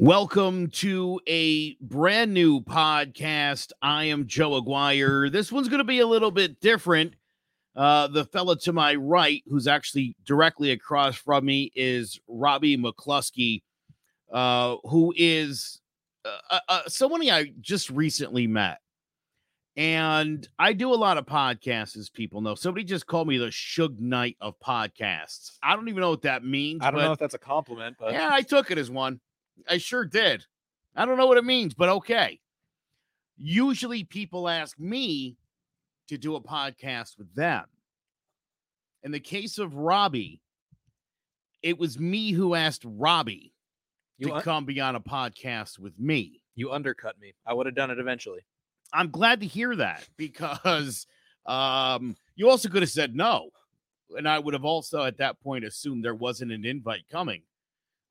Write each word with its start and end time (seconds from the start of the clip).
Welcome 0.00 0.70
to 0.74 1.20
a 1.26 1.74
brand 1.80 2.32
new 2.32 2.60
podcast. 2.60 3.72
I 3.82 4.04
am 4.04 4.28
Joe 4.28 4.54
Aguirre. 4.54 5.28
This 5.28 5.50
one's 5.50 5.68
going 5.68 5.78
to 5.78 5.84
be 5.84 5.98
a 5.98 6.06
little 6.06 6.30
bit 6.30 6.60
different. 6.60 7.14
Uh, 7.74 8.06
the 8.06 8.24
fella 8.24 8.56
to 8.60 8.72
my 8.72 8.94
right, 8.94 9.42
who's 9.48 9.66
actually 9.66 10.14
directly 10.24 10.70
across 10.70 11.16
from 11.16 11.46
me, 11.46 11.72
is 11.74 12.20
Robbie 12.28 12.76
McCluskey, 12.76 13.64
uh, 14.32 14.76
who 14.84 15.12
is 15.16 15.80
uh, 16.24 16.60
uh, 16.68 16.82
someone 16.86 17.28
I 17.28 17.52
just 17.60 17.90
recently 17.90 18.46
met. 18.46 18.78
And 19.76 20.48
I 20.60 20.74
do 20.74 20.94
a 20.94 20.94
lot 20.94 21.18
of 21.18 21.26
podcasts, 21.26 21.96
as 21.96 22.08
people 22.08 22.40
know. 22.40 22.54
Somebody 22.54 22.84
just 22.84 23.08
called 23.08 23.26
me 23.26 23.36
the 23.36 23.46
Suge 23.46 23.98
Knight 23.98 24.36
of 24.40 24.54
podcasts. 24.60 25.56
I 25.60 25.74
don't 25.74 25.88
even 25.88 26.02
know 26.02 26.10
what 26.10 26.22
that 26.22 26.44
means. 26.44 26.82
I 26.84 26.92
don't 26.92 27.00
know 27.00 27.10
if 27.10 27.18
that's 27.18 27.34
a 27.34 27.38
compliment, 27.38 27.96
but 27.98 28.12
yeah, 28.12 28.28
I 28.30 28.42
took 28.42 28.70
it 28.70 28.78
as 28.78 28.92
one. 28.92 29.18
I 29.68 29.78
sure 29.78 30.04
did. 30.04 30.44
I 30.94 31.04
don't 31.04 31.16
know 31.16 31.26
what 31.26 31.38
it 31.38 31.44
means, 31.44 31.74
but 31.74 31.88
okay. 31.88 32.40
Usually 33.36 34.04
people 34.04 34.48
ask 34.48 34.78
me 34.78 35.36
to 36.08 36.18
do 36.18 36.34
a 36.34 36.40
podcast 36.40 37.18
with 37.18 37.32
them. 37.34 37.64
In 39.04 39.12
the 39.12 39.20
case 39.20 39.58
of 39.58 39.76
Robbie, 39.76 40.40
it 41.62 41.78
was 41.78 41.98
me 41.98 42.32
who 42.32 42.54
asked 42.54 42.82
Robbie 42.84 43.52
you 44.18 44.28
to 44.28 44.34
un- 44.34 44.42
come 44.42 44.64
be 44.64 44.80
on 44.80 44.96
a 44.96 45.00
podcast 45.00 45.78
with 45.78 45.98
me. 45.98 46.42
you 46.56 46.72
undercut 46.72 47.18
me. 47.20 47.34
I 47.46 47.54
would 47.54 47.66
have 47.66 47.76
done 47.76 47.90
it 47.90 48.00
eventually. 48.00 48.40
I'm 48.92 49.10
glad 49.10 49.40
to 49.40 49.46
hear 49.46 49.76
that 49.76 50.08
because 50.16 51.06
um, 51.46 52.16
you 52.34 52.50
also 52.50 52.68
could 52.68 52.82
have 52.82 52.90
said 52.90 53.14
no. 53.14 53.50
And 54.16 54.28
I 54.28 54.38
would 54.38 54.54
have 54.54 54.64
also 54.64 55.04
at 55.04 55.18
that 55.18 55.40
point 55.40 55.64
assumed 55.64 56.04
there 56.04 56.14
wasn't 56.14 56.52
an 56.52 56.64
invite 56.64 57.04
coming. 57.10 57.42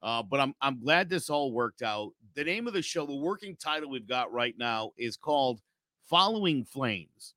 Uh, 0.02 0.24
but 0.24 0.40
I'm 0.40 0.54
I'm 0.62 0.80
glad 0.80 1.10
this 1.10 1.30
all 1.30 1.52
worked 1.52 1.82
out. 1.82 2.12
The 2.36 2.44
name 2.44 2.68
of 2.68 2.74
the 2.74 2.82
show, 2.82 3.06
the 3.06 3.16
working 3.16 3.56
title 3.56 3.90
we've 3.90 4.08
got 4.08 4.32
right 4.32 4.56
now 4.58 4.92
is 4.98 5.18
called 5.18 5.60
Following 6.06 6.64
Flames. 6.64 7.34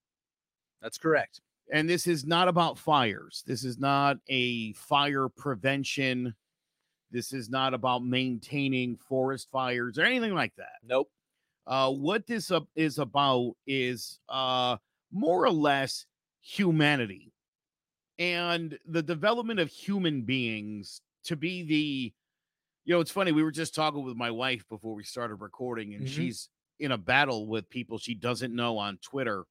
That's 0.83 0.99
correct. 0.99 1.41
And 1.73 1.89
this 1.89 2.07
is 2.07 2.27
not 2.27 2.49
about 2.49 2.79
fires. 2.79 3.45
This 3.47 3.65
is 3.65 3.79
not 3.79 4.19
a 4.29 4.73
fire 4.75 5.29
prevention. 5.29 6.35
This 7.11 7.33
is 7.33 7.49
not 7.49 7.75
about 7.75 8.05
maintaining 8.05 8.97
forest 8.97 9.49
fires 9.51 9.99
or 9.99 10.03
anything 10.03 10.35
like 10.35 10.55
that. 10.57 10.79
Nope. 10.85 11.09
Uh, 11.67 11.91
what 11.91 12.27
this 12.27 12.51
up 12.51 12.67
is 12.75 12.99
about 12.99 13.53
is 13.67 14.19
uh, 14.29 14.77
more 15.13 15.45
or 15.45 15.51
less 15.51 16.07
humanity 16.41 17.33
and 18.19 18.79
the 18.87 19.03
development 19.03 19.61
of 19.61 19.71
human 19.71 20.23
beings 20.23 21.01
to 21.25 21.37
be 21.37 21.63
the, 21.63 22.13
you 22.85 22.95
know, 22.95 23.01
it's 23.01 23.11
funny. 23.11 23.33
We 23.33 23.43
were 23.43 23.51
just 23.53 23.75
talking 23.75 24.03
with 24.05 24.17
my 24.17 24.31
wife 24.31 24.67
before 24.69 24.95
we 24.95 25.05
started 25.05 25.37
recording, 25.37 25.95
and 25.95 26.05
Mhm. 26.07 26.09
she's 26.11 26.49
in 26.79 26.93
a 26.93 26.99
battle 26.99 27.47
with 27.47 27.69
people 27.69 27.99
she 27.99 28.15
doesn't 28.15 28.55
know 28.55 28.79
on 28.79 28.99
Twitter 28.99 29.45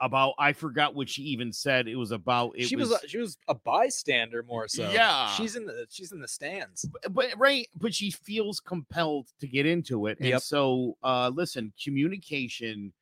about. 0.00 0.34
I 0.38 0.52
forgot 0.52 0.94
what 0.94 1.08
she 1.08 1.22
even 1.24 1.52
said. 1.52 1.86
It 1.88 1.96
was 1.96 2.10
about. 2.10 2.52
It 2.56 2.66
she 2.68 2.76
was, 2.76 2.90
a, 2.92 3.06
she 3.08 3.18
was 3.18 3.36
a 3.48 3.54
bystander 3.54 4.42
more 4.42 4.68
so. 4.68 4.90
Yeah. 4.90 5.28
She's 5.34 5.56
in 5.56 5.64
the 5.66 5.86
she's 5.90 6.12
in 6.12 6.20
the 6.20 6.28
stands. 6.28 6.84
but 7.10 7.32
right 7.36 7.68
but 7.76 7.94
she 7.94 8.10
feels 8.10 8.60
compelled 8.60 9.28
to 9.40 9.46
get 9.48 9.64
into 9.66 10.06
it 10.06 10.18
and 10.18 10.28
Yep. 10.28 10.42
so 10.42 10.96
uh 11.02 11.30
listen 11.34 11.72
communication 11.82 12.92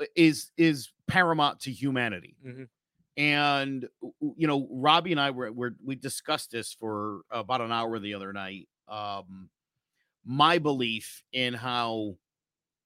uh, 0.00 0.04
is 0.16 0.50
is 0.56 0.92
paramount 1.06 1.60
to 1.60 1.72
humanity 1.72 2.36
Mhm. 2.44 2.68
And 3.16 3.86
you 4.20 4.46
know 4.46 4.66
robbie 4.70 5.12
and 5.12 5.20
i 5.20 5.30
were, 5.30 5.52
were 5.52 5.74
we 5.84 5.94
discussed 5.94 6.50
this 6.50 6.72
for 6.72 7.20
about 7.30 7.60
an 7.60 7.70
hour 7.70 7.98
the 7.98 8.14
other 8.14 8.32
night 8.32 8.68
um 8.88 9.50
my 10.24 10.58
belief 10.58 11.22
in 11.32 11.52
how 11.52 12.16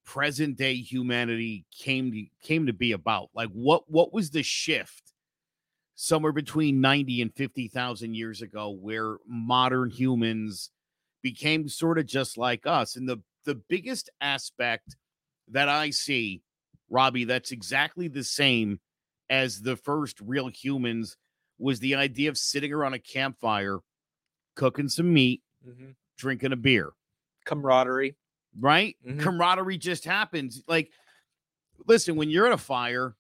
present 0.05 0.57
day 0.57 0.75
humanity 0.75 1.65
came 1.77 2.13
to 2.13 2.25
came 2.43 2.67
to 2.67 2.73
be 2.73 2.93
about 2.93 3.29
like 3.35 3.49
what 3.51 3.83
what 3.91 4.13
was 4.13 4.31
the 4.31 4.43
shift 4.43 5.13
somewhere 5.97 6.33
between 6.33 6.81
90 6.81 7.23
and 7.23 7.35
50,000 7.35 8.15
years 8.15 8.43
ago 8.43 8.71
where 8.71 9.17
modern 9.27 9.91
humans 9.91 10.71
became 11.23 11.69
sort 11.69 11.99
of 11.99 12.07
just 12.07 12.39
like 12.39 12.67
us 12.67 12.97
and 12.97 13.09
the 13.09 13.19
the 13.45 13.55
biggest 13.55 14.11
aspect 14.21 14.97
that 15.49 15.69
I 15.69 15.91
see 15.91 16.43
Robbie 16.89 17.25
that's 17.25 17.51
exactly 17.51 18.09
the 18.09 18.25
same 18.25 18.79
as 19.31 19.63
the 19.63 19.77
first 19.77 20.21
real 20.21 20.49
humans 20.49 21.17
was 21.59 21.81
the 21.81 21.95
idea 21.95 22.29
of 22.29 22.39
sitting 22.39 22.73
around 22.73 22.95
a 22.95 22.99
campfire 22.99 23.79
cooking 24.55 24.89
some 24.89 25.13
meat 25.13 25.43
Mhm. 25.67 25.95
drinking 26.17 26.53
a 26.53 26.57
beer 26.57 26.93
Camaraderie. 27.45 28.17
right? 28.59 28.97
Mhm. 29.05 29.21
Camaraderie 29.21 29.79
just 29.79 30.05
happens. 30.05 30.63
Like, 30.67 30.93
listen, 31.87 32.17
when 32.17 32.31
you're 32.31 32.47
at 32.47 32.53
a 32.53 32.59
fire, 32.59 33.17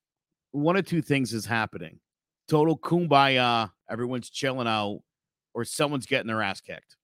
one 0.53 0.77
of 0.77 0.87
two 0.87 1.03
things 1.03 1.33
is 1.33 1.45
happening 1.47 2.00
total 2.49 2.78
kumbaya, 2.78 3.72
everyone's 3.91 4.31
chilling 4.31 4.69
out, 4.69 5.03
or 5.53 5.65
someone's 5.65 6.06
getting 6.06 6.28
their 6.28 6.43
ass 6.43 6.61
kicked. 6.61 6.97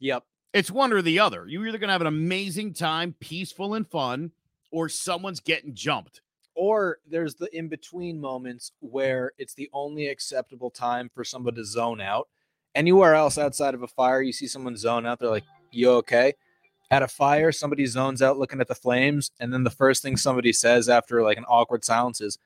Yep. 0.00 0.24
It's 0.52 0.70
one 0.70 0.92
or 0.92 1.02
the 1.02 1.18
other. 1.20 1.46
You're 1.46 1.66
either 1.68 1.78
going 1.78 1.88
to 1.88 1.92
have 1.92 2.00
an 2.00 2.06
amazing 2.08 2.72
time, 2.74 3.14
peaceful 3.20 3.74
and 3.74 3.88
fun, 3.88 4.32
or 4.72 4.88
someone's 4.88 5.40
getting 5.40 5.74
jumped. 5.74 6.20
Or 6.60 6.98
there's 7.08 7.36
the 7.36 7.48
in 7.56 7.68
between 7.68 8.20
moments 8.20 8.72
where 8.80 9.30
it's 9.38 9.54
the 9.54 9.70
only 9.72 10.08
acceptable 10.08 10.70
time 10.70 11.08
for 11.14 11.22
somebody 11.22 11.58
to 11.58 11.64
zone 11.64 12.00
out. 12.00 12.26
Anywhere 12.74 13.14
else 13.14 13.38
outside 13.38 13.74
of 13.74 13.84
a 13.84 13.86
fire, 13.86 14.20
you 14.22 14.32
see 14.32 14.48
someone 14.48 14.76
zone 14.76 15.06
out, 15.06 15.20
they're 15.20 15.30
like, 15.30 15.44
You 15.70 15.92
okay? 15.92 16.32
At 16.90 17.04
a 17.04 17.08
fire, 17.08 17.52
somebody 17.52 17.86
zones 17.86 18.22
out 18.22 18.38
looking 18.38 18.60
at 18.60 18.66
the 18.66 18.74
flames, 18.74 19.30
and 19.38 19.52
then 19.52 19.62
the 19.62 19.70
first 19.70 20.02
thing 20.02 20.16
somebody 20.16 20.52
says 20.52 20.88
after 20.88 21.22
like 21.22 21.38
an 21.38 21.44
awkward 21.44 21.84
silence 21.84 22.20
is, 22.20 22.38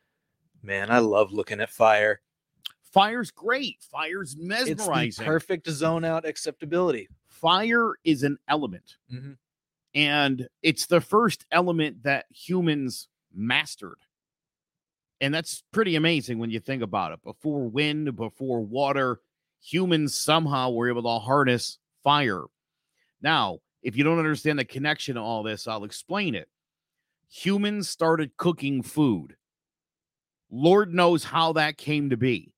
Man, 0.63 0.91
I 0.91 0.99
love 0.99 1.33
looking 1.33 1.61
at 1.61 1.71
fire. 1.71 2.21
Fire's 2.83 3.31
great. 3.31 3.79
Fire's 3.91 4.37
mesmerizing. 4.37 5.09
It's 5.09 5.17
the 5.17 5.25
perfect 5.25 5.71
zone 5.71 6.05
out 6.05 6.27
acceptability. 6.27 7.09
Fire 7.29 7.95
is 8.05 8.23
an 8.25 8.37
element. 8.47 8.97
Mhm. 9.11 9.39
and 9.95 10.49
it's 10.63 10.87
the 10.87 11.01
first 11.01 11.45
element 11.51 12.03
that 12.03 12.27
humans 12.31 13.09
mastered 13.35 13.99
and 15.21 15.33
that's 15.33 15.63
pretty 15.73 15.97
amazing 15.97 16.39
when 16.39 16.51
you 16.51 16.61
think 16.61 16.83
about 16.83 17.13
it 17.13 17.23
before 17.23 17.69
wind 17.69 18.15
before 18.17 18.61
water 18.61 19.21
humans 19.61 20.15
somehow 20.15 20.71
were 20.71 20.89
able 20.89 21.03
to 21.03 21.25
harness 21.25 21.79
fire 22.03 22.45
now 23.21 23.59
if 23.83 23.97
you 23.97 24.05
don't 24.05 24.19
understand 24.19 24.59
the 24.59 24.65
connection 24.65 25.15
to 25.15 25.21
all 25.21 25.43
this 25.43 25.67
i'll 25.67 25.85
explain 25.85 26.35
it 26.35 26.49
humans 27.29 27.89
started 27.89 28.37
cooking 28.37 28.83
food 28.83 29.37
lord 30.51 30.93
knows 30.93 31.25
how 31.25 31.53
that 31.53 31.77
came 31.77 32.11
to 32.11 32.17
be 32.17 32.53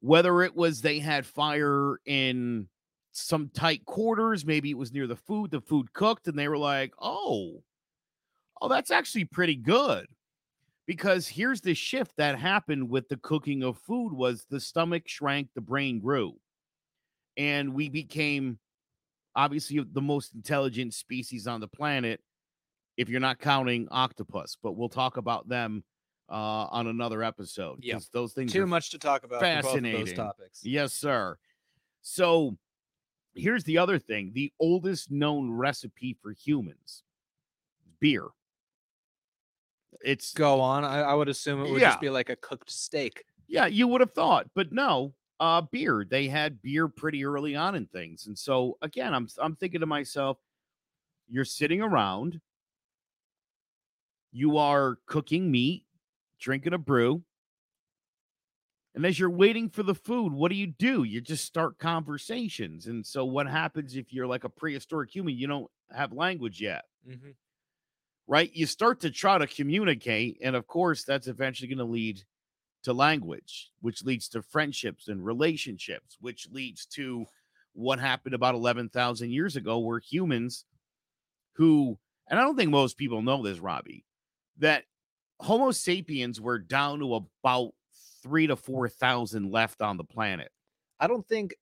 whether 0.00 0.42
it 0.42 0.54
was 0.54 0.80
they 0.80 0.98
had 0.98 1.26
fire 1.26 1.98
in 2.06 2.68
some 3.18 3.50
tight 3.52 3.84
quarters. 3.84 4.46
Maybe 4.46 4.70
it 4.70 4.78
was 4.78 4.92
near 4.92 5.06
the 5.06 5.16
food. 5.16 5.50
The 5.50 5.60
food 5.60 5.92
cooked, 5.92 6.28
and 6.28 6.38
they 6.38 6.48
were 6.48 6.58
like, 6.58 6.94
"Oh, 7.00 7.62
oh, 8.62 8.68
that's 8.68 8.90
actually 8.90 9.24
pretty 9.26 9.56
good." 9.56 10.06
Because 10.86 11.28
here's 11.28 11.60
the 11.62 11.74
shift 11.74 12.12
that 12.18 12.38
happened 12.38 12.90
with 12.90 13.08
the 13.08 13.18
cooking 13.18 13.62
of 13.64 13.78
food: 13.78 14.12
was 14.12 14.46
the 14.50 14.60
stomach 14.60 15.08
shrank, 15.08 15.50
the 15.54 15.60
brain 15.62 16.00
grew, 16.00 16.40
and 17.36 17.74
we 17.74 17.88
became 17.88 18.58
obviously 19.36 19.80
the 19.84 20.02
most 20.02 20.34
intelligent 20.34 20.94
species 20.94 21.46
on 21.48 21.60
the 21.60 21.68
planet. 21.68 22.20
If 22.96 23.08
you're 23.08 23.20
not 23.20 23.38
counting 23.40 23.88
octopus, 23.90 24.56
but 24.62 24.72
we'll 24.72 24.88
talk 24.90 25.16
about 25.18 25.48
them 25.48 25.84
uh, 26.30 26.66
on 26.70 26.86
another 26.88 27.22
episode. 27.24 27.82
'cause 27.90 28.08
those 28.10 28.34
things 28.34 28.52
Too 28.52 28.62
are 28.62 28.66
much 28.66 28.90
to 28.90 28.98
talk 28.98 29.24
about. 29.24 29.40
for 29.40 29.46
both 29.46 29.54
of 29.54 29.62
fascinating. 29.62 30.00
those 30.06 30.12
topics. 30.14 30.64
Yes, 30.64 30.94
sir. 30.94 31.38
So 32.02 32.58
here's 33.34 33.64
the 33.64 33.78
other 33.78 33.98
thing 33.98 34.32
the 34.34 34.52
oldest 34.60 35.10
known 35.10 35.50
recipe 35.52 36.14
for 36.22 36.32
humans 36.32 37.04
beer. 38.00 38.28
It's 40.04 40.32
Go 40.34 40.60
on. 40.60 40.84
I, 40.84 41.00
I 41.00 41.14
would 41.14 41.28
assume 41.28 41.60
it 41.64 41.70
would 41.70 41.80
Yeah. 41.80 41.90
just 41.90 42.00
be 42.00 42.10
like 42.10 42.28
a 42.30 42.36
cooked 42.36 42.70
steak. 42.70 43.24
yeah, 43.46 43.66
you 43.66 43.88
would 43.88 44.00
have 44.00 44.12
thought, 44.12 44.50
but 44.54 44.72
no, 44.72 45.14
uh 45.40 45.60
beer. 45.62 46.04
They 46.08 46.28
had 46.28 46.60
beer 46.62 46.88
pretty 46.88 47.24
early 47.24 47.54
on 47.56 47.74
in 47.74 47.86
things. 47.86 48.26
And 48.26 48.38
so 48.38 48.76
again, 48.82 49.14
I'm 49.14 49.28
I'm 49.38 49.56
thinking 49.56 49.80
to 49.80 49.86
myself, 49.86 50.38
you're 51.28 51.44
sitting 51.44 51.80
around, 51.82 52.40
you 54.32 54.56
are 54.58 54.98
cooking 55.06 55.50
meat, 55.50 55.84
drinking 56.38 56.74
a 56.74 56.78
brew. 56.78 57.24
And 58.94 59.06
as 59.06 59.18
you're 59.18 59.30
waiting 59.30 59.68
for 59.70 59.82
the 59.82 59.94
food, 59.94 60.32
what 60.32 60.48
do 60.50 60.56
you 60.56 60.66
do? 60.66 61.04
You 61.04 61.20
just 61.20 61.44
start 61.44 61.78
conversations. 61.78 62.86
And 62.86 63.06
so, 63.06 63.24
what 63.24 63.46
happens 63.46 63.94
if 63.94 64.12
you're 64.12 64.26
like 64.26 64.44
a 64.44 64.48
prehistoric 64.48 65.10
human? 65.14 65.36
You 65.36 65.46
don't 65.46 65.70
have 65.90 66.12
language 66.12 66.60
yet, 66.60 66.84
Mm-hmm. 67.08 67.30
Right? 68.28 68.54
You 68.54 68.66
start 68.66 69.00
to 69.00 69.10
try 69.10 69.38
to 69.38 69.46
communicate. 69.46 70.38
And 70.42 70.54
of 70.54 70.66
course, 70.66 71.02
that's 71.02 71.26
eventually 71.26 71.66
going 71.66 71.78
to 71.78 71.84
lead 71.84 72.22
to 72.84 72.92
language, 72.92 73.70
which 73.80 74.04
leads 74.04 74.28
to 74.28 74.42
friendships 74.42 75.08
and 75.08 75.24
relationships, 75.24 76.16
which 76.20 76.46
leads 76.52 76.86
to 76.86 77.26
what 77.72 77.98
happened 77.98 78.34
about 78.34 78.54
11,000 78.54 79.30
years 79.30 79.56
ago, 79.56 79.78
where 79.78 79.98
humans 79.98 80.66
who, 81.54 81.98
and 82.28 82.38
I 82.38 82.42
don't 82.42 82.56
think 82.56 82.70
most 82.70 82.98
people 82.98 83.22
know 83.22 83.42
this, 83.42 83.58
Robbie, 83.58 84.04
that 84.58 84.84
Homo 85.40 85.70
sapiens 85.70 86.40
were 86.40 86.58
down 86.58 86.98
to 87.00 87.14
about 87.14 87.72
three 88.22 88.46
to 88.46 88.56
4,000 88.56 89.50
left 89.50 89.80
on 89.80 89.96
the 89.96 90.04
planet. 90.04 90.50
I 91.00 91.06
don't 91.06 91.26
think 91.26 91.54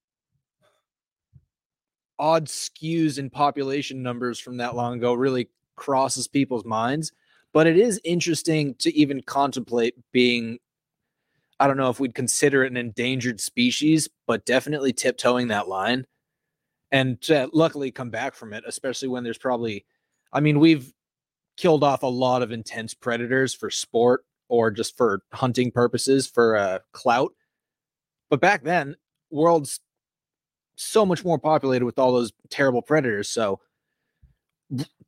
odd 2.18 2.46
skews 2.46 3.18
in 3.18 3.30
population 3.30 4.02
numbers 4.02 4.40
from 4.40 4.56
that 4.56 4.74
long 4.74 4.94
ago 4.94 5.12
really 5.12 5.50
crosses 5.76 6.28
people's 6.28 6.64
minds. 6.64 7.12
But 7.52 7.66
it 7.66 7.78
is 7.78 8.00
interesting 8.04 8.74
to 8.80 8.94
even 8.94 9.22
contemplate 9.22 9.94
being, 10.12 10.58
I 11.58 11.66
don't 11.66 11.78
know 11.78 11.88
if 11.88 12.00
we'd 12.00 12.14
consider 12.14 12.64
it 12.64 12.70
an 12.70 12.76
endangered 12.76 13.40
species, 13.40 14.08
but 14.26 14.44
definitely 14.44 14.92
tiptoeing 14.92 15.48
that 15.48 15.68
line 15.68 16.06
and 16.92 17.18
luckily 17.52 17.90
come 17.90 18.10
back 18.10 18.34
from 18.34 18.52
it, 18.52 18.64
especially 18.66 19.08
when 19.08 19.24
there's 19.24 19.38
probably, 19.38 19.86
I 20.32 20.40
mean, 20.40 20.60
we've 20.60 20.92
killed 21.56 21.82
off 21.82 22.02
a 22.02 22.06
lot 22.06 22.42
of 22.42 22.52
intense 22.52 22.92
predators 22.92 23.54
for 23.54 23.70
sport 23.70 24.24
or 24.48 24.70
just 24.70 24.96
for 24.96 25.22
hunting 25.32 25.70
purposes 25.70 26.26
for 26.26 26.56
uh, 26.56 26.78
clout. 26.92 27.32
But 28.28 28.40
back 28.40 28.64
then, 28.64 28.96
world's 29.30 29.80
so 30.76 31.06
much 31.06 31.24
more 31.24 31.38
populated 31.38 31.86
with 31.86 31.98
all 31.98 32.12
those 32.12 32.32
terrible 32.50 32.82
predators. 32.82 33.30
So 33.30 33.60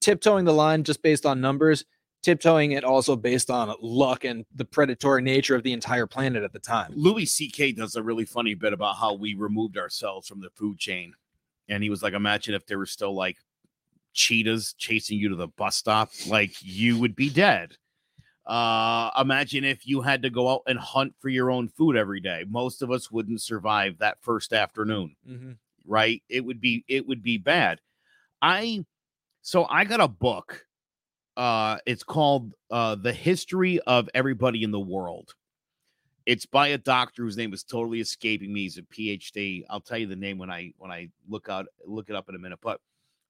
tiptoeing 0.00 0.44
the 0.44 0.52
line 0.52 0.84
just 0.84 1.02
based 1.02 1.26
on 1.26 1.40
numbers, 1.40 1.84
tiptoeing 2.22 2.72
it 2.72 2.84
also 2.84 3.16
based 3.16 3.50
on 3.50 3.74
luck 3.80 4.24
and 4.24 4.44
the 4.54 4.64
predatory 4.64 5.22
nature 5.22 5.54
of 5.54 5.62
the 5.62 5.72
entire 5.72 6.06
planet 6.06 6.42
at 6.42 6.52
the 6.52 6.58
time. 6.58 6.92
Louis 6.94 7.26
C.K. 7.26 7.72
does 7.72 7.96
a 7.96 8.02
really 8.02 8.24
funny 8.24 8.54
bit 8.54 8.72
about 8.72 8.96
how 8.96 9.14
we 9.14 9.34
removed 9.34 9.76
ourselves 9.78 10.28
from 10.28 10.40
the 10.40 10.50
food 10.50 10.78
chain. 10.78 11.14
And 11.68 11.82
he 11.82 11.90
was 11.90 12.02
like, 12.02 12.14
imagine 12.14 12.54
if 12.54 12.66
there 12.66 12.78
were 12.78 12.86
still 12.86 13.14
like 13.14 13.36
cheetahs 14.14 14.74
chasing 14.78 15.18
you 15.18 15.28
to 15.28 15.36
the 15.36 15.48
bus 15.48 15.76
stop, 15.76 16.10
like 16.26 16.52
you 16.62 16.98
would 16.98 17.14
be 17.14 17.30
dead. 17.30 17.76
Uh, 18.46 19.10
imagine 19.20 19.62
if 19.62 19.86
you 19.86 20.00
had 20.00 20.22
to 20.22 20.30
go 20.30 20.48
out 20.48 20.62
and 20.66 20.78
hunt 20.78 21.14
for 21.20 21.28
your 21.28 21.50
own 21.50 21.68
food 21.68 21.96
every 21.96 22.20
day. 22.20 22.44
Most 22.48 22.80
of 22.80 22.90
us 22.90 23.10
wouldn't 23.10 23.42
survive 23.42 23.98
that 23.98 24.16
first 24.22 24.54
afternoon, 24.54 25.14
Mm-hmm. 25.28 25.52
right? 25.86 26.22
It 26.30 26.42
would 26.44 26.58
be 26.60 26.82
it 26.88 27.06
would 27.06 27.22
be 27.22 27.36
bad. 27.36 27.80
I 28.40 28.86
so 29.48 29.66
I 29.70 29.86
got 29.86 30.02
a 30.02 30.08
book. 30.08 30.66
Uh, 31.34 31.78
it's 31.86 32.02
called 32.02 32.52
uh, 32.70 32.96
"The 32.96 33.14
History 33.14 33.80
of 33.80 34.10
Everybody 34.12 34.62
in 34.62 34.72
the 34.72 34.80
World." 34.80 35.32
It's 36.26 36.44
by 36.44 36.68
a 36.68 36.76
doctor 36.76 37.22
whose 37.22 37.38
name 37.38 37.54
is 37.54 37.64
totally 37.64 38.00
escaping 38.00 38.52
me. 38.52 38.64
He's 38.64 38.76
a 38.76 38.82
PhD. 38.82 39.64
I'll 39.70 39.80
tell 39.80 39.96
you 39.96 40.06
the 40.06 40.16
name 40.16 40.36
when 40.36 40.50
I 40.50 40.74
when 40.76 40.90
I 40.90 41.08
look 41.26 41.48
out 41.48 41.64
look 41.86 42.10
it 42.10 42.14
up 42.14 42.28
in 42.28 42.34
a 42.34 42.38
minute. 42.38 42.58
But 42.60 42.82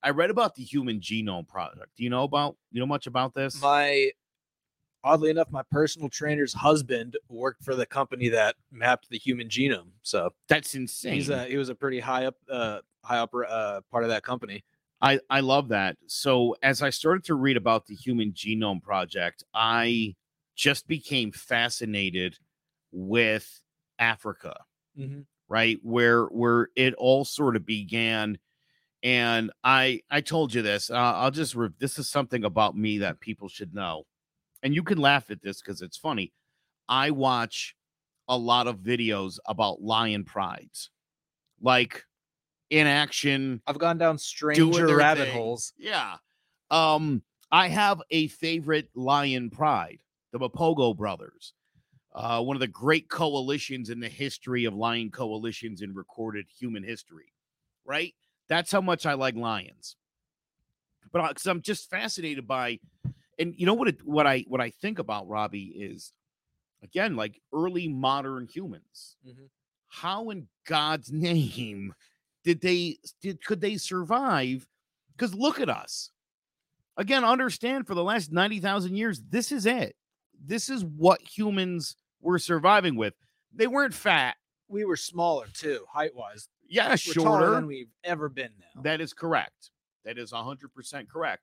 I 0.03 0.11
read 0.11 0.31
about 0.31 0.57
the 0.57 0.65
Human 0.65 0.99
Genome 0.99 1.47
Project. 1.47 1.91
Do 1.97 2.03
you 2.03 2.11
know 2.11 2.25
about 2.25 2.57
you 2.73 2.81
know 2.81 2.87
much 2.87 3.07
about 3.07 3.33
this? 3.33 3.63
My 3.63 4.11
oddly 5.05 5.31
enough, 5.31 5.53
my 5.53 5.63
personal 5.71 6.09
trainer's 6.09 6.53
husband 6.53 7.17
worked 7.29 7.63
for 7.63 7.77
the 7.77 7.87
company 7.87 8.29
that 8.31 8.57
mapped 8.73 9.09
the 9.09 9.19
human 9.19 9.47
genome. 9.49 9.91
So 10.03 10.31
That's 10.49 10.75
insane. 10.75 11.13
he's 11.13 11.29
a, 11.29 11.45
he 11.45 11.57
was 11.57 11.69
a 11.69 11.77
pretty 11.77 12.01
high 12.01 12.27
up 12.27 12.35
uh 12.51 12.81
high 13.05 13.19
up 13.19 13.33
uh 13.49 13.83
part 13.93 14.03
of 14.03 14.11
that 14.11 14.25
company. 14.25 14.65
I, 15.01 15.21
I 15.31 15.41
love 15.41 15.69
that. 15.69 15.97
So 16.07 16.57
as 16.63 16.83
I 16.83 16.91
started 16.91 17.25
to 17.25 17.35
read 17.35 17.57
about 17.57 17.87
the 17.87 17.95
Human 17.95 18.33
Genome 18.33 18.83
Project, 18.83 19.45
I 19.55 20.17
just 20.57 20.89
became 20.89 21.33
fascinated 21.33 22.37
with 22.93 23.61
Africa, 23.99 24.57
Mm-hmm. 24.99 25.21
right? 25.49 25.79
Where 25.83 26.25
where 26.25 26.71
it 26.75 26.95
all 26.95 27.25
sort 27.25 27.55
of 27.55 27.65
began. 27.65 28.39
And 29.05 29.53
I 29.63 30.01
I 30.11 30.21
told 30.21 30.53
you 30.55 30.63
this. 30.63 30.91
Uh, 30.91 30.97
I'll 30.97 31.31
just 31.31 31.55
re- 31.55 31.69
this 31.79 31.99
is 32.01 32.09
something 32.09 32.45
about 32.45 32.77
me 32.77 32.99
that 32.99 33.21
people 33.21 33.49
should 33.49 33.75
know. 33.75 34.05
And 34.65 34.75
you 34.75 34.83
can 34.83 34.99
laugh 34.99 35.31
at 35.31 35.41
this 35.43 35.61
because 35.63 35.83
it's 35.83 35.97
funny. 35.97 36.33
I 36.89 37.13
watch 37.13 37.77
a 38.27 38.37
lot 38.37 38.67
of 38.67 38.79
videos 38.79 39.39
about 39.47 39.81
lion 39.81 40.25
prides, 40.25 40.91
like 41.61 42.05
in 42.71 42.87
action, 42.87 43.63
I've 43.67 43.79
gone 43.79 43.99
down 43.99 44.19
stranger 44.19 44.95
rabbit 44.97 45.25
thing. 45.29 45.37
holes. 45.37 45.73
Yeah. 45.79 46.17
Um, 46.71 47.23
I 47.51 47.69
have 47.69 48.03
a 48.11 48.29
favorite 48.29 48.91
lion 48.95 49.51
pride, 49.51 50.01
the 50.33 50.39
Mapogo 50.39 50.95
brothers. 50.97 51.55
Uh, 52.15 52.43
one 52.43 52.57
of 52.57 52.61
the 52.61 52.67
great 52.67 53.09
coalitions 53.09 53.91
in 53.91 54.01
the 54.01 54.09
history 54.09 54.65
of 54.65 54.75
lion 54.75 55.11
coalitions 55.11 55.83
in 55.83 55.95
recorded 55.95 56.47
human 56.59 56.83
history. 56.83 57.33
Right? 57.85 58.15
That's 58.49 58.71
how 58.71 58.81
much 58.81 59.07
I 59.07 59.15
like 59.15 59.37
lions. 59.37 59.97
But 61.11 61.27
because 61.29 61.47
I'm 61.47 61.63
just 61.63 61.89
fascinated 61.89 62.47
by, 62.47 62.81
and 63.39 63.55
you 63.57 63.65
know 63.65 63.75
what? 63.75 63.89
It, 63.89 64.07
what 64.07 64.27
I 64.27 64.45
what 64.49 64.61
I 64.61 64.71
think 64.71 64.99
about 64.99 65.29
Robbie 65.29 65.73
is, 65.75 66.13
again, 66.83 67.17
like 67.17 67.41
early 67.53 67.89
modern 67.89 68.47
humans. 68.47 69.17
Mhm. 69.27 69.49
How 69.87 70.29
in 70.29 70.49
God's 70.67 71.11
name 71.13 71.95
did 72.49 72.63
they 72.63 72.97
did 73.21 73.45
could 73.45 73.61
they 73.61 73.77
survive? 73.77 74.67
Because 75.15 75.35
look 75.35 75.61
at 75.61 75.69
us. 75.69 76.13
Again, 76.97 77.23
understand 77.23 77.87
for 77.87 77.95
the 77.95 78.03
last 78.03 78.33
90,000 78.33 78.97
years, 78.97 79.21
this 79.29 79.53
is 79.53 79.67
it. 79.67 79.95
This 80.43 80.71
is 80.71 80.83
what 80.83 81.21
humans 81.21 81.97
were 82.23 82.39
surviving 82.39 82.97
with. 82.97 83.13
They 83.55 83.67
weren't 83.67 83.93
fat. 83.93 84.37
We 84.67 84.87
were 84.87 84.97
smaller 84.97 85.45
too, 85.53 85.85
height 85.93 86.15
wise. 86.15 86.49
Yeah, 86.67 86.89
We're 86.89 86.97
shorter. 86.97 87.51
than 87.51 87.67
we've 87.67 87.91
ever 88.03 88.31
been 88.31 88.53
now. 88.59 88.81
That 88.81 89.03
is 89.03 89.13
correct. 89.13 89.71
That 90.07 90.17
is 90.17 90.33
100% 90.33 91.07
correct. 91.07 91.43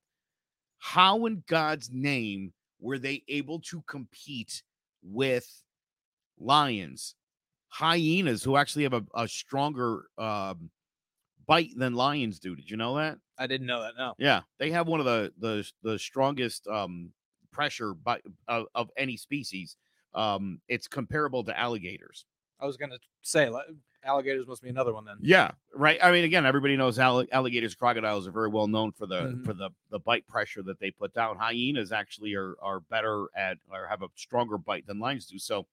How 0.80 1.28
in 1.28 1.44
God's 1.48 1.92
name 1.92 2.52
were 2.80 2.98
they 2.98 3.22
able 3.28 3.60
to 3.60 3.84
compete 3.84 4.64
with 5.04 5.62
lions, 6.40 7.14
hyenas, 7.68 8.42
who 8.44 8.58
actually 8.58 8.84
have 8.84 8.94
a, 8.94 9.04
a 9.14 9.28
stronger 9.28 10.06
um, 10.18 10.72
bite 11.48 11.72
than 11.78 11.94
lions 11.94 12.40
do? 12.40 12.56
Did 12.56 12.70
you 12.70 12.78
know 12.78 12.96
that? 12.98 13.18
I 13.38 13.48
didn't 13.48 13.68
know 13.68 13.82
that. 13.82 13.94
No. 13.98 14.14
Yeah, 14.18 14.42
they 14.60 14.72
have 14.72 14.88
one 14.88 15.00
of 15.00 15.06
the 15.06 15.32
the 15.40 15.70
the 15.84 16.00
strongest 16.00 16.68
um, 16.68 17.12
pressure 17.52 17.94
by, 17.94 18.20
of, 18.48 18.66
of 18.76 18.90
any 18.98 19.18
species. 19.18 19.78
Um, 20.14 20.62
it's 20.68 20.88
comparable 20.88 21.44
to 21.44 21.58
alligators. 21.60 22.26
I 22.60 22.66
was 22.66 22.78
gonna 22.78 22.98
say 23.22 23.50
like, 23.50 23.66
alligators 24.06 24.48
must 24.48 24.62
be 24.64 24.70
another 24.70 24.94
one 24.94 25.04
then. 25.04 25.18
Yeah, 25.22 25.52
right. 25.74 26.00
I 26.02 26.12
mean, 26.12 26.24
again, 26.24 26.46
everybody 26.46 26.78
knows 26.78 26.98
alli- 27.00 27.28
alligators, 27.34 27.76
crocodiles 27.76 28.26
are 28.28 28.32
very 28.32 28.48
well 28.48 28.68
known 28.68 28.94
for 28.94 29.06
the 29.08 29.22
Mhm. 29.24 29.46
for 29.46 29.54
the 29.54 29.70
the 29.92 30.00
bite 30.00 30.26
pressure 30.28 30.64
that 30.64 30.80
they 30.80 30.92
put 30.92 31.14
down. 31.14 31.38
Hyenas 31.38 31.92
actually 31.92 32.34
are 32.36 32.56
are 32.62 32.80
better 32.80 33.28
at 33.36 33.58
or 33.70 33.88
have 33.88 34.02
a 34.04 34.08
stronger 34.16 34.58
bite 34.58 34.88
than 34.88 35.00
lions 35.00 35.26
do. 35.26 35.38
So, 35.38 35.68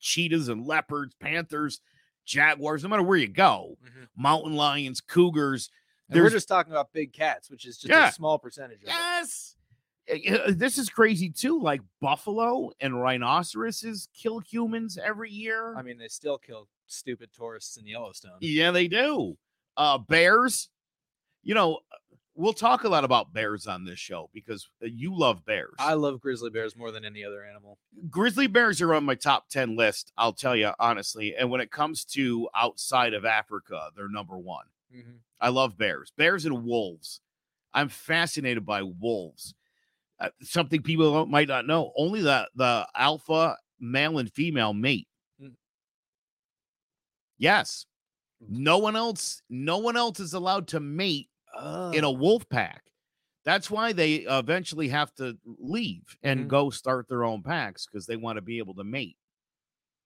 cheetahs 0.00 0.48
and 0.48 0.66
leopards, 0.66 1.14
panthers, 1.14 1.80
jaguars, 2.26 2.82
no 2.82 2.88
matter 2.90 3.02
where 3.02 3.16
you 3.16 3.28
go, 3.28 3.78
Mhm. 3.82 4.08
mountain 4.16 4.54
lions, 4.54 5.00
cougars. 5.00 5.70
We're 6.10 6.28
just 6.30 6.46
talking 6.48 6.72
about 6.72 6.92
big 6.92 7.12
cats, 7.12 7.50
which 7.50 7.64
is 7.66 7.78
just 7.78 7.88
Yeah. 7.90 8.08
a 8.08 8.12
small 8.12 8.38
percentage 8.38 8.78
of 8.82 8.88
it. 8.88 8.88
yes. 8.88 9.56
Uh, 10.08 10.14
uh, 10.34 10.52
This 10.54 10.78
is 10.78 10.88
crazy 10.88 11.30
too. 11.30 11.60
Like 11.60 11.80
buffalo 12.00 12.70
and 12.80 13.00
rhinoceroses 13.00 14.08
kill 14.14 14.38
humans 14.40 14.98
every 14.98 15.30
year. 15.32 15.74
I 15.76 15.82
mean, 15.82 15.98
they 15.98 16.06
still 16.08 16.38
kill 16.38 16.68
stupid 16.86 17.32
tourists 17.32 17.76
in 17.76 17.86
Yellowstone. 17.86 18.38
Yeah, 18.40 18.70
they 18.70 18.86
do. 18.88 19.36
Uh 19.76 19.98
bears. 19.98 20.68
You 21.42 21.54
know, 21.54 21.80
we'll 22.36 22.52
talk 22.52 22.84
a 22.84 22.88
lot 22.88 23.04
about 23.04 23.32
bears 23.32 23.66
on 23.66 23.84
this 23.84 23.98
show 23.98 24.30
because 24.32 24.68
uh, 24.82 24.86
you 24.86 25.16
love 25.16 25.44
bears. 25.44 25.74
I 25.78 25.94
love 25.94 26.20
grizzly 26.20 26.50
bears 26.50 26.76
more 26.76 26.90
than 26.90 27.04
any 27.04 27.24
other 27.24 27.44
animal. 27.44 27.78
Grizzly 28.10 28.46
bears 28.46 28.80
are 28.82 28.94
on 28.94 29.04
my 29.04 29.14
top 29.14 29.48
10 29.48 29.76
list, 29.76 30.12
I'll 30.16 30.32
tell 30.32 30.54
you 30.54 30.72
honestly. 30.78 31.34
And 31.36 31.50
when 31.50 31.60
it 31.60 31.70
comes 31.70 32.04
to 32.06 32.48
outside 32.54 33.14
of 33.14 33.24
Africa, 33.24 33.88
they're 33.96 34.08
number 34.08 34.38
1. 34.38 34.64
I 35.40 35.48
love 35.48 35.76
bears. 35.76 36.12
Bears 36.16 36.44
and 36.44 36.64
wolves. 36.64 37.20
I'm 37.74 37.88
fascinated 37.88 38.64
by 38.64 38.82
wolves. 38.82 39.54
Uh, 40.18 40.30
something 40.40 40.82
people 40.82 41.12
don't, 41.12 41.30
might 41.30 41.48
not 41.48 41.66
know. 41.66 41.92
Only 41.96 42.22
the 42.22 42.48
the 42.54 42.86
alpha 42.96 43.56
male 43.78 44.18
and 44.18 44.32
female 44.32 44.72
mate. 44.72 45.08
Mm. 45.42 45.52
Yes. 47.36 47.84
No 48.48 48.78
one 48.78 48.96
else 48.96 49.42
no 49.50 49.78
one 49.78 49.96
else 49.96 50.20
is 50.20 50.32
allowed 50.32 50.68
to 50.68 50.80
mate 50.80 51.28
in 51.94 52.04
a 52.04 52.10
wolf 52.10 52.48
pack. 52.48 52.82
That's 53.44 53.70
why 53.70 53.92
they 53.92 54.16
eventually 54.16 54.88
have 54.88 55.14
to 55.16 55.38
leave 55.44 56.16
and 56.22 56.40
Mhm. 56.44 56.48
go 56.48 56.70
start 56.70 57.08
their 57.08 57.24
own 57.24 57.42
packs 57.42 57.86
because 57.86 58.06
they 58.06 58.16
want 58.16 58.36
to 58.36 58.42
be 58.42 58.58
able 58.58 58.74
to 58.74 58.84
mate. 58.84 59.16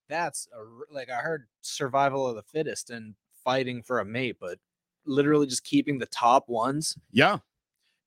That's 0.09 0.47
a, 0.53 0.93
like 0.93 1.09
I 1.09 1.21
heard 1.21 1.47
survival 1.61 2.27
of 2.27 2.35
the 2.35 2.43
fittest 2.43 2.89
and 2.89 3.15
fighting 3.43 3.81
for 3.81 3.99
a 3.99 4.05
mate, 4.05 4.37
but 4.39 4.59
literally 5.05 5.47
just 5.47 5.63
keeping 5.63 5.97
the 5.97 6.05
top 6.05 6.49
ones. 6.49 6.97
Yeah. 7.11 7.39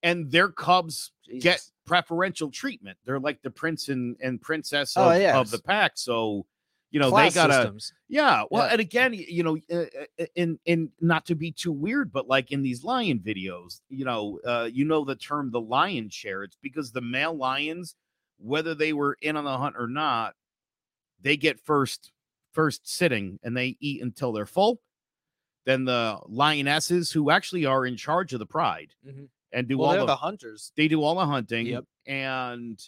And 0.03 0.31
their 0.31 0.51
cubs 0.51 1.13
get 1.41 1.69
preferential 1.87 2.51
treatment. 2.51 2.99
They're 3.05 3.19
like 3.19 3.43
the 3.43 3.51
prince 3.51 3.89
and, 3.89 4.17
and 4.21 4.41
princess 4.41 4.95
Oh, 4.97 5.13
yes. 5.13 5.35
of 5.35 5.51
the 5.51 5.59
pack. 5.63 5.93
So, 5.97 6.47
you 6.95 7.01
know 7.01 7.11
Class 7.11 7.35
they 7.35 7.41
gotta 7.41 7.55
systems. 7.55 7.93
yeah 8.09 8.45
well 8.53 8.67
Yeah. 8.67 8.73
and 8.73 8.81
again 8.81 9.13
you 9.15 9.43
know 9.43 9.59
uh, 9.71 9.87
uh, 10.21 10.27
in 10.37 10.61
in 10.65 10.91
not 11.01 11.27
to 11.27 11.35
be 11.35 11.51
too 11.51 11.73
weird 11.73 12.13
but 12.13 12.29
like 12.29 12.53
in 12.53 12.63
these 12.63 12.85
lion 12.85 13.19
videos 13.19 13.81
you 13.89 14.05
know 14.05 14.39
uh 14.47 14.69
you 14.73 14.85
know 14.85 15.05
the 15.05 15.17
term 15.17 15.51
the 15.51 15.61
lion 15.61 16.09
share 16.09 16.45
it's 16.45 16.57
because 16.63 16.93
the 16.93 17.01
male 17.01 17.37
lions 17.37 17.97
whether 18.39 18.75
they 18.77 18.93
were 18.93 19.17
in 19.23 19.37
on 19.37 19.43
the 19.45 19.59
hunt 19.59 19.75
or 19.77 19.89
not 19.89 20.35
they 21.21 21.37
get 21.37 21.59
first 21.59 22.13
first 22.53 22.87
sitting 22.89 23.41
and 23.43 23.57
they 23.57 23.77
eat 23.81 24.01
until 24.01 24.31
they're 24.33 24.47
full 24.47 24.81
then 25.67 25.85
the 25.87 26.19
lionesses 26.27 27.11
who 27.11 27.29
actually 27.31 27.65
are 27.67 27.85
in 27.87 27.97
charge 27.97 28.33
of 28.33 28.39
the 28.39 28.47
pride 28.47 28.95
Mhm. 29.05 29.29
and 29.53 29.67
do 29.67 29.79
Well, 29.79 29.91
all 29.91 29.97
the, 29.99 30.07
the 30.07 30.17
hunters. 30.17 30.71
they 30.77 30.87
do 30.87 31.03
all 31.03 31.17
the 31.17 31.27
hunting 31.27 31.67
Yep. 31.67 31.85
and 32.07 32.79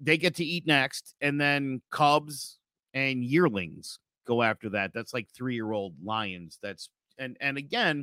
they 0.00 0.16
get 0.16 0.34
to 0.36 0.44
eat 0.44 0.66
next 0.66 1.14
and 1.20 1.40
then 1.40 1.82
cubs 1.90 2.56
and 2.94 3.24
yearlings 3.24 3.98
go 4.26 4.42
after 4.42 4.68
that 4.70 4.92
that's 4.92 5.14
like 5.14 5.28
three 5.30 5.54
year 5.54 5.72
old 5.72 5.94
lions 6.04 6.58
that's 6.62 6.90
and 7.18 7.36
and 7.40 7.56
again 7.58 8.00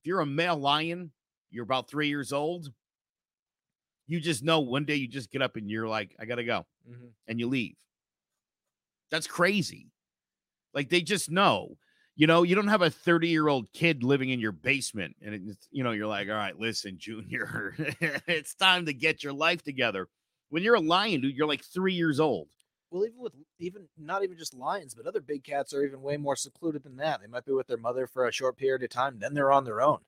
if 0.00 0.06
you're 0.06 0.20
a 0.20 0.26
male 0.26 0.56
lion 0.58 1.12
you're 1.50 1.64
about 1.64 1.88
three 1.88 2.08
years 2.08 2.32
old 2.32 2.72
you 4.06 4.20
just 4.20 4.42
know 4.42 4.60
one 4.60 4.84
day 4.84 4.94
you 4.94 5.08
just 5.08 5.30
get 5.30 5.42
up 5.42 5.56
and 5.56 5.70
you're 5.70 5.88
like 5.88 6.14
i 6.18 6.24
gotta 6.24 6.44
go 6.44 6.64
Mhm. 6.88 7.14
and 7.26 7.40
you 7.40 7.48
leave. 7.48 7.76
That's 9.10 9.26
crazy. 9.26 9.90
Like 10.74 10.90
they 10.90 11.02
just 11.02 11.30
know 11.30 11.78
you 12.16 12.26
know 12.26 12.42
you 12.44 12.54
don't 12.54 12.68
have 12.68 12.82
a 12.82 12.90
30 12.90 13.28
year 13.28 13.48
old 13.48 13.72
kid 13.72 14.02
living 14.04 14.30
in 14.30 14.40
your 14.40 14.52
basement 14.52 15.16
and 15.22 15.34
it's 15.50 15.68
you 15.70 15.84
know 15.84 15.92
you're 15.92 16.06
like 16.08 16.28
all 16.28 16.34
right 16.34 16.58
listen 16.58 16.98
junior 16.98 17.74
it's 17.78 18.54
time 18.54 18.86
to 18.86 18.94
get 18.94 19.24
your 19.24 19.32
life 19.34 19.62
together. 19.62 20.08
When 20.50 20.62
you're 20.62 20.76
a 20.76 20.80
lion 20.80 21.22
dude 21.22 21.36
you're 21.36 21.48
like 21.48 21.64
three 21.64 21.94
years 21.94 22.20
old 22.20 22.48
Well, 22.90 23.04
even 23.04 23.18
with 23.18 23.34
even 23.58 23.88
not 23.96 24.22
even 24.24 24.38
just 24.38 24.54
lions, 24.54 24.94
but 24.94 25.06
other 25.06 25.20
big 25.20 25.44
cats 25.44 25.74
are 25.74 25.84
even 25.84 26.02
way 26.02 26.16
more 26.16 26.36
secluded 26.36 26.82
than 26.84 26.96
that. 26.96 27.20
They 27.20 27.26
might 27.26 27.44
be 27.44 27.52
with 27.52 27.66
their 27.66 27.76
mother 27.76 28.06
for 28.06 28.26
a 28.26 28.32
short 28.32 28.56
period 28.56 28.82
of 28.82 28.90
time, 28.90 29.18
then 29.18 29.34
they're 29.34 29.52
on 29.52 29.64
their 29.64 29.80
own. 29.82 30.00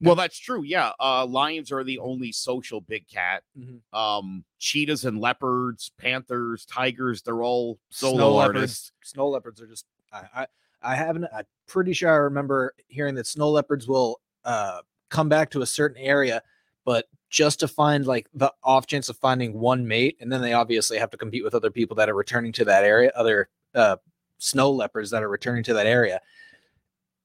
well 0.00 0.14
that's 0.14 0.38
true 0.38 0.62
yeah 0.62 0.92
uh 1.00 1.24
lions 1.24 1.72
are 1.72 1.82
the 1.82 1.98
only 1.98 2.30
social 2.32 2.80
big 2.80 3.08
cat 3.08 3.42
Mhm. 3.58 3.80
um 3.94 4.44
cheetahs 4.58 5.04
and 5.06 5.18
leopards 5.20 5.90
panthers 5.98 6.66
tigers 6.66 7.22
they're 7.22 7.42
all 7.42 7.78
solo 7.90 8.16
Snow 8.16 8.36
artists 8.36 8.92
leopards, 8.92 9.10
snow 9.12 9.28
leopards 9.28 9.60
are 9.62 9.66
just. 9.66 9.86
I, 10.12 10.26
I 10.42 10.46
I 10.82 10.94
haven't. 10.94 11.26
I'm 11.34 11.46
pretty 11.66 11.94
sure 11.94 12.10
I 12.10 12.16
remember 12.16 12.74
hearing 12.88 13.14
that 13.16 13.26
snow 13.26 13.50
leopards 13.50 13.88
will 13.88 14.20
uh 14.44 14.82
come 15.08 15.28
back 15.28 15.50
to 15.50 15.62
a 15.62 15.66
certain 15.66 15.96
area, 16.00 16.42
but 16.84 17.06
just 17.30 17.60
to 17.60 17.68
find 17.68 18.06
like 18.06 18.28
the 18.34 18.52
off 18.62 18.86
chance 18.86 19.08
of 19.08 19.16
finding 19.16 19.58
one 19.58 19.86
mate, 19.86 20.16
and 20.20 20.32
then 20.32 20.42
they 20.42 20.52
obviously 20.52 20.98
have 20.98 21.10
to 21.10 21.16
compete 21.16 21.44
with 21.44 21.54
other 21.54 21.70
people 21.70 21.96
that 21.96 22.08
are 22.08 22.14
returning 22.14 22.52
to 22.52 22.64
that 22.64 22.84
area, 22.84 23.12
other 23.16 23.48
uh 23.74 23.96
snow 24.38 24.70
leopards 24.70 25.10
that 25.10 25.22
are 25.22 25.28
returning 25.28 25.64
to 25.64 25.74
that 25.74 25.86
area, 25.86 26.20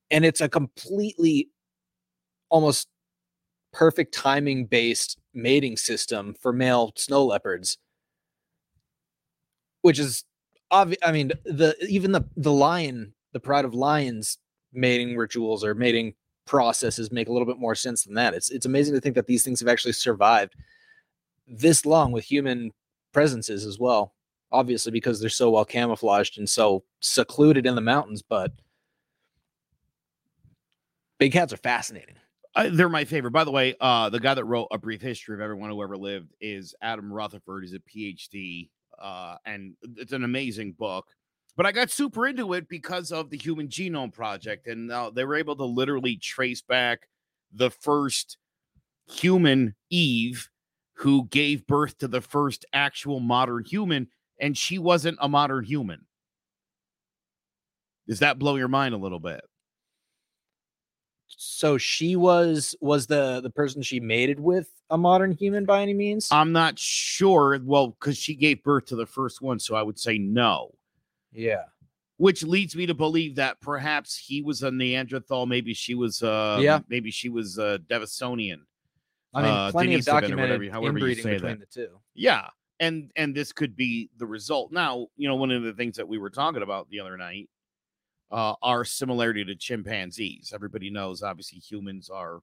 and 0.09 0.25
it's 0.25 0.41
a 0.41 0.49
completely 0.49 1.49
almost 2.49 2.87
perfect 3.73 4.13
timing 4.13 4.65
based 4.65 5.17
mating 5.33 5.77
system 5.77 6.35
for 6.39 6.51
male 6.51 6.91
snow 6.97 7.25
leopards 7.25 7.77
which 9.81 9.97
is 9.97 10.25
obvious 10.69 10.99
i 11.03 11.11
mean 11.11 11.31
the 11.45 11.75
even 11.87 12.11
the 12.11 12.21
the 12.35 12.51
lion 12.51 13.13
the 13.31 13.39
pride 13.39 13.63
of 13.63 13.73
lions 13.73 14.37
mating 14.73 15.15
rituals 15.15 15.63
or 15.63 15.73
mating 15.73 16.13
processes 16.45 17.11
make 17.11 17.29
a 17.29 17.31
little 17.31 17.45
bit 17.45 17.59
more 17.59 17.75
sense 17.75 18.03
than 18.03 18.13
that 18.15 18.33
it's 18.33 18.49
it's 18.49 18.65
amazing 18.65 18.93
to 18.93 19.01
think 19.01 19.15
that 19.15 19.27
these 19.27 19.43
things 19.43 19.59
have 19.59 19.69
actually 19.69 19.93
survived 19.93 20.55
this 21.47 21.85
long 21.85 22.11
with 22.11 22.23
human 22.23 22.71
presences 23.13 23.65
as 23.65 23.79
well 23.79 24.13
obviously 24.51 24.91
because 24.91 25.19
they're 25.19 25.29
so 25.29 25.49
well 25.51 25.65
camouflaged 25.65 26.37
and 26.37 26.49
so 26.49 26.83
secluded 26.99 27.65
in 27.65 27.75
the 27.75 27.81
mountains 27.81 28.21
but 28.21 28.51
big 31.19 31.31
cats 31.31 31.53
are 31.53 31.57
fascinating 31.57 32.15
Uh, 32.53 32.69
they're 32.73 32.89
my 32.89 33.05
favorite. 33.05 33.31
By 33.31 33.45
the 33.45 33.51
way, 33.51 33.75
uh, 33.79 34.09
the 34.09 34.19
guy 34.19 34.33
that 34.33 34.43
wrote 34.43 34.67
A 34.71 34.77
Brief 34.77 35.01
History 35.01 35.33
of 35.35 35.39
Everyone 35.39 35.69
Who 35.69 35.81
Ever 35.81 35.95
Lived 35.95 36.33
is 36.41 36.75
Adam 36.81 37.13
Rutherford. 37.13 37.63
He's 37.63 37.73
a 37.73 37.79
PhD, 37.79 38.69
uh, 38.99 39.37
and 39.45 39.73
it's 39.95 40.11
an 40.11 40.25
amazing 40.25 40.73
book. 40.73 41.05
But 41.57 41.65
I 41.65 41.71
got 41.71 41.91
super 41.91 42.27
into 42.27 42.53
it 42.53 42.67
because 42.67 43.11
of 43.11 43.29
the 43.29 43.37
Human 43.37 43.67
Genome 43.67 44.13
Project, 44.13 44.67
and 44.67 44.91
uh, 44.91 45.11
they 45.13 45.25
were 45.25 45.35
able 45.35 45.55
to 45.57 45.65
literally 45.65 46.15
trace 46.17 46.61
back 46.61 47.07
the 47.53 47.69
first 47.69 48.37
human, 49.09 49.75
Eve, 49.89 50.49
who 50.93 51.27
gave 51.27 51.67
birth 51.67 51.97
to 51.99 52.07
the 52.07 52.21
first 52.21 52.65
actual 52.73 53.19
modern 53.19 53.65
human, 53.65 54.07
and 54.39 54.57
she 54.57 54.79
wasn't 54.79 55.17
a 55.21 55.27
modern 55.27 55.65
human. 55.65 56.05
Does 58.07 58.19
that 58.19 58.39
blow 58.39 58.55
your 58.55 58.67
mind 58.67 58.95
a 58.95 58.97
little 58.97 59.19
bit? 59.19 59.41
so 61.37 61.77
she 61.77 62.15
was 62.15 62.75
was 62.81 63.07
the 63.07 63.41
the 63.41 63.49
person 63.49 63.81
she 63.81 63.99
mated 63.99 64.39
with 64.39 64.69
a 64.89 64.97
modern 64.97 65.31
human 65.31 65.65
by 65.65 65.81
any 65.81 65.93
means 65.93 66.29
I'm 66.31 66.51
not 66.51 66.77
sure. 66.77 67.59
Well, 67.63 67.87
because 67.87 68.17
she 68.17 68.35
gave 68.35 68.63
birth 68.63 68.85
to 68.87 68.95
the 68.95 69.05
first 69.05 69.41
one, 69.41 69.59
so 69.59 69.75
I 69.75 69.81
would 69.81 69.99
say 69.99 70.17
no. 70.17 70.75
Yeah 71.33 71.63
Which 72.17 72.43
leads 72.43 72.75
me 72.75 72.85
to 72.85 72.93
believe 72.93 73.35
that 73.35 73.59
perhaps 73.61 74.17
he 74.17 74.41
was 74.41 74.63
a 74.63 74.71
Neanderthal. 74.71 75.45
Maybe 75.45 75.73
she 75.73 75.95
was. 75.95 76.21
Uh, 76.21 76.59
Yeah. 76.61 76.79
Maybe 76.89 77.09
she 77.11 77.29
was 77.29 77.57
uh, 77.57 77.77
Denisonian. 77.89 78.61
i 79.33 79.41
mean 79.41 79.51
uh, 79.51 79.71
plenty 79.71 79.95
of 79.95 80.01
Denisovan 80.01 80.05
documented 80.21 80.59
whatever- 80.59 80.71
however 80.71 80.99
you 80.99 81.15
say 81.15 81.33
between 81.33 81.59
that. 81.59 81.59
the 81.59 81.65
two 81.65 81.99
Yeah, 82.13 82.47
and 82.79 83.11
and 83.15 83.33
this 83.33 83.51
could 83.53 83.75
be 83.75 84.09
the 84.17 84.25
result. 84.27 84.71
Now, 84.71 85.07
you 85.17 85.27
know, 85.27 85.35
one 85.35 85.51
of 85.51 85.63
the 85.63 85.73
things 85.73 85.95
that 85.97 86.07
we 86.07 86.17
were 86.17 86.29
talking 86.29 86.61
about 86.63 86.89
the 86.89 86.99
other 86.99 87.15
night, 87.17 87.49
uh, 88.31 88.55
our 88.61 88.83
similarity 88.85 89.43
to 89.45 89.55
chimpanzees. 89.55 90.51
Everybody 90.53 90.89
knows, 90.89 91.21
obviously, 91.23 91.59
humans 91.59 92.09
are, 92.09 92.41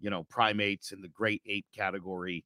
you 0.00 0.10
know, 0.10 0.24
primates 0.24 0.92
in 0.92 1.00
the 1.02 1.08
great 1.08 1.42
ape 1.46 1.66
category. 1.74 2.44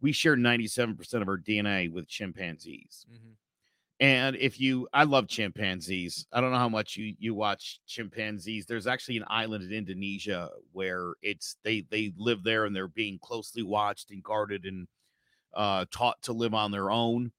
We 0.00 0.12
share 0.12 0.36
ninety-seven 0.36 0.96
percent 0.96 1.22
of 1.22 1.28
our 1.28 1.38
DNA 1.38 1.90
with 1.92 2.08
chimpanzees. 2.08 3.06
And 4.00 4.34
if 4.36 4.58
you, 4.58 4.88
I 4.94 5.04
love 5.04 5.28
chimpanzees. 5.28 6.26
I 6.32 6.40
don't 6.40 6.52
know 6.52 6.58
how 6.58 6.70
much 6.70 6.96
you 6.96 7.14
you 7.18 7.34
watch 7.34 7.80
chimpanzees. 7.86 8.64
There's 8.64 8.86
actually 8.86 9.18
an 9.18 9.26
island 9.28 9.62
in 9.62 9.72
Indonesia 9.72 10.48
where 10.72 11.12
it's 11.20 11.56
they 11.64 11.82
they 11.90 12.14
live 12.16 12.42
there 12.42 12.64
and 12.64 12.74
they're 12.74 12.88
being 12.88 13.18
closely 13.18 13.62
watched 13.62 14.10
and 14.10 14.22
guarded 14.22 14.64
and 14.64 14.88
uh, 15.52 15.84
taught 15.90 16.22
to 16.22 16.32
live 16.32 16.54
on 16.54 16.70
their 16.70 16.90
own. 16.90 17.30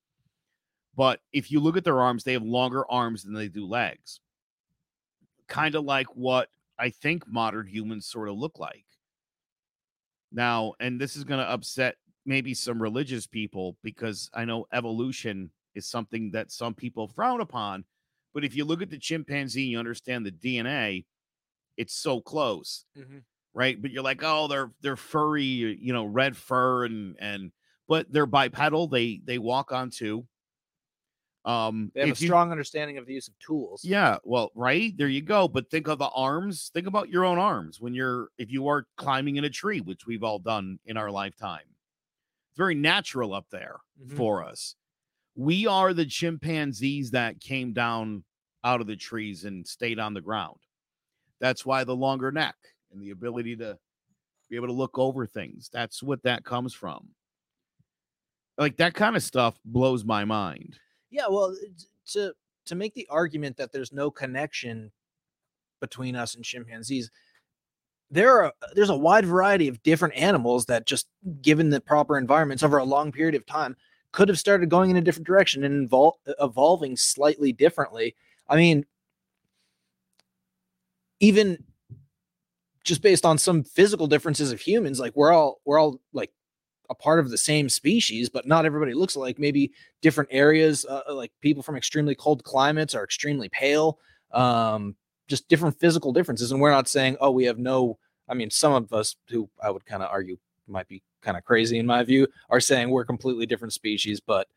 But 0.96 1.22
if 1.34 1.52
you 1.52 1.60
look 1.60 1.78
at 1.78 1.84
their 1.84 2.00
arms, 2.00 2.24
they 2.24 2.34
have 2.34 2.44
longer 2.44 2.90
arms 2.92 3.24
than 3.24 3.34
they 3.34 3.48
do 3.48 3.66
legs. 3.66 4.20
Kind 5.48 5.74
of 5.74 5.84
like 5.84 6.08
what 6.16 6.50
I 6.78 6.92
think 6.92 7.28
modern 7.28 7.66
humans 7.66 8.06
sort 8.06 8.30
of 8.30 8.38
look 8.38 8.60
like. 8.60 8.86
Now, 10.32 10.74
and 10.80 11.02
this 11.02 11.16
is 11.16 11.24
going 11.24 11.40
to 11.40 11.50
upset 11.52 11.96
maybe 12.26 12.54
some 12.54 12.82
religious 12.82 13.26
people 13.26 13.78
because 13.82 14.30
I 14.34 14.46
know 14.46 14.68
evolution 14.72 15.50
is 15.76 15.88
something 15.90 16.32
that 16.32 16.52
some 16.52 16.74
people 16.74 17.08
frown 17.08 17.42
upon. 17.42 17.86
But 18.34 18.44
if 18.46 18.56
you 18.56 18.66
look 18.66 18.82
at 18.82 18.90
the 18.90 18.98
chimpanzee, 18.98 19.64
you 19.64 19.80
understand 19.80 20.26
the 20.26 20.32
DNA, 20.32 21.06
it's 21.78 21.94
so 21.94 22.22
close 22.22 22.86
right? 23.54 23.82
But 23.82 23.92
you're 23.92 24.04
like, 24.04 24.22
oh, 24.24 24.48
they're 24.48 24.72
they're 24.82 24.96
furry, 24.96 25.44
you 25.44 25.92
know, 25.92 26.06
red 26.06 26.38
fur 26.38 26.86
and 26.86 27.18
and 27.20 27.52
but 27.88 28.12
they're 28.12 28.26
bipedal. 28.26 28.88
They 28.88 29.22
they 29.26 29.38
walk 29.40 29.74
on 29.74 29.90
two. 29.90 30.26
Um, 31.44 31.92
they 31.96 32.02
have 32.02 32.10
a 32.10 32.12
if 32.12 32.22
you- 32.22 32.28
strong 32.28 32.52
understanding 32.52 32.98
of 33.00 33.08
the 33.08 33.14
use 33.16 33.28
of 33.28 33.38
tools 33.40 33.84
yeah, 33.84 34.18
well, 34.24 34.52
right 34.54 34.96
there 34.96 35.08
you 35.08 35.22
go. 35.24 35.48
But 35.48 35.72
think 35.72 35.88
of 35.88 35.98
the 35.98 36.08
arms. 36.10 36.70
Think 36.74 36.86
about 36.88 37.10
your 37.10 37.26
own 37.26 37.40
arms 37.40 37.82
when 37.82 37.94
you're 37.96 38.30
if 38.38 38.52
you 38.52 38.68
are 38.68 38.86
climbing 38.96 39.38
in 39.38 39.44
a 39.44 39.50
tree, 39.50 39.82
which 39.82 40.06
we've 40.06 40.24
all 40.24 40.38
done 40.40 40.78
in 40.86 40.98
our 40.98 41.10
lifetime. 41.10 41.66
It's 42.52 42.58
very 42.58 42.76
natural 42.76 43.34
up 43.34 43.48
there 43.50 43.78
Mhm. 44.02 44.16
for 44.18 44.44
us. 44.44 44.76
We 45.42 45.66
are 45.66 45.92
the 45.92 46.06
chimpanzees 46.06 47.10
that 47.12 47.40
came 47.40 47.74
down 47.74 48.24
out 48.64 48.80
of 48.80 48.86
the 48.86 48.96
trees 48.96 49.44
and 49.44 49.68
stayed 49.68 49.98
on 49.98 50.14
the 50.14 50.22
ground. 50.22 50.60
That's 51.40 51.66
why 51.66 51.84
the 51.84 51.96
longer 51.96 52.32
neck 52.32 52.54
and 52.92 53.02
the 53.02 53.10
ability 53.10 53.56
to 53.56 53.76
be 54.52 54.56
able 54.56 54.68
to 54.68 54.74
look 54.74 55.00
over 55.00 55.26
things. 55.26 55.68
That's 55.74 56.04
what 56.04 56.22
that 56.22 56.46
comes 56.46 56.76
from. 56.76 57.08
Like 58.60 58.78
that 58.78 58.94
kind 58.94 59.16
of 59.16 59.24
stuff 59.24 59.60
blows 59.66 60.06
my 60.06 60.26
mind. 60.26 60.78
Yeah, 61.10 61.26
well, 61.28 61.56
uh, 61.60 61.70
to 62.12 62.34
to 62.68 62.76
make 62.76 62.94
the 62.94 63.08
argument 63.10 63.58
that 63.58 63.72
there's 63.72 63.92
no 63.92 64.12
connection 64.12 64.92
between 65.80 66.16
us 66.16 66.36
and 66.36 66.46
chimpanzees, 66.46 67.10
there 68.12 68.30
are 68.30 68.46
uh, 68.46 68.68
there's 68.76 68.92
a 68.92 68.96
wide 68.96 69.26
variety 69.26 69.68
of 69.68 69.82
different 69.82 70.14
animals 70.14 70.68
that 70.68 70.86
just 70.86 71.08
given 71.42 71.72
the 71.72 71.82
proper 71.82 72.20
environments 72.20 72.62
over 72.62 72.78
a 72.78 72.84
long 72.84 73.12
period 73.12 73.34
of 73.34 73.44
time 73.48 73.76
could 74.12 74.30
have 74.30 74.40
started 74.40 74.70
going 74.70 74.90
in 74.90 74.98
a 74.98 75.02
different 75.02 75.28
direction 75.28 75.64
and 75.64 75.90
evol- 75.90 76.16
evolving 76.40 76.98
slightly 76.98 77.52
differently. 77.52 78.16
I 78.50 78.56
mean, 78.58 78.86
even 81.20 81.64
just 82.84 83.02
based 83.02 83.26
on 83.26 83.38
some 83.38 83.64
physical 83.64 84.08
differences 84.08 84.52
of 84.52 84.60
humans, 84.60 85.00
like 85.00 85.16
we're 85.16 85.32
all 85.32 85.62
we're 85.66 85.80
all 85.80 86.02
like 86.14 86.32
a 86.90 86.96
part 86.96 87.20
of 87.20 87.30
the 87.30 87.38
same 87.38 87.70
species, 87.70 88.28
but 88.28 88.46
not 88.46 88.66
everybody 88.66 88.94
looks 88.94 89.16
like 89.16 89.40
Maybe 89.40 89.72
different 90.02 90.30
areas, 90.32 90.86
uh, 90.86 91.04
like 91.10 91.32
people 91.40 91.64
from 91.64 91.78
extremely 91.78 92.16
cold 92.16 92.44
climates 92.44 92.94
are 92.94 93.04
extremely 93.04 93.50
pale. 93.50 93.98
Um, 94.32 94.96
just 95.28 95.48
different 95.48 95.80
physical 95.80 96.12
differences. 96.12 96.52
And 96.52 96.60
we're 96.60 96.72
not 96.72 96.90
saying, 96.90 97.16
oh, 97.22 97.32
we 97.32 97.46
have 97.46 97.58
no. 97.58 97.98
I 98.28 98.34
mean, 98.34 98.50
some 98.50 98.74
of 98.74 98.92
us 98.92 99.16
who 99.30 99.50
I 99.64 99.72
would 99.72 99.86
kind 99.86 100.04
of 100.04 100.10
argue 100.12 100.38
might 100.68 100.88
be 100.88 101.02
kind 101.22 101.38
of 101.38 101.44
crazy 101.44 101.80
in 101.80 101.86
my 101.86 102.04
view 102.04 102.28
are 102.50 102.60
saying 102.60 102.90
we're 102.90 103.06
completely 103.06 103.46
different 103.46 103.74
species, 103.74 104.20
but 104.20 104.48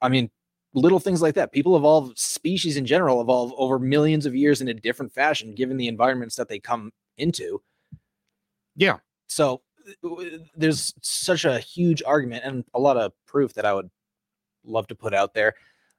I 0.00 0.08
mean, 0.08 0.30
little 0.72 1.00
things 1.00 1.20
like 1.20 1.34
that. 1.34 1.52
People 1.52 1.76
evolve, 1.76 2.18
species 2.18 2.76
in 2.76 2.86
general 2.86 3.20
evolve 3.20 3.52
over 3.56 3.78
millions 3.78 4.26
of 4.26 4.34
years 4.34 4.60
in 4.60 4.68
a 4.68 4.74
different 4.74 5.12
fashion, 5.12 5.54
given 5.54 5.76
the 5.76 5.88
environments 5.88 6.36
that 6.36 6.48
they 6.48 6.58
come 6.58 6.92
into. 7.18 7.60
Yeah. 8.76 8.98
So 9.26 9.62
there's 10.54 10.94
such 11.02 11.44
a 11.44 11.58
huge 11.58 12.02
argument 12.06 12.44
and 12.44 12.64
a 12.74 12.78
lot 12.80 12.96
of 12.96 13.12
proof 13.26 13.52
that 13.54 13.64
I 13.64 13.74
would 13.74 13.90
love 14.64 14.86
to 14.88 14.94
put 14.94 15.14
out 15.14 15.34
there. 15.34 15.54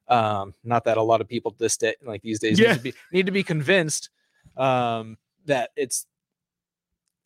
Um, 0.07 0.53
not 0.63 0.83
that 0.85 0.97
a 0.97 1.01
lot 1.01 1.21
of 1.21 1.27
people 1.27 1.55
this 1.57 1.77
day, 1.77 1.95
like 2.03 2.21
these 2.21 2.39
days, 2.39 2.59
Yeah. 2.59 2.69
need, 2.69 2.77
to 2.77 2.81
be, 2.83 2.93
need 3.11 3.25
to 3.27 3.31
be 3.31 3.43
convinced 3.43 4.09
um, 4.57 5.17
that 5.45 5.71
it's 5.75 6.05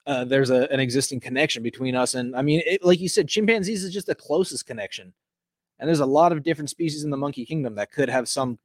uh, 0.05 0.23
there's 0.23 0.49
a, 0.49 0.71
an 0.71 0.79
existing 0.79 1.19
connection 1.19 1.63
between 1.63 1.95
us 1.95 2.15
and 2.15 2.35
I 2.35 2.41
mean, 2.41 2.61
it, 2.65 2.83
like 2.83 2.99
you 2.99 3.09
said, 3.09 3.27
chimpanzees 3.27 3.83
is 3.83 3.93
just 3.93 4.07
the 4.07 4.15
closest 4.15 4.65
connection, 4.65 5.13
and 5.79 5.87
there's 5.87 5.99
a 5.99 6.05
lot 6.05 6.31
of 6.31 6.43
different 6.43 6.69
species 6.69 7.03
in 7.03 7.09
the 7.09 7.17
monkey 7.17 7.45
kingdom 7.45 7.75
that 7.75 7.91
could 7.91 8.09
have 8.09 8.27
some 8.27 8.59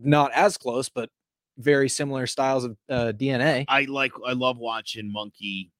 not 0.00 0.32
as 0.32 0.56
close, 0.56 0.88
but 0.88 1.10
very 1.58 1.88
similar 1.88 2.26
styles 2.26 2.64
of 2.64 2.76
uh, 2.88 3.12
DNA. 3.12 3.64
I 3.68 3.82
like 3.82 4.12
I 4.26 4.32
love 4.32 4.58
watching 4.58 5.12
monkey, 5.12 5.70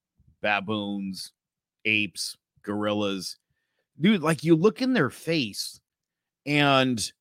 baboons, 0.43 1.33
apes, 1.85 2.37
gorillas. 2.63 3.37
Dude, 4.01 4.23
like 4.23 4.45
you 4.45 4.55
look 4.55 4.83
in 4.83 4.93
their 4.93 5.11
face 5.11 5.81
and 6.47 7.13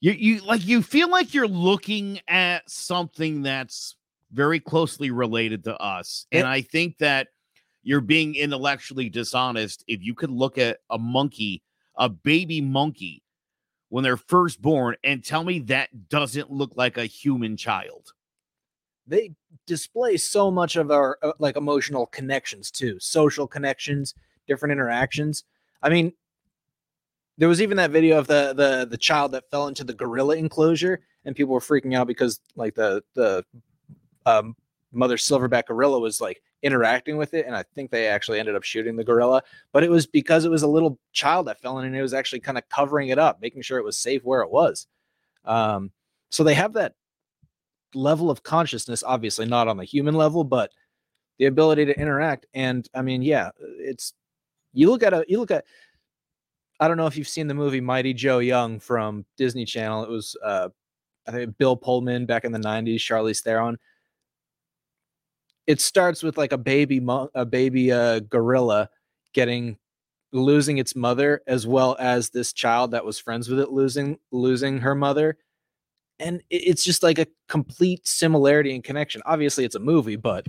you 0.00 0.12
you 0.12 0.40
like 0.40 0.66
you 0.66 0.82
feel 0.82 1.10
like 1.10 1.34
you're 1.34 1.48
looking 1.48 2.20
at 2.28 2.68
something 2.70 3.42
that's 3.42 3.96
very 4.32 4.60
closely 4.60 5.10
related 5.10 5.64
to 5.64 5.76
us. 5.78 6.26
And 6.32 6.46
I 6.46 6.60
think 6.62 6.98
that 6.98 7.28
you're 7.82 8.00
being 8.00 8.34
intellectually 8.34 9.08
dishonest 9.08 9.84
if 9.88 10.02
you 10.02 10.14
could 10.14 10.30
look 10.30 10.58
at 10.58 10.78
a 10.90 10.98
monkey, 10.98 11.62
a 11.96 12.08
baby 12.08 12.60
monkey 12.60 13.22
when 13.88 14.04
they're 14.04 14.16
first 14.16 14.62
born 14.62 14.94
and 15.02 15.24
tell 15.24 15.42
me 15.44 15.58
that 15.60 16.08
doesn't 16.08 16.50
look 16.50 16.72
like 16.76 16.96
a 16.96 17.06
human 17.06 17.56
child. 17.56 18.12
they 19.06 19.32
display 19.66 20.16
so 20.16 20.50
much 20.50 20.76
of 20.76 20.90
our 20.90 21.18
uh, 21.22 21.32
like 21.38 21.56
emotional 21.56 22.06
connections 22.06 22.70
too 22.70 22.96
social 23.00 23.46
connections 23.46 24.14
different 24.46 24.70
interactions 24.72 25.44
i 25.82 25.88
mean 25.88 26.12
there 27.38 27.48
was 27.48 27.60
even 27.60 27.76
that 27.76 27.90
video 27.90 28.18
of 28.18 28.26
the 28.26 28.52
the 28.54 28.86
the 28.88 28.96
child 28.98 29.32
that 29.32 29.50
fell 29.50 29.66
into 29.66 29.82
the 29.82 29.94
gorilla 29.94 30.36
enclosure 30.36 31.00
and 31.24 31.34
people 31.34 31.52
were 31.54 31.60
freaking 31.60 31.94
out 31.96 32.06
because 32.06 32.40
like 32.54 32.74
the 32.74 33.02
the 33.14 33.44
um 34.26 34.54
mother 34.92 35.16
silverback 35.16 35.66
gorilla 35.66 35.98
was 35.98 36.20
like 36.20 36.42
interacting 36.62 37.16
with 37.16 37.32
it 37.34 37.46
and 37.46 37.56
i 37.56 37.62
think 37.74 37.90
they 37.90 38.06
actually 38.06 38.38
ended 38.38 38.54
up 38.54 38.62
shooting 38.62 38.96
the 38.96 39.04
gorilla 39.04 39.42
but 39.72 39.82
it 39.82 39.90
was 39.90 40.06
because 40.06 40.44
it 40.44 40.50
was 40.50 40.62
a 40.62 40.68
little 40.68 40.98
child 41.12 41.46
that 41.46 41.60
fell 41.60 41.78
in 41.78 41.86
and 41.86 41.96
it 41.96 42.02
was 42.02 42.14
actually 42.14 42.40
kind 42.40 42.58
of 42.58 42.68
covering 42.68 43.08
it 43.08 43.18
up 43.18 43.40
making 43.40 43.62
sure 43.62 43.78
it 43.78 43.84
was 43.84 43.96
safe 43.96 44.22
where 44.24 44.42
it 44.42 44.50
was. 44.50 44.86
Um 45.44 45.90
so 46.30 46.44
they 46.44 46.54
have 46.54 46.74
that 46.74 46.94
level 47.94 48.30
of 48.30 48.42
consciousness 48.42 49.02
obviously 49.04 49.46
not 49.46 49.68
on 49.68 49.76
the 49.76 49.84
human 49.84 50.14
level 50.14 50.44
but 50.44 50.70
the 51.38 51.46
ability 51.46 51.84
to 51.84 51.98
interact 51.98 52.46
and 52.54 52.88
i 52.94 53.02
mean 53.02 53.22
yeah 53.22 53.50
it's 53.78 54.12
you 54.72 54.88
look 54.88 55.02
at 55.02 55.12
a 55.12 55.24
you 55.26 55.40
look 55.40 55.50
at 55.50 55.64
i 56.78 56.86
don't 56.86 56.96
know 56.96 57.06
if 57.06 57.16
you've 57.16 57.28
seen 57.28 57.48
the 57.48 57.54
movie 57.54 57.80
mighty 57.80 58.14
joe 58.14 58.38
young 58.38 58.78
from 58.78 59.24
disney 59.36 59.64
channel 59.64 60.04
it 60.04 60.10
was 60.10 60.36
uh 60.44 60.68
i 61.26 61.32
think 61.32 61.58
bill 61.58 61.76
pullman 61.76 62.26
back 62.26 62.44
in 62.44 62.52
the 62.52 62.58
90s 62.58 62.96
charlize 62.96 63.42
theron 63.42 63.76
it 65.66 65.80
starts 65.80 66.22
with 66.22 66.36
like 66.38 66.52
a 66.52 66.58
baby 66.58 67.00
mo- 67.00 67.30
a 67.34 67.44
baby 67.44 67.92
uh 67.92 68.20
gorilla 68.20 68.88
getting 69.32 69.76
losing 70.32 70.78
its 70.78 70.94
mother 70.94 71.42
as 71.46 71.66
well 71.66 71.96
as 71.98 72.30
this 72.30 72.52
child 72.52 72.92
that 72.92 73.04
was 73.04 73.18
friends 73.18 73.48
with 73.48 73.58
it 73.60 73.70
losing 73.70 74.18
losing 74.30 74.78
her 74.78 74.94
mother 74.94 75.36
and 76.18 76.40
it- 76.50 76.62
it's 76.68 76.84
just 76.84 77.02
like 77.02 77.18
a 77.18 77.26
complete 77.48 78.06
similarity 78.06 78.74
and 78.74 78.84
connection 78.84 79.20
obviously 79.26 79.64
it's 79.64 79.74
a 79.74 79.80
movie 79.80 80.16
but 80.16 80.46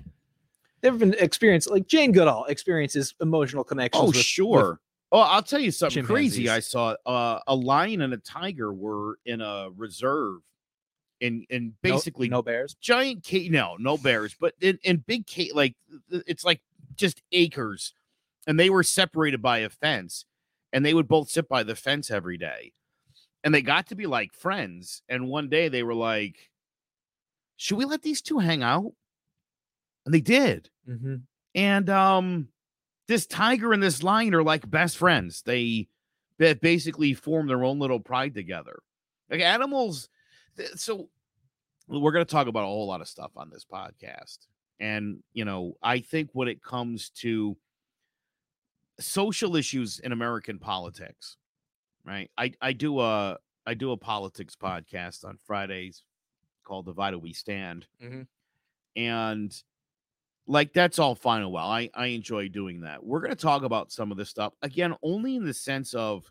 they've 0.81 0.97
been 0.99 1.15
experienced 1.19 1.69
like 1.69 1.87
jane 1.87 2.11
goodall 2.11 2.45
experiences 2.45 3.13
emotional 3.21 3.63
connections 3.63 4.01
Oh, 4.03 4.07
with- 4.07 4.15
with- 4.17 4.25
sure. 4.25 4.79
oh, 5.11 5.19
I'll 5.19 5.43
tell 5.43 5.59
you 5.59 5.71
something 5.71 6.05
crazy. 6.05 6.47
I 6.49 6.59
saw 6.61 6.95
uh, 7.05 7.39
a 7.47 7.53
lion 7.55 8.01
and 8.01 8.13
a 8.13 8.17
tiger 8.17 8.71
were 8.71 9.17
in 9.25 9.41
a 9.41 9.69
reserve, 9.75 10.39
and 11.21 11.45
and 11.49 11.73
basically 11.81 12.29
no, 12.29 12.41
bears 12.41 12.75
giant 12.81 13.25
ca- 13.25 13.49
no 13.49 13.75
no 13.79 13.97
bears, 13.97 14.35
but 14.39 14.53
in, 14.61 14.79
in 14.83 14.97
big 14.97 15.25
ca- 15.27 15.51
like 15.53 15.75
it's 16.09 16.43
like 16.43 16.61
just 16.95 17.21
acres, 17.31 17.93
and 18.47 18.59
they 18.59 18.69
were 18.69 18.83
separated 18.83 19.41
by 19.41 19.59
a 19.59 19.69
fence, 19.69 20.25
and 20.73 20.85
they 20.85 20.93
would 20.93 21.07
both 21.07 21.29
sit 21.29 21.47
by 21.47 21.63
the 21.63 21.75
fence 21.75 22.11
every 22.11 22.37
day, 22.37 22.73
and 23.43 23.53
they 23.53 23.61
got 23.61 23.87
to 23.87 23.95
be 23.95 24.07
like 24.07 24.33
friends. 24.33 25.03
And 25.07 25.29
one 25.29 25.49
day 25.49 25.69
they 25.69 25.83
were 25.83 25.95
like, 25.95 26.49
"Should 27.57 27.77
we 27.77 27.85
let 27.85 28.01
these 28.01 28.21
two 28.21 28.39
hang 28.39 28.63
out?" 28.63 28.93
And 30.05 30.13
they 30.13 30.21
did 30.21 30.69
mm-hmm. 30.89 31.15
and 31.55 31.89
um 31.89 32.47
this 33.07 33.25
tiger 33.25 33.73
and 33.73 33.83
this 33.83 34.03
lion 34.03 34.33
are 34.33 34.43
like 34.43 34.69
best 34.69 34.97
friends 34.97 35.41
they 35.43 35.87
ba- 36.37 36.55
basically 36.55 37.13
form 37.13 37.47
their 37.47 37.63
own 37.63 37.79
little 37.79 37.99
pride 37.99 38.33
together 38.33 38.81
like 39.29 39.41
animals 39.41 40.09
so 40.75 41.09
we're 41.87 42.11
going 42.11 42.25
to 42.25 42.31
talk 42.31 42.47
about 42.47 42.63
a 42.63 42.67
whole 42.67 42.87
lot 42.87 43.01
of 43.01 43.07
stuff 43.07 43.31
on 43.35 43.49
this 43.49 43.65
podcast 43.65 44.39
and 44.79 45.21
you 45.33 45.45
know 45.45 45.73
i 45.81 45.99
think 45.99 46.29
when 46.33 46.47
it 46.47 46.61
comes 46.63 47.09
to 47.09 47.55
social 48.99 49.55
issues 49.55 49.99
in 49.99 50.11
american 50.11 50.59
politics 50.59 51.37
right 52.05 52.29
i 52.37 52.51
i 52.61 52.71
do 52.73 52.99
a 52.99 53.37
i 53.65 53.73
do 53.73 53.91
a 53.91 53.97
politics 53.97 54.55
podcast 54.55 55.25
on 55.25 55.37
fridays 55.45 56.03
called 56.63 56.85
divided 56.85 57.19
we 57.19 57.33
stand 57.33 57.87
Mhm. 58.01 58.27
and 58.95 59.63
like 60.47 60.73
that's 60.73 60.99
all 60.99 61.15
fine 61.15 61.43
and 61.43 61.51
well. 61.51 61.69
I 61.69 61.89
I 61.93 62.07
enjoy 62.07 62.49
doing 62.49 62.81
that. 62.81 63.05
We're 63.05 63.19
going 63.21 63.29
to 63.29 63.35
talk 63.41 63.61
about 63.63 63.91
some 63.91 64.11
of 64.11 64.17
this 64.17 64.29
stuff 64.29 64.53
again 64.63 64.95
only 65.03 65.35
in 65.35 65.45
the 65.45 65.53
sense 65.53 65.93
of 65.93 66.29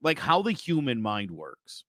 like 0.00 0.18
how 0.18 0.42
the 0.42 0.52
human 0.52 1.02
mind 1.02 1.30
works. 1.30 1.84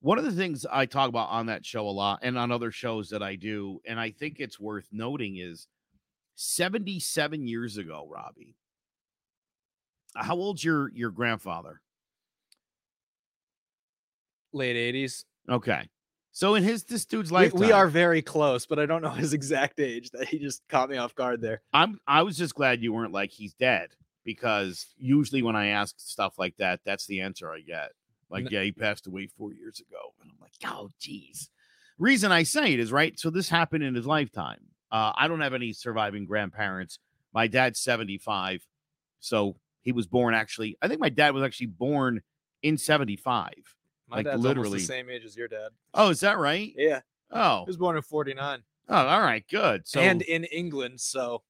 One 0.00 0.18
of 0.18 0.24
the 0.24 0.32
things 0.32 0.64
I 0.70 0.86
talk 0.86 1.08
about 1.08 1.28
on 1.28 1.46
that 1.46 1.64
show 1.66 1.86
a 1.86 1.90
lot 1.90 2.20
and 2.22 2.38
on 2.38 2.50
other 2.50 2.70
shows 2.70 3.10
that 3.10 3.22
I 3.22 3.36
do 3.36 3.80
and 3.86 4.00
I 4.00 4.10
think 4.10 4.36
it's 4.38 4.58
worth 4.58 4.88
noting 4.92 5.36
is 5.36 5.66
77 6.36 7.46
years 7.46 7.76
ago, 7.76 8.08
Robbie. 8.10 8.56
How 10.16 10.36
old's 10.36 10.64
your 10.64 10.90
your 10.92 11.10
grandfather? 11.10 11.80
late 14.52 14.74
80s 14.74 15.24
Okay. 15.48 15.88
So 16.32 16.56
in 16.56 16.64
his 16.64 16.82
this 16.82 17.04
dude's 17.04 17.30
we, 17.30 17.34
life, 17.36 17.52
we 17.52 17.70
are 17.70 17.86
very 17.86 18.20
close 18.20 18.66
but 18.66 18.80
i 18.80 18.86
don't 18.86 19.00
know 19.00 19.10
his 19.24 19.32
exact 19.32 19.78
age 19.78 20.10
that 20.10 20.26
he 20.26 20.40
just 20.40 20.62
caught 20.68 20.90
me 20.90 20.96
off 20.96 21.14
guard 21.14 21.40
there 21.40 21.62
I'm 21.72 22.00
I 22.04 22.22
was 22.22 22.36
just 22.36 22.56
glad 22.56 22.82
you 22.82 22.92
weren't 22.92 23.12
like 23.12 23.30
he's 23.30 23.54
dead 23.54 23.90
because 24.24 24.86
usually 24.96 25.42
when 25.42 25.56
I 25.56 25.68
ask 25.68 25.94
stuff 25.98 26.38
like 26.38 26.56
that, 26.58 26.80
that's 26.84 27.06
the 27.06 27.20
answer 27.20 27.50
I 27.52 27.60
get. 27.60 27.90
Like, 28.30 28.44
N- 28.46 28.48
yeah, 28.52 28.62
he 28.62 28.72
passed 28.72 29.06
away 29.06 29.26
four 29.26 29.52
years 29.52 29.80
ago, 29.80 30.14
and 30.20 30.30
I'm 30.30 30.36
like, 30.40 30.52
oh, 30.66 30.90
geez. 31.00 31.50
Reason 31.98 32.30
I 32.32 32.44
say 32.44 32.72
it 32.72 32.80
is 32.80 32.92
right. 32.92 33.18
So 33.18 33.28
this 33.30 33.48
happened 33.48 33.82
in 33.84 33.94
his 33.94 34.06
lifetime. 34.06 34.60
Uh, 34.90 35.12
I 35.16 35.28
don't 35.28 35.40
have 35.40 35.52
any 35.54 35.72
surviving 35.72 36.24
grandparents. 36.24 36.98
My 37.34 37.46
dad's 37.46 37.78
75, 37.80 38.66
so 39.20 39.56
he 39.82 39.92
was 39.92 40.06
born 40.06 40.34
actually. 40.34 40.76
I 40.82 40.88
think 40.88 41.00
my 41.00 41.08
dad 41.10 41.34
was 41.34 41.42
actually 41.42 41.66
born 41.66 42.22
in 42.62 42.76
75. 42.78 43.52
my 44.08 44.16
Like, 44.18 44.24
dad's 44.26 44.34
almost 44.36 44.46
literally. 44.46 44.78
the 44.78 44.84
same 44.84 45.10
age 45.10 45.24
as 45.24 45.36
your 45.36 45.48
dad 45.48 45.68
Oh, 45.94 46.08
is 46.10 46.20
that 46.20 46.38
right? 46.38 46.72
yeah 46.76 47.00
Oh, 47.30 47.60
he 47.64 47.68
was 47.70 47.76
born 47.76 47.96
in 47.96 48.02
49 48.02 48.62
oh, 48.88 48.94
all 48.94 49.20
right, 49.20 49.44
good. 49.48 49.86
So 49.86 50.00
and 50.00 50.22
in 50.22 50.44
england 50.44 51.00
so 51.00 51.42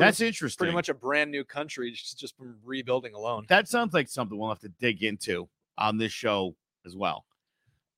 that's 0.00 0.20
interesting. 0.20 0.64
pretty 0.64 0.74
much 0.74 0.88
a 0.88 0.94
brand 0.94 1.30
new 1.30 1.44
country 1.44 1.92
just, 1.92 2.18
just 2.18 2.36
from 2.36 2.56
rebuilding 2.64 3.14
alone 3.14 3.44
that 3.48 3.68
sounds 3.68 3.94
like 3.94 4.08
something 4.08 4.38
we'll 4.38 4.48
have 4.48 4.58
to 4.60 4.72
dig 4.80 5.02
into 5.02 5.48
on 5.78 5.98
this 5.98 6.12
show 6.12 6.54
as 6.86 6.96
well. 6.96 7.24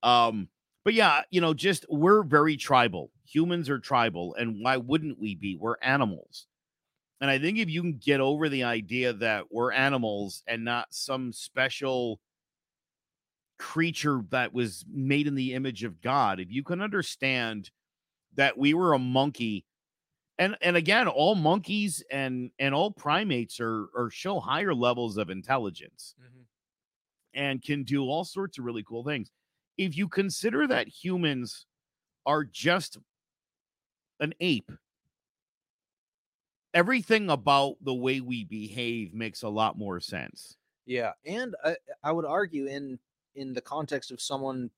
Um, 0.02 0.48
but 0.84 0.94
yeah, 0.94 1.22
you 1.30 1.40
know, 1.40 1.54
just 1.54 1.86
we're 1.88 2.22
very 2.22 2.56
tribal. 2.56 3.10
Humans 3.26 3.70
are 3.70 3.78
tribal, 3.78 4.34
and 4.34 4.62
why 4.62 4.76
wouldn't 4.76 5.18
we 5.18 5.34
be? 5.34 5.56
We're 5.56 5.76
animals. 5.80 6.46
And 7.20 7.30
I 7.30 7.38
think 7.38 7.58
if 7.58 7.70
you 7.70 7.80
can 7.82 7.98
get 7.98 8.20
over 8.20 8.48
the 8.48 8.64
idea 8.64 9.12
that 9.12 9.44
we're 9.50 9.70
animals 9.70 10.42
and 10.48 10.64
not 10.64 10.88
some 10.90 11.32
special 11.32 12.18
creature 13.58 14.22
that 14.30 14.52
was 14.52 14.84
made 14.92 15.28
in 15.28 15.36
the 15.36 15.54
image 15.54 15.84
of 15.84 16.00
God, 16.00 16.40
if 16.40 16.50
you 16.50 16.64
can 16.64 16.80
understand 16.80 17.70
that 18.34 18.58
we 18.58 18.74
were 18.74 18.92
a 18.92 18.98
monkey 18.98 19.64
And 20.38 20.56
and 20.62 20.76
again, 20.76 21.08
all 21.08 21.34
monkeys 21.34 22.02
and 22.10 22.50
and 22.58 22.74
all 22.74 22.90
primates 22.90 23.60
are 23.60 23.88
are 23.96 24.10
show 24.10 24.40
higher 24.40 24.74
levels 24.74 25.16
of 25.16 25.30
intelligence 25.30 26.14
mm-hmm. 26.20 26.42
and 27.34 27.62
can 27.62 27.84
do 27.84 28.02
all 28.02 28.24
sorts 28.24 28.58
of 28.58 28.64
really 28.64 28.82
cool 28.82 29.04
things. 29.04 29.30
If 29.76 29.96
you 29.96 30.08
consider 30.08 30.66
that 30.66 30.88
humans 30.88 31.66
are 32.24 32.44
just 32.44 32.98
an 34.20 34.32
ape, 34.40 34.70
everything 36.74 37.30
about 37.30 37.76
the 37.82 37.94
way 37.94 38.20
we 38.20 38.44
behave 38.44 39.12
makes 39.12 39.42
a 39.42 39.48
lot 39.48 39.76
more 39.76 40.00
sense. 40.00 40.56
Yeah, 40.86 41.12
and 41.26 41.54
I, 41.64 41.76
I 42.02 42.12
would 42.12 42.24
argue 42.24 42.66
in 42.66 42.98
in 43.34 43.52
the 43.52 43.60
context 43.60 44.10
of 44.10 44.20
someone 44.20 44.70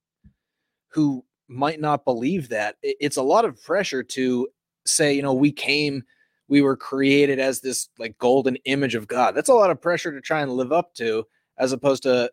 who 0.88 1.24
might 1.48 1.80
not 1.80 2.04
believe 2.04 2.48
that 2.48 2.76
it's 2.82 3.16
a 3.16 3.22
lot 3.22 3.44
of 3.44 3.62
pressure 3.62 4.02
to 4.02 4.48
say, 4.86 5.12
you 5.14 5.22
know, 5.22 5.32
we 5.34 5.50
came, 5.52 6.02
we 6.48 6.60
were 6.62 6.76
created 6.76 7.38
as 7.38 7.60
this 7.60 7.88
like 7.98 8.16
golden 8.18 8.56
image 8.64 8.94
of 8.94 9.06
God. 9.08 9.34
That's 9.34 9.48
a 9.48 9.54
lot 9.54 9.70
of 9.70 9.80
pressure 9.80 10.12
to 10.12 10.20
try 10.20 10.40
and 10.42 10.52
live 10.52 10.72
up 10.72 10.94
to, 10.94 11.26
as 11.58 11.72
opposed 11.72 12.02
to 12.04 12.30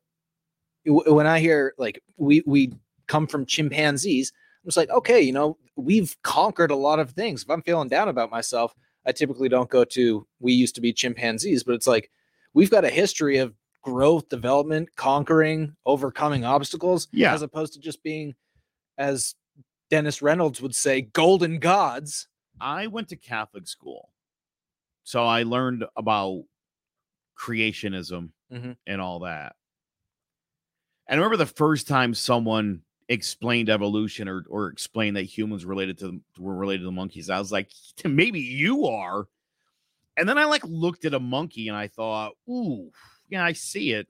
when 0.85 1.27
I 1.27 1.39
hear 1.39 1.73
like 1.77 2.01
we 2.17 2.43
we 2.45 2.73
come 3.07 3.27
from 3.27 3.45
chimpanzees. 3.45 4.31
I'm 4.63 4.67
just 4.67 4.77
like, 4.77 4.89
okay, 4.89 5.21
you 5.21 5.31
know, 5.31 5.57
we've 5.75 6.15
conquered 6.23 6.71
a 6.71 6.75
lot 6.75 6.99
of 6.99 7.11
things. 7.11 7.43
If 7.43 7.49
I'm 7.49 7.61
feeling 7.63 7.87
down 7.89 8.07
about 8.09 8.31
myself, 8.31 8.73
I 9.05 9.11
typically 9.11 9.49
don't 9.49 9.69
go 9.69 9.83
to 9.85 10.27
we 10.39 10.53
used 10.53 10.75
to 10.75 10.81
be 10.81 10.93
chimpanzees, 10.93 11.63
but 11.63 11.73
it's 11.75 11.87
like 11.87 12.09
we've 12.53 12.71
got 12.71 12.85
a 12.85 12.89
history 12.89 13.37
of 13.37 13.53
growth, 13.83 14.29
development, 14.29 14.89
conquering, 14.95 15.75
overcoming 15.87 16.45
obstacles, 16.45 17.07
Yeah. 17.11 17.33
as 17.33 17.41
opposed 17.41 17.73
to 17.73 17.79
just 17.79 18.03
being, 18.03 18.35
as 18.99 19.33
Dennis 19.89 20.21
Reynolds 20.21 20.61
would 20.61 20.75
say, 20.75 21.01
golden 21.01 21.57
gods. 21.57 22.27
I 22.61 22.87
went 22.87 23.09
to 23.09 23.15
Catholic 23.15 23.67
school. 23.67 24.09
So 25.03 25.25
I 25.25 25.43
learned 25.43 25.85
about 25.95 26.43
creationism 27.37 28.31
Mhm. 28.51 28.77
and 28.85 29.01
all 29.01 29.19
that. 29.19 29.55
And 31.07 31.19
I 31.19 31.23
remember 31.23 31.37
the 31.37 31.45
first 31.45 31.87
time 31.87 32.13
someone 32.13 32.83
explained 33.09 33.69
evolution 33.69 34.29
or 34.29 34.45
or 34.47 34.67
explained 34.67 35.17
that 35.17 35.23
humans 35.23 35.65
related 35.65 35.97
to 35.99 36.21
were 36.37 36.55
related 36.55 36.83
to 36.83 36.91
monkeys. 36.91 37.29
I 37.29 37.39
was 37.39 37.51
like, 37.51 37.69
maybe 38.05 38.39
you 38.39 38.85
are. 38.85 39.27
And 40.17 40.27
then 40.29 40.37
I 40.37 40.45
like 40.45 40.63
looked 40.65 41.05
at 41.05 41.13
a 41.13 41.19
monkey 41.19 41.67
and 41.69 41.77
I 41.77 41.87
thought, 41.87 42.33
ooh, 42.49 42.91
yeah, 43.29 43.43
I 43.45 43.53
see 43.53 43.93
it. 43.93 44.07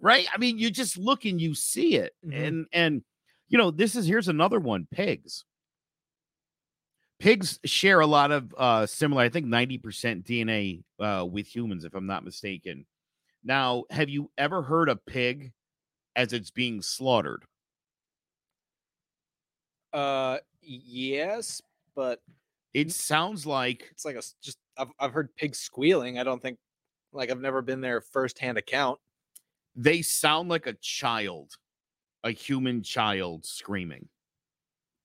Right? 0.00 0.26
I 0.32 0.38
mean, 0.38 0.58
you 0.58 0.70
just 0.70 0.98
look 0.98 1.24
and 1.24 1.40
you 1.40 1.54
see 1.54 1.96
it. 1.96 2.14
Mhm. 2.24 2.34
And 2.46 2.66
and 2.72 3.04
you 3.48 3.58
know, 3.58 3.70
this 3.70 3.96
is 3.96 4.06
here's 4.06 4.28
another 4.28 4.60
one, 4.60 4.86
pigs. 4.90 5.44
Pigs 7.18 7.58
share 7.64 7.98
a 8.00 8.06
lot 8.06 8.30
of 8.30 8.54
uh 8.56 8.86
similar, 8.86 9.22
I 9.22 9.28
think 9.28 9.46
90% 9.46 10.24
DNA 10.24 10.84
uh 11.02 11.24
with 11.26 11.46
humans, 11.54 11.84
if 11.84 11.94
I'm 11.94 12.06
not 12.06 12.24
mistaken. 12.24 12.86
Now, 13.44 13.84
have 13.90 14.10
you 14.10 14.30
ever 14.38 14.62
heard 14.62 14.88
a 14.90 14.96
pig 14.96 15.52
as 16.16 16.32
it's 16.32 16.50
being 16.50 16.82
slaughtered? 16.82 17.44
Uh, 19.92 20.38
yes, 20.60 21.62
but 21.94 22.20
It 22.74 22.92
sounds 22.92 23.46
like 23.46 23.88
it's 23.90 24.04
like 24.04 24.16
a 24.16 24.22
just 24.42 24.58
I've 24.76 24.90
I've 24.98 25.12
heard 25.12 25.34
pigs 25.36 25.58
squealing. 25.58 26.18
I 26.18 26.24
don't 26.24 26.40
think 26.40 26.58
like 27.12 27.30
I've 27.30 27.40
never 27.40 27.62
been 27.62 27.80
there 27.80 28.00
firsthand 28.00 28.58
account. 28.58 29.00
they 29.74 30.02
sound 30.02 30.48
like 30.48 30.66
a 30.66 30.74
child, 30.74 31.52
a 32.24 32.30
human 32.32 32.82
child 32.82 33.46
screaming. 33.46 34.08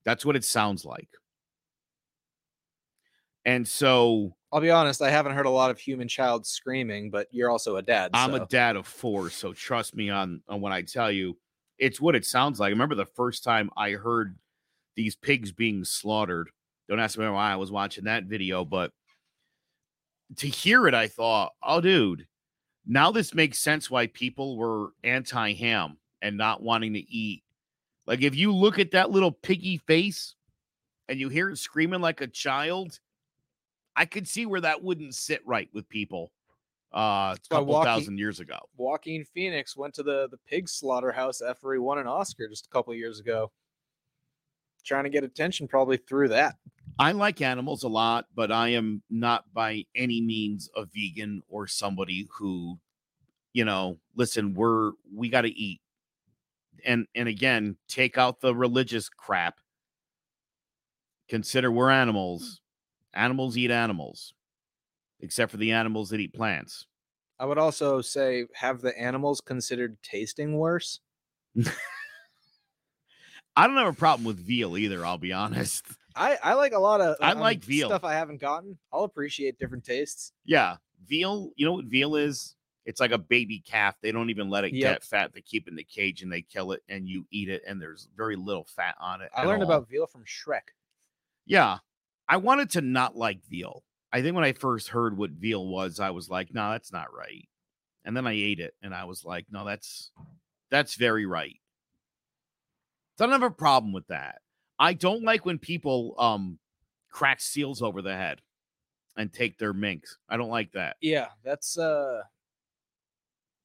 That's 0.06 0.26
what 0.26 0.36
it 0.36 0.44
sounds 0.46 0.86
like. 0.86 1.10
And 3.46 3.68
so 3.68 4.36
I'll 4.52 4.62
be 4.62 4.70
honest, 4.70 5.02
I 5.02 5.10
haven't 5.10 5.34
heard 5.34 5.46
a 5.46 5.52
lot 5.52 5.72
of 5.72 5.80
human 5.80 6.08
child 6.08 6.46
screaming, 6.46 7.10
but 7.10 7.28
you're 7.32 7.50
also 7.50 7.78
a 7.78 7.82
dad. 7.82 8.12
I'm 8.14 8.32
so- 8.32 8.44
a 8.44 8.46
dad 8.46 8.76
of 8.76 8.88
four, 8.88 9.30
so 9.30 9.54
trust 9.54 9.96
me 9.96 10.10
on, 10.10 10.42
on 10.48 10.62
when 10.62 10.72
I 10.72 10.82
tell 10.84 11.12
you, 11.12 11.38
it's 11.78 12.00
what 12.00 12.16
it 12.16 12.26
sounds 12.26 12.60
like. 12.60 12.68
I 12.68 12.70
remember 12.70 12.96
the 12.96 13.06
first 13.06 13.44
time 13.44 13.70
I 13.76 13.92
heard 13.92 14.38
these 14.96 15.16
pigs 15.16 15.52
being 15.52 15.84
slaughtered. 15.84 16.50
Don't 16.88 17.00
ask 17.00 17.18
me 17.18 17.28
why 17.28 17.52
I 17.52 17.56
was 17.56 17.72
watching 17.72 18.04
that 18.06 18.26
video, 18.26 18.64
but 18.64 18.92
to 20.38 20.48
hear 20.48 20.88
it, 20.88 20.94
I 20.94 21.08
thought, 21.08 21.54
oh, 21.62 21.82
dude, 21.82 22.28
now 22.86 23.12
this 23.12 23.34
makes 23.34 23.60
sense 23.60 23.90
why 23.90 24.08
people 24.08 24.58
were 24.58 24.90
anti 25.04 25.54
ham 25.54 25.98
and 26.22 26.38
not 26.38 26.62
wanting 26.62 26.94
to 26.94 27.00
eat. 27.12 27.44
Like, 28.06 28.22
if 28.22 28.36
you 28.36 28.54
look 28.54 28.80
at 28.80 28.92
that 28.92 29.12
little 29.12 29.32
piggy 29.32 29.78
face 29.78 30.36
and 31.08 31.20
you 31.20 31.30
hear 31.30 31.50
it 31.50 31.58
screaming 31.58 32.02
like 32.02 32.22
a 32.22 32.28
child, 32.28 33.00
I 33.96 34.06
could 34.06 34.28
see 34.28 34.46
where 34.46 34.62
that 34.62 34.84
wouldn't 34.84 35.16
sit 35.16 35.42
right 35.46 35.70
with 35.74 35.88
people 35.88 36.32
uh, 36.94 37.36
a 37.36 37.38
couple 37.50 37.66
walking- 37.68 37.86
thousand 37.86 38.18
years 38.18 38.40
ago. 38.40 38.60
Joaquin 38.78 39.26
Phoenix 39.26 39.76
went 39.76 39.94
to 39.96 40.04
the 40.04 40.28
the 40.30 40.38
pig 40.48 40.70
slaughterhouse 40.70 41.42
after 41.42 41.74
he 41.74 41.80
won 41.80 41.98
an 41.98 42.08
Oscar 42.08 42.48
just 42.48 42.68
a 42.68 42.70
couple 42.70 42.94
years 42.94 43.20
ago. 43.20 43.52
Trying 44.86 45.06
to 45.06 45.10
get 45.10 45.24
attention 45.24 45.68
probably 45.68 45.96
through 45.96 46.28
that. 46.30 46.56
I 47.00 47.14
like 47.14 47.42
animals 47.42 47.84
a 47.84 47.88
lot, 47.88 48.26
but 48.36 48.52
I 48.52 48.70
am 48.70 49.02
not 49.10 49.46
by 49.54 49.86
any 49.96 50.20
means 50.22 50.70
a 50.76 50.86
vegan 50.86 51.42
or 51.48 51.68
somebody 51.68 52.28
who, 52.38 52.78
you 53.54 53.64
know, 53.64 53.98
listen, 54.16 54.54
we're 54.54 54.92
we 55.16 55.30
got 55.30 55.42
to 55.42 55.50
eat. 55.50 55.80
And 56.86 57.08
and 57.16 57.30
again, 57.30 57.78
take 57.88 58.18
out 58.18 58.42
the 58.42 58.54
religious 58.54 59.08
crap. 59.08 59.56
Consider 61.30 61.72
we're 61.72 61.90
animals. 61.90 62.60
Animals 63.14 63.58
eat 63.58 63.72
animals. 63.72 64.34
Except 65.20 65.52
for 65.52 65.58
the 65.58 65.72
animals 65.72 66.10
that 66.10 66.20
eat 66.20 66.34
plants. 66.34 66.86
I 67.40 67.46
would 67.46 67.58
also 67.58 68.02
say 68.02 68.46
have 68.56 68.82
the 68.82 68.98
animals 69.00 69.42
considered 69.42 69.98
tasting 70.04 70.58
worse. 70.58 71.00
I 73.56 73.68
don't 73.68 73.78
have 73.78 73.88
a 73.88 73.94
problem 73.94 74.26
with 74.26 74.40
veal 74.40 74.78
either, 74.78 75.06
I'll 75.06 75.18
be 75.18 75.34
honest. 75.34 75.86
I 76.16 76.38
I 76.44 76.54
like 76.54 76.74
a 76.74 76.80
lot 76.80 77.02
of 77.02 77.16
I 77.22 77.32
um, 77.32 77.40
like 77.40 77.64
veal. 77.64 77.88
stuff 77.90 78.04
I 78.04 78.14
haven't 78.14 78.42
gotten. 78.42 78.78
I'll 78.92 79.04
appreciate 79.04 79.58
different 79.58 79.84
tastes. 79.84 80.32
Yeah, 80.46 80.78
veal. 81.08 81.52
You 81.56 81.66
know 81.66 81.74
what 81.74 81.86
veal 81.86 82.16
is? 82.16 82.56
It's 82.86 83.00
like 83.00 83.12
a 83.12 83.18
baby 83.18 83.60
calf. 83.66 83.96
They 84.02 84.12
don't 84.12 84.30
even 84.30 84.50
let 84.50 84.64
it 84.66 84.74
Yep. 84.74 84.94
get 84.96 85.04
fat. 85.04 85.34
They 85.34 85.42
keep 85.42 85.68
it 85.68 85.72
in 85.72 85.76
the 85.76 85.84
cage 85.84 86.22
and 86.22 86.32
they 86.32 86.42
kill 86.42 86.72
it, 86.74 86.84
and 86.90 87.08
you 87.08 87.26
eat 87.32 87.50
it, 87.50 87.64
and 87.66 87.82
there's 87.82 88.10
very 88.16 88.36
little 88.36 88.66
fat 88.66 88.96
on 89.00 89.22
it. 89.22 89.32
I 89.36 89.46
learned 89.46 89.64
all. 89.64 89.70
about 89.72 89.90
veal 89.90 90.06
from 90.06 90.24
Shrek. 90.26 90.74
Yeah, 91.46 91.80
I 92.28 92.38
wanted 92.38 92.72
to 92.72 92.82
not 92.82 93.16
like 93.16 93.44
veal. 93.46 93.84
I 94.12 94.22
think 94.22 94.36
when 94.36 94.44
I 94.44 94.54
first 94.54 94.90
heard 94.90 95.18
what 95.18 95.32
veal 95.32 95.68
was, 95.68 96.00
I 96.00 96.12
was 96.12 96.30
like, 96.30 96.54
"No, 96.54 96.72
that's 96.72 96.92
not 96.92 97.14
right." 97.14 97.48
And 98.06 98.16
then 98.16 98.28
I 98.28 98.34
ate 98.34 98.60
it, 98.60 98.76
and 98.82 98.94
I 98.94 99.06
was 99.06 99.26
like, 99.26 99.48
"No, 99.52 99.66
that's 99.66 100.12
that's 100.70 100.96
very 100.96 101.26
right." 101.26 101.56
So 103.18 103.26
I 103.26 103.28
don't 103.28 103.42
have 103.42 103.52
a 103.52 103.56
problem 103.56 103.94
with 103.94 104.08
that. 104.08 104.42
I 104.80 104.94
don't 104.94 105.24
like 105.24 105.46
when 105.46 105.60
people 105.60 106.16
um 106.18 106.60
crack 107.10 107.42
seals 107.42 107.82
over 107.82 108.02
the 108.02 108.16
head 108.16 108.42
and 109.16 109.32
take 109.32 109.58
their 109.58 109.74
minks. 109.74 110.18
I 110.30 110.38
don't 110.38 110.50
like 110.50 110.72
that. 110.74 110.98
Yeah, 111.02 111.28
that's 111.44 111.78
uh 111.78 112.24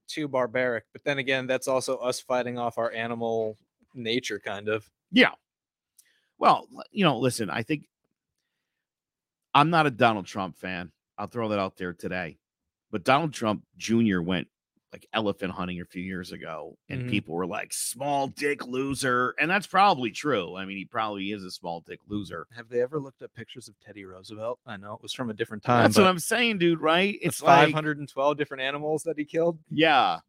too 0.09 0.29
barbaric. 0.29 0.85
But 0.92 1.05
then 1.05 1.18
again, 1.18 1.47
that's 1.47 1.68
also 1.68 1.97
us 1.99 2.21
fighting 2.21 2.59
off 2.59 2.79
our 2.79 2.90
animal 2.92 3.57
nature, 3.94 4.38
kind 4.38 4.68
of. 4.68 4.90
Yeah. 5.12 5.33
Well, 6.38 6.68
you 6.90 7.05
know, 7.05 7.18
listen, 7.18 7.51
I 7.51 7.62
think 7.62 7.88
I'm 9.59 9.71
not 9.71 9.87
a 9.87 9.90
Donald 9.90 10.27
Trump 10.27 10.57
fan. 10.57 10.92
I'll 11.18 11.27
throw 11.27 11.49
that 11.49 11.59
out 11.59 11.77
there 11.77 11.92
today. 11.92 12.38
But 12.90 13.05
Donald 13.05 13.33
Trump 13.35 13.64
Jr. 13.77 14.21
went 14.21 14.49
like 14.92 15.07
elephant 15.12 15.53
hunting 15.53 15.81
a 15.83 15.85
few 15.85 16.01
years 16.03 16.33
ago, 16.33 16.79
and 16.88 17.03
Mhm. 17.03 17.11
people 17.11 17.35
were 17.35 17.47
like, 17.47 17.75
small 17.75 18.29
dick 18.29 18.66
loser. 18.66 19.35
And 19.38 19.51
that's 19.51 19.66
probably 19.66 20.11
true. 20.11 20.57
I 20.57 20.64
mean, 20.64 20.79
he 20.79 20.87
probably 20.87 21.31
is 21.33 21.44
a 21.44 21.51
small 21.51 21.81
dick 21.87 22.01
loser. 22.09 22.47
Have 22.57 22.71
they 22.71 22.81
ever 22.81 22.99
looked 22.99 23.21
at 23.21 23.35
pictures 23.35 23.68
of 23.68 23.79
Teddy 23.81 24.07
Roosevelt? 24.07 24.61
I 24.64 24.79
know 24.79 24.94
it 24.94 25.03
was 25.03 25.12
from 25.12 25.29
a 25.29 25.35
different 25.35 25.62
time. 25.62 25.83
That's 25.83 25.99
what 25.99 26.07
I'm 26.07 26.18
saying, 26.21 26.57
dude, 26.59 26.81
right? 26.81 27.18
the 27.21 27.27
It's 27.27 27.42
like 27.42 27.73
512 27.75 28.38
different 28.38 28.62
animals 28.62 29.03
that 29.03 29.18
he 29.18 29.25
killed. 29.27 29.59
yeah 29.71 30.21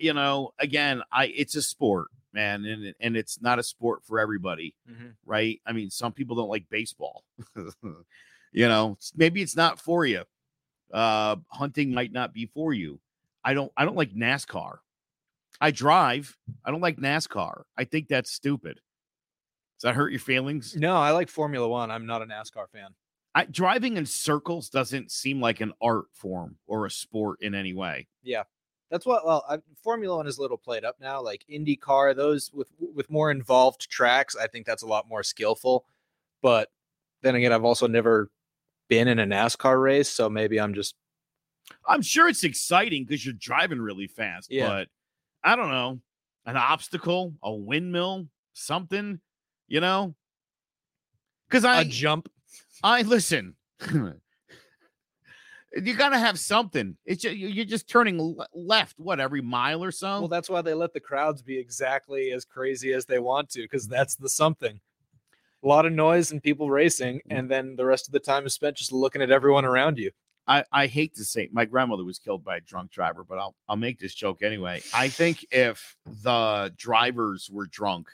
you 0.00 0.12
know 0.12 0.52
again 0.60 1.02
i 1.10 1.26
it's 1.26 1.56
a 1.56 1.62
sport 1.62 2.06
man 2.32 2.64
and 2.64 2.94
and 3.00 3.16
it's 3.16 3.40
not 3.40 3.58
a 3.58 3.64
sport 3.64 4.04
for 4.04 4.20
everybody 4.20 4.72
right 5.26 5.60
i 5.66 5.72
mean 5.72 5.90
some 5.90 6.12
people 6.12 6.36
don't 6.36 6.48
like 6.48 6.68
baseball 6.70 7.24
you 8.52 8.68
know 8.68 8.96
maybe 9.16 9.42
it's 9.42 9.56
not 9.56 9.80
for 9.80 10.04
you 10.06 10.22
uh 10.92 11.36
hunting 11.48 11.92
might 11.92 12.12
not 12.12 12.32
be 12.32 12.46
for 12.46 12.72
you 12.72 12.98
i 13.44 13.52
don't 13.52 13.70
i 13.76 13.84
don't 13.84 13.96
like 13.96 14.14
nascar 14.14 14.78
i 15.60 15.70
drive 15.70 16.36
i 16.64 16.70
don't 16.70 16.80
like 16.80 16.96
nascar 16.96 17.62
i 17.76 17.84
think 17.84 18.08
that's 18.08 18.30
stupid 18.30 18.80
does 19.78 19.82
that 19.82 19.94
hurt 19.94 20.10
your 20.10 20.18
feelings 20.20 20.74
No, 20.74 20.96
I 20.96 21.12
like 21.12 21.28
Formula 21.28 21.68
One. 21.68 21.92
I'm 21.92 22.04
not 22.04 22.20
a 22.20 22.26
NASCAR 22.26 22.68
fan. 22.72 22.88
I, 23.36 23.44
driving 23.44 23.96
in 23.96 24.06
circles 24.06 24.70
doesn't 24.70 25.12
seem 25.12 25.40
like 25.40 25.60
an 25.60 25.72
art 25.80 26.06
form 26.14 26.56
or 26.66 26.86
a 26.86 26.90
sport 26.90 27.38
in 27.42 27.54
any 27.54 27.74
way 27.74 28.08
Yeah, 28.24 28.42
That's 28.90 29.06
what. 29.06 29.24
Well, 29.24 29.44
I, 29.48 29.58
Formula 29.84 30.16
One 30.16 30.26
is 30.26 30.38
a 30.38 30.42
little 30.42 30.56
played 30.56 30.84
up 30.84 30.96
now. 31.00 31.22
Like 31.22 31.44
IndyCar, 31.48 32.16
those 32.16 32.50
with 32.52 32.72
with 32.80 33.08
more 33.10 33.30
involved 33.30 33.88
tracks, 33.88 34.34
I 34.34 34.48
think 34.48 34.66
that's 34.66 34.82
a 34.82 34.86
lot 34.86 35.08
more 35.08 35.22
skillful. 35.22 35.84
But 36.42 36.70
then 37.22 37.36
again, 37.36 37.52
I've 37.52 37.64
also 37.64 37.86
never 37.86 38.30
been 38.88 39.08
in 39.08 39.18
a 39.18 39.26
NASCAR 39.26 39.82
race, 39.82 40.08
so 40.08 40.28
maybe 40.28 40.60
I'm 40.60 40.74
just 40.74 40.94
I'm 41.86 42.02
sure 42.02 42.28
it's 42.28 42.44
exciting 42.44 43.04
because 43.04 43.24
you're 43.24 43.34
driving 43.38 43.80
really 43.80 44.06
fast, 44.06 44.50
Yeah. 44.50 44.68
but 44.68 44.88
I 45.44 45.56
don't 45.56 45.70
know, 45.70 46.00
an 46.46 46.56
obstacle, 46.56 47.34
a 47.42 47.52
windmill, 47.52 48.26
something, 48.54 49.20
you 49.66 49.80
know? 49.80 50.14
Because 51.48 51.64
a 51.64 51.68
I, 51.68 51.84
jump. 51.84 52.30
I 52.82 53.02
listen. 53.02 53.54
you 53.90 54.14
gotta 55.94 56.18
have 56.18 56.38
something. 56.38 56.96
It's 57.04 57.22
just, 57.22 57.36
you're 57.36 57.64
just 57.64 57.88
turning 57.88 58.36
left, 58.54 58.98
what 58.98 59.20
every 59.20 59.42
mile 59.42 59.84
or 59.84 59.90
so. 59.90 60.20
Well, 60.20 60.28
that's 60.28 60.50
why 60.50 60.62
they 60.62 60.74
let 60.74 60.92
the 60.92 61.00
crowds 61.00 61.42
be 61.42 61.58
exactly 61.58 62.32
as 62.32 62.44
crazy 62.44 62.92
as 62.92 63.04
they 63.04 63.18
want 63.18 63.50
to, 63.50 63.62
because 63.62 63.86
that's 63.86 64.16
the 64.16 64.28
something. 64.28 64.80
A 65.64 65.66
lot 65.66 65.86
of 65.86 65.92
noise 65.92 66.30
and 66.30 66.42
people 66.42 66.70
racing, 66.70 67.16
mm-hmm. 67.16 67.36
and 67.36 67.50
then 67.50 67.76
the 67.76 67.84
rest 67.84 68.06
of 68.06 68.12
the 68.12 68.20
time 68.20 68.46
is 68.46 68.54
spent 68.54 68.76
just 68.76 68.92
looking 68.92 69.22
at 69.22 69.30
everyone 69.30 69.64
around 69.64 69.98
you. 69.98 70.10
I, 70.46 70.64
I 70.72 70.86
hate 70.86 71.14
to 71.16 71.24
say 71.24 71.48
my 71.52 71.66
grandmother 71.66 72.04
was 72.04 72.18
killed 72.18 72.42
by 72.42 72.56
a 72.56 72.60
drunk 72.60 72.90
driver, 72.90 73.22
but 73.22 73.38
I'll 73.38 73.54
I'll 73.68 73.76
make 73.76 73.98
this 73.98 74.14
joke 74.14 74.42
anyway. 74.42 74.82
I 74.94 75.08
think 75.08 75.44
if 75.50 75.96
the 76.22 76.72
drivers 76.76 77.50
were 77.52 77.66
drunk, 77.66 78.08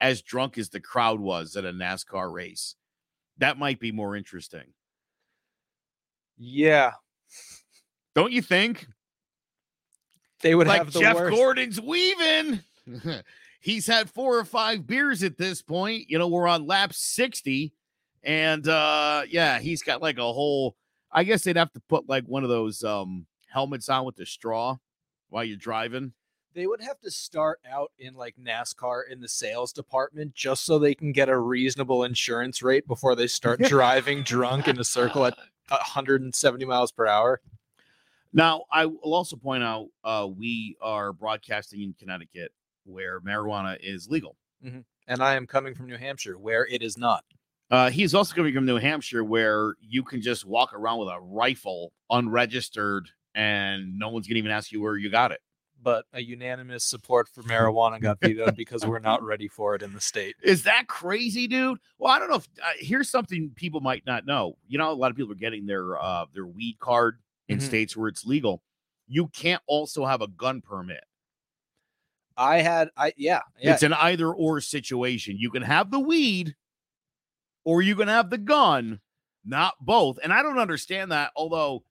as 0.00 0.22
drunk 0.22 0.56
as 0.56 0.70
the 0.70 0.80
crowd 0.80 1.20
was 1.20 1.56
at 1.56 1.64
a 1.64 1.72
NASCAR 1.72 2.32
race, 2.32 2.76
that 3.38 3.58
might 3.58 3.80
be 3.80 3.92
more 3.92 4.16
interesting. 4.16 4.72
Yeah, 6.36 6.92
Don't 8.14 8.32
you 8.32 8.42
think? 8.42 8.86
they 10.40 10.54
would 10.54 10.66
like 10.66 10.78
have 10.78 10.92
the 10.92 11.00
Jeff 11.00 11.16
worst. 11.16 11.36
Gordon's 11.36 11.80
weaving. 11.80 12.60
He's 13.64 13.86
had 13.86 14.10
four 14.10 14.38
or 14.38 14.44
five 14.44 14.86
beers 14.86 15.22
at 15.22 15.38
this 15.38 15.62
point. 15.62 16.10
You 16.10 16.18
know, 16.18 16.28
we're 16.28 16.46
on 16.46 16.66
lap 16.66 16.92
60. 16.92 17.72
And 18.22 18.68
uh 18.68 19.22
yeah, 19.26 19.58
he's 19.58 19.82
got 19.82 20.02
like 20.02 20.18
a 20.18 20.32
whole 20.32 20.76
I 21.10 21.24
guess 21.24 21.44
they'd 21.44 21.56
have 21.56 21.72
to 21.72 21.80
put 21.88 22.06
like 22.06 22.24
one 22.24 22.42
of 22.42 22.50
those 22.50 22.84
um 22.84 23.24
helmets 23.48 23.88
on 23.88 24.04
with 24.04 24.16
the 24.16 24.26
straw 24.26 24.76
while 25.30 25.44
you're 25.44 25.56
driving. 25.56 26.12
They 26.52 26.66
would 26.66 26.82
have 26.82 27.00
to 27.00 27.10
start 27.10 27.58
out 27.66 27.90
in 27.98 28.12
like 28.12 28.34
NASCAR 28.36 29.04
in 29.10 29.22
the 29.22 29.28
sales 29.28 29.72
department 29.72 30.34
just 30.34 30.66
so 30.66 30.78
they 30.78 30.94
can 30.94 31.12
get 31.12 31.30
a 31.30 31.38
reasonable 31.38 32.04
insurance 32.04 32.62
rate 32.62 32.86
before 32.86 33.16
they 33.16 33.26
start 33.26 33.60
driving 33.62 34.24
drunk 34.24 34.68
in 34.68 34.78
a 34.78 34.84
circle 34.84 35.24
at 35.24 35.38
170 35.70 36.66
miles 36.66 36.92
per 36.92 37.06
hour. 37.06 37.40
Now, 38.30 38.64
I 38.70 38.84
will 38.84 39.14
also 39.14 39.36
point 39.36 39.64
out 39.64 39.86
uh 40.04 40.28
we 40.30 40.76
are 40.82 41.14
broadcasting 41.14 41.80
in 41.80 41.94
Connecticut 41.98 42.52
where 42.84 43.20
marijuana 43.20 43.76
is 43.80 44.08
legal. 44.08 44.36
And 45.06 45.22
I 45.22 45.34
am 45.34 45.46
coming 45.46 45.74
from 45.74 45.86
New 45.86 45.98
Hampshire 45.98 46.38
where 46.38 46.66
it 46.66 46.82
is 46.82 46.96
not. 46.96 47.22
Uh, 47.70 47.90
he's 47.90 48.14
also 48.14 48.34
coming 48.34 48.54
from 48.54 48.64
New 48.64 48.76
Hampshire, 48.78 49.22
where 49.24 49.74
you 49.80 50.02
can 50.02 50.22
just 50.22 50.46
walk 50.46 50.72
around 50.72 50.98
with 51.00 51.08
a 51.08 51.20
rifle 51.20 51.92
unregistered, 52.10 53.08
and 53.34 53.98
no 53.98 54.08
one's 54.08 54.26
gonna 54.26 54.38
even 54.38 54.50
ask 54.50 54.72
you 54.72 54.80
where 54.80 54.96
you 54.96 55.10
got 55.10 55.32
it. 55.32 55.40
But 55.82 56.06
a 56.14 56.22
unanimous 56.22 56.84
support 56.84 57.28
for 57.28 57.42
marijuana 57.42 58.00
got 58.00 58.20
vetoed 58.20 58.56
because 58.56 58.86
we're 58.86 59.00
not 59.00 59.22
ready 59.32 59.48
for 59.48 59.74
it 59.74 59.82
in 59.82 59.92
the 59.92 60.00
state. 60.00 60.36
Is 60.42 60.62
that 60.62 60.86
crazy, 60.86 61.46
dude? 61.46 61.78
Well, 61.98 62.10
I 62.10 62.18
don't 62.18 62.30
know. 62.30 62.36
If, 62.36 62.48
uh, 62.62 62.70
here's 62.78 63.10
something 63.10 63.50
people 63.54 63.80
might 63.82 64.06
not 64.06 64.24
know. 64.24 64.56
You 64.66 64.78
know, 64.78 64.90
a 64.90 64.94
lot 64.94 65.10
of 65.10 65.16
people 65.16 65.32
are 65.32 65.36
getting 65.36 65.66
their 65.66 66.00
uh, 66.00 66.24
their 66.32 66.46
weed 66.46 66.78
card 66.80 67.18
in 67.48 67.58
Mhm. 67.58 67.62
states 67.62 67.96
where 67.96 68.08
it's 68.08 68.24
legal. 68.24 68.62
You 69.06 69.28
can't 69.28 69.62
also 69.66 70.06
have 70.06 70.22
a 70.22 70.28
gun 70.28 70.62
permit. 70.62 71.04
I 72.36 72.58
had, 72.58 72.90
I 72.96 73.12
yeah, 73.16 73.40
yeah. 73.60 73.74
It's 73.74 73.82
an 73.82 73.92
either 73.92 74.32
or 74.32 74.60
situation. 74.60 75.36
You 75.38 75.50
can 75.50 75.62
have 75.62 75.90
the 75.90 76.00
weed, 76.00 76.56
or 77.64 77.82
you 77.82 77.96
can 77.96 78.08
have 78.08 78.30
the 78.30 78.38
gun, 78.38 79.00
not 79.44 79.74
both. 79.80 80.18
And 80.22 80.32
I 80.32 80.42
don't 80.42 80.58
understand 80.58 81.12
that. 81.12 81.30
Although, 81.36 81.84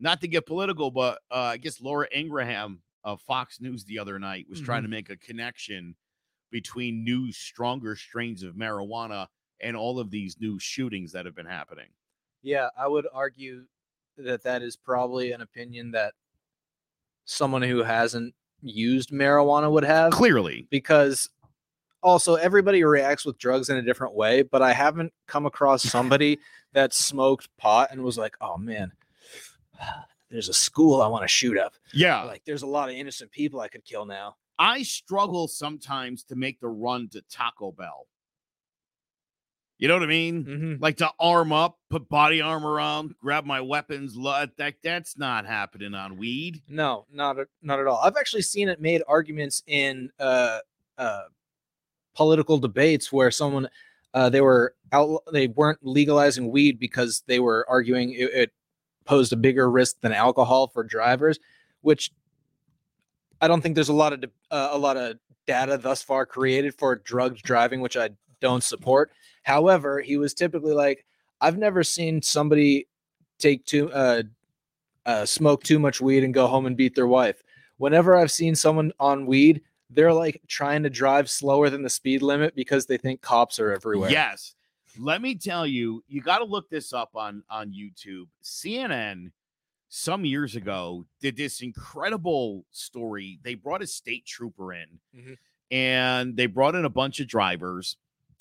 not 0.00 0.20
to 0.22 0.28
get 0.28 0.46
political, 0.46 0.90
but 0.90 1.20
uh, 1.30 1.34
I 1.52 1.56
guess 1.58 1.80
Laura 1.80 2.06
Ingraham 2.14 2.80
of 3.04 3.20
Fox 3.22 3.60
News 3.60 3.84
the 3.84 3.98
other 3.98 4.18
night 4.18 4.46
was 4.48 4.60
trying 4.60 4.82
to 4.82 4.88
make 4.88 5.10
a 5.10 5.16
connection 5.16 5.94
between 6.50 7.04
new, 7.04 7.30
stronger 7.32 7.96
strains 7.96 8.42
of 8.42 8.54
marijuana 8.54 9.26
and 9.60 9.76
all 9.76 9.98
of 9.98 10.10
these 10.10 10.36
new 10.40 10.58
shootings 10.58 11.12
that 11.12 11.24
have 11.24 11.34
been 11.34 11.46
happening. 11.46 11.88
Yeah, 12.42 12.68
I 12.78 12.88
would 12.88 13.06
argue 13.12 13.64
that 14.18 14.42
that 14.42 14.62
is 14.62 14.76
probably 14.76 15.32
an 15.32 15.40
opinion 15.40 15.92
that 15.92 16.14
someone 17.24 17.62
who 17.62 17.82
hasn't 17.82 18.34
used 18.62 19.10
marijuana 19.10 19.70
would 19.70 19.84
have 19.84 20.12
Clearly, 20.12 20.66
because 20.70 21.28
also 22.02 22.34
everybody 22.34 22.84
reacts 22.84 23.24
with 23.24 23.38
drugs 23.38 23.68
in 23.68 23.76
a 23.76 23.82
different 23.82 24.14
way, 24.14 24.42
but 24.42 24.62
I 24.62 24.72
haven't 24.72 25.12
come 25.26 25.46
across 25.46 25.82
somebody 25.90 26.38
that 26.72 26.94
smoked 26.94 27.48
pot 27.58 27.90
and 27.90 28.02
was 28.02 28.18
like, 28.18 28.36
"Oh 28.40 28.56
man, 28.56 28.92
there's 30.30 30.48
a 30.48 30.54
school 30.54 31.00
I 31.02 31.08
want 31.08 31.22
to 31.22 31.28
shoot 31.28 31.58
up. 31.58 31.74
yeah. 31.92 32.22
Like 32.22 32.42
there's 32.44 32.62
a 32.62 32.66
lot 32.66 32.88
of 32.88 32.94
innocent 32.94 33.30
people 33.30 33.60
I 33.60 33.68
could 33.68 33.84
kill 33.84 34.06
now." 34.06 34.36
I 34.58 34.82
struggle 34.84 35.48
sometimes 35.48 36.24
to 36.24 36.34
make 36.34 36.60
the 36.60 36.68
run 36.68 37.08
to 37.10 37.20
Taco 37.30 37.72
Bell. 37.72 38.06
You 39.78 39.88
know 39.88 39.94
what 39.94 40.04
I 40.04 40.06
mean? 40.06 40.44
Mm-hmm. 40.44 40.82
like 40.82 40.96
to 40.98 41.10
arm 41.20 41.52
up, 41.52 41.78
put 41.90 42.08
body 42.08 42.40
armor 42.40 42.80
on, 42.80 43.14
grab 43.20 43.44
my 43.44 43.60
weapons. 43.60 44.16
That 44.16 44.74
that's 44.82 45.18
not 45.18 45.44
happening 45.44 45.94
on 45.94 46.16
weed. 46.16 46.62
No, 46.66 47.04
not 47.12 47.38
at, 47.38 47.48
not 47.60 47.78
at 47.78 47.86
all. 47.86 48.00
I've 48.02 48.16
actually 48.16 48.42
seen 48.42 48.68
it 48.68 48.80
made 48.80 49.02
arguments 49.06 49.62
in 49.66 50.10
uh, 50.18 50.60
uh, 50.96 51.24
political 52.14 52.56
debates 52.56 53.12
where 53.12 53.30
someone 53.30 53.68
uh, 54.14 54.30
they 54.30 54.40
were 54.40 54.74
out 54.92 55.22
they 55.30 55.48
weren't 55.48 55.80
legalizing 55.82 56.50
weed 56.50 56.78
because 56.78 57.22
they 57.26 57.38
were 57.38 57.66
arguing 57.68 58.12
it, 58.12 58.30
it 58.32 58.52
posed 59.04 59.32
a 59.32 59.36
bigger 59.36 59.70
risk 59.70 60.00
than 60.00 60.12
alcohol 60.12 60.68
for 60.68 60.84
drivers, 60.84 61.38
which 61.82 62.10
I 63.42 63.48
don't 63.48 63.60
think 63.60 63.74
there's 63.74 63.90
a 63.90 63.94
lot 63.94 64.14
of 64.14 64.24
uh, 64.50 64.70
a 64.72 64.78
lot 64.78 64.96
of 64.96 65.18
data 65.46 65.76
thus 65.76 66.02
far 66.02 66.24
created 66.24 66.74
for 66.74 66.96
drugs 66.96 67.42
driving, 67.42 67.82
which 67.82 67.96
I 67.96 68.10
don't 68.40 68.62
support. 68.62 69.10
However, 69.42 70.00
he 70.00 70.16
was 70.16 70.34
typically 70.34 70.72
like, 70.74 71.04
I've 71.40 71.58
never 71.58 71.82
seen 71.82 72.22
somebody 72.22 72.88
take 73.38 73.64
too 73.66 73.90
uh, 73.92 74.22
uh, 75.04 75.24
smoke 75.26 75.62
too 75.62 75.78
much 75.78 76.00
weed 76.00 76.24
and 76.24 76.34
go 76.34 76.46
home 76.46 76.66
and 76.66 76.76
beat 76.76 76.94
their 76.94 77.06
wife. 77.06 77.42
Whenever 77.78 78.16
I've 78.16 78.32
seen 78.32 78.54
someone 78.54 78.92
on 78.98 79.26
weed, 79.26 79.60
they're 79.90 80.12
like 80.12 80.40
trying 80.48 80.82
to 80.82 80.90
drive 80.90 81.30
slower 81.30 81.70
than 81.70 81.82
the 81.82 81.90
speed 81.90 82.22
limit 82.22 82.56
because 82.56 82.86
they 82.86 82.96
think 82.96 83.20
cops 83.20 83.60
are 83.60 83.72
everywhere. 83.72 84.10
Yes. 84.10 84.54
Let 84.98 85.20
me 85.20 85.34
tell 85.34 85.66
you, 85.66 86.02
you 86.08 86.22
got 86.22 86.38
to 86.38 86.44
look 86.44 86.70
this 86.70 86.92
up 86.94 87.10
on 87.14 87.42
on 87.50 87.70
YouTube. 87.72 88.28
CNN 88.42 89.30
some 89.88 90.24
years 90.24 90.56
ago 90.56 91.04
did 91.20 91.36
this 91.36 91.60
incredible 91.60 92.64
story. 92.70 93.38
They 93.44 93.54
brought 93.54 93.82
a 93.82 93.86
state 93.86 94.24
trooper 94.26 94.72
in 94.72 94.98
Mhm. 95.16 95.36
and 95.70 96.36
they 96.36 96.46
brought 96.46 96.74
in 96.74 96.84
a 96.84 96.90
bunch 96.90 97.20
of 97.20 97.28
drivers 97.28 97.96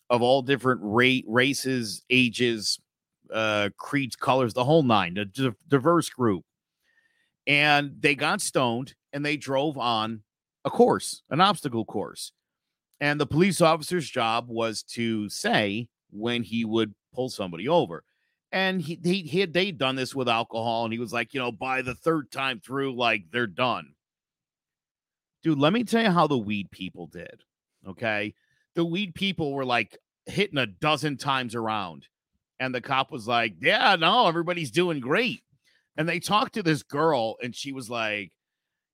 of 0.09 0.21
all 0.21 0.41
different 0.41 0.81
rate 0.83 1.25
races, 1.27 2.03
ages, 2.09 2.79
uh 3.33 3.69
creeds, 3.77 4.15
colors, 4.15 4.53
the 4.53 4.63
whole 4.63 4.83
nine, 4.83 5.17
a 5.17 5.25
diverse 5.67 6.09
group. 6.09 6.43
And 7.47 7.95
they 7.99 8.15
got 8.15 8.41
stoned 8.41 8.95
and 9.13 9.25
they 9.25 9.37
drove 9.37 9.77
on 9.77 10.23
a 10.65 10.69
course, 10.69 11.21
an 11.29 11.41
obstacle 11.41 11.85
course. 11.85 12.31
And 12.99 13.19
the 13.19 13.27
police 13.27 13.61
officer's 13.61 14.09
job 14.09 14.47
was 14.49 14.83
to 14.83 15.29
say 15.29 15.87
when 16.11 16.43
he 16.43 16.65
would 16.65 16.93
pull 17.13 17.29
somebody 17.29 17.67
over. 17.67 18.03
And 18.51 18.81
he, 18.81 18.99
he, 19.03 19.21
he 19.23 19.39
had 19.41 19.53
they'd 19.53 19.77
done 19.77 19.95
this 19.95 20.15
with 20.15 20.29
alcohol, 20.29 20.85
and 20.85 20.93
he 20.93 20.99
was 20.99 21.11
like, 21.11 21.33
you 21.33 21.39
know, 21.39 21.51
by 21.51 21.81
the 21.81 21.95
third 21.95 22.31
time 22.31 22.61
through, 22.61 22.95
like 22.95 23.23
they're 23.31 23.47
done. 23.47 23.93
Dude, 25.43 25.59
let 25.59 25.73
me 25.73 25.83
tell 25.83 26.01
you 26.01 26.09
how 26.09 26.27
the 26.27 26.37
weed 26.37 26.71
people 26.71 27.07
did. 27.07 27.43
Okay. 27.87 28.33
The 28.75 28.85
weed 28.85 29.15
people 29.15 29.53
were 29.53 29.65
like 29.65 29.97
hitting 30.25 30.57
a 30.57 30.65
dozen 30.67 31.17
times 31.17 31.55
around. 31.55 32.07
And 32.59 32.73
the 32.73 32.81
cop 32.81 33.11
was 33.11 33.27
like, 33.27 33.55
Yeah, 33.61 33.95
no, 33.97 34.27
everybody's 34.27 34.71
doing 34.71 34.99
great. 34.99 35.43
And 35.97 36.07
they 36.09 36.19
talked 36.19 36.53
to 36.55 36.63
this 36.63 36.83
girl, 36.83 37.37
and 37.41 37.55
she 37.55 37.71
was 37.71 37.89
like, 37.89 38.31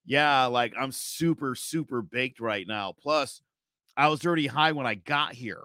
Yeah, 0.06 0.46
like 0.48 0.74
I'm 0.80 0.92
super, 0.92 1.56
super 1.56 2.02
baked 2.02 2.40
right 2.40 2.68
now. 2.68 2.94
Plus, 3.02 3.42
I 3.98 4.10
was 4.10 4.26
already 4.26 4.48
high 4.48 4.74
when 4.74 4.88
I 4.88 4.96
got 4.96 5.34
here. 5.34 5.64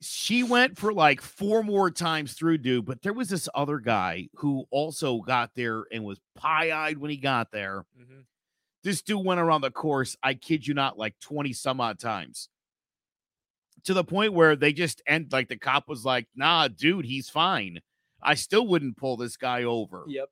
She 0.00 0.42
went 0.42 0.76
for 0.78 0.92
like 0.92 1.20
four 1.22 1.62
more 1.62 1.90
times 1.90 2.34
through, 2.34 2.58
dude. 2.58 2.84
But 2.84 3.02
there 3.02 3.12
was 3.14 3.28
this 3.28 3.48
other 3.54 3.78
guy 3.78 4.28
who 4.36 4.66
also 4.70 5.20
got 5.20 5.54
there 5.54 5.84
and 5.90 6.04
was 6.04 6.20
pie 6.34 6.72
eyed 6.72 6.98
when 6.98 7.10
he 7.10 7.16
got 7.16 7.50
there. 7.52 7.84
Mhm. 7.98 8.26
This 8.84 9.02
dude 9.02 9.24
went 9.24 9.40
around 9.40 9.62
the 9.62 9.70
course, 9.72 10.16
I 10.22 10.34
kid 10.34 10.66
you 10.66 10.74
not, 10.74 10.98
like 10.98 11.18
20 11.20 11.52
some 11.54 11.80
odd 11.80 11.98
times 11.98 12.48
to 13.84 13.92
the 13.94 14.04
point 14.04 14.32
where 14.32 14.56
they 14.56 14.72
just 14.72 15.02
end 15.06 15.32
like 15.32 15.48
the 15.48 15.58
cop 15.58 15.88
was 15.88 16.04
like, 16.04 16.26
nah, 16.36 16.68
dude, 16.68 17.04
he's 17.04 17.28
fine. 17.28 17.80
I 18.22 18.34
still 18.34 18.66
wouldn't 18.66 18.96
pull 18.96 19.16
this 19.18 19.36
guy 19.36 19.64
over 19.64 20.04
Yep. 20.06 20.28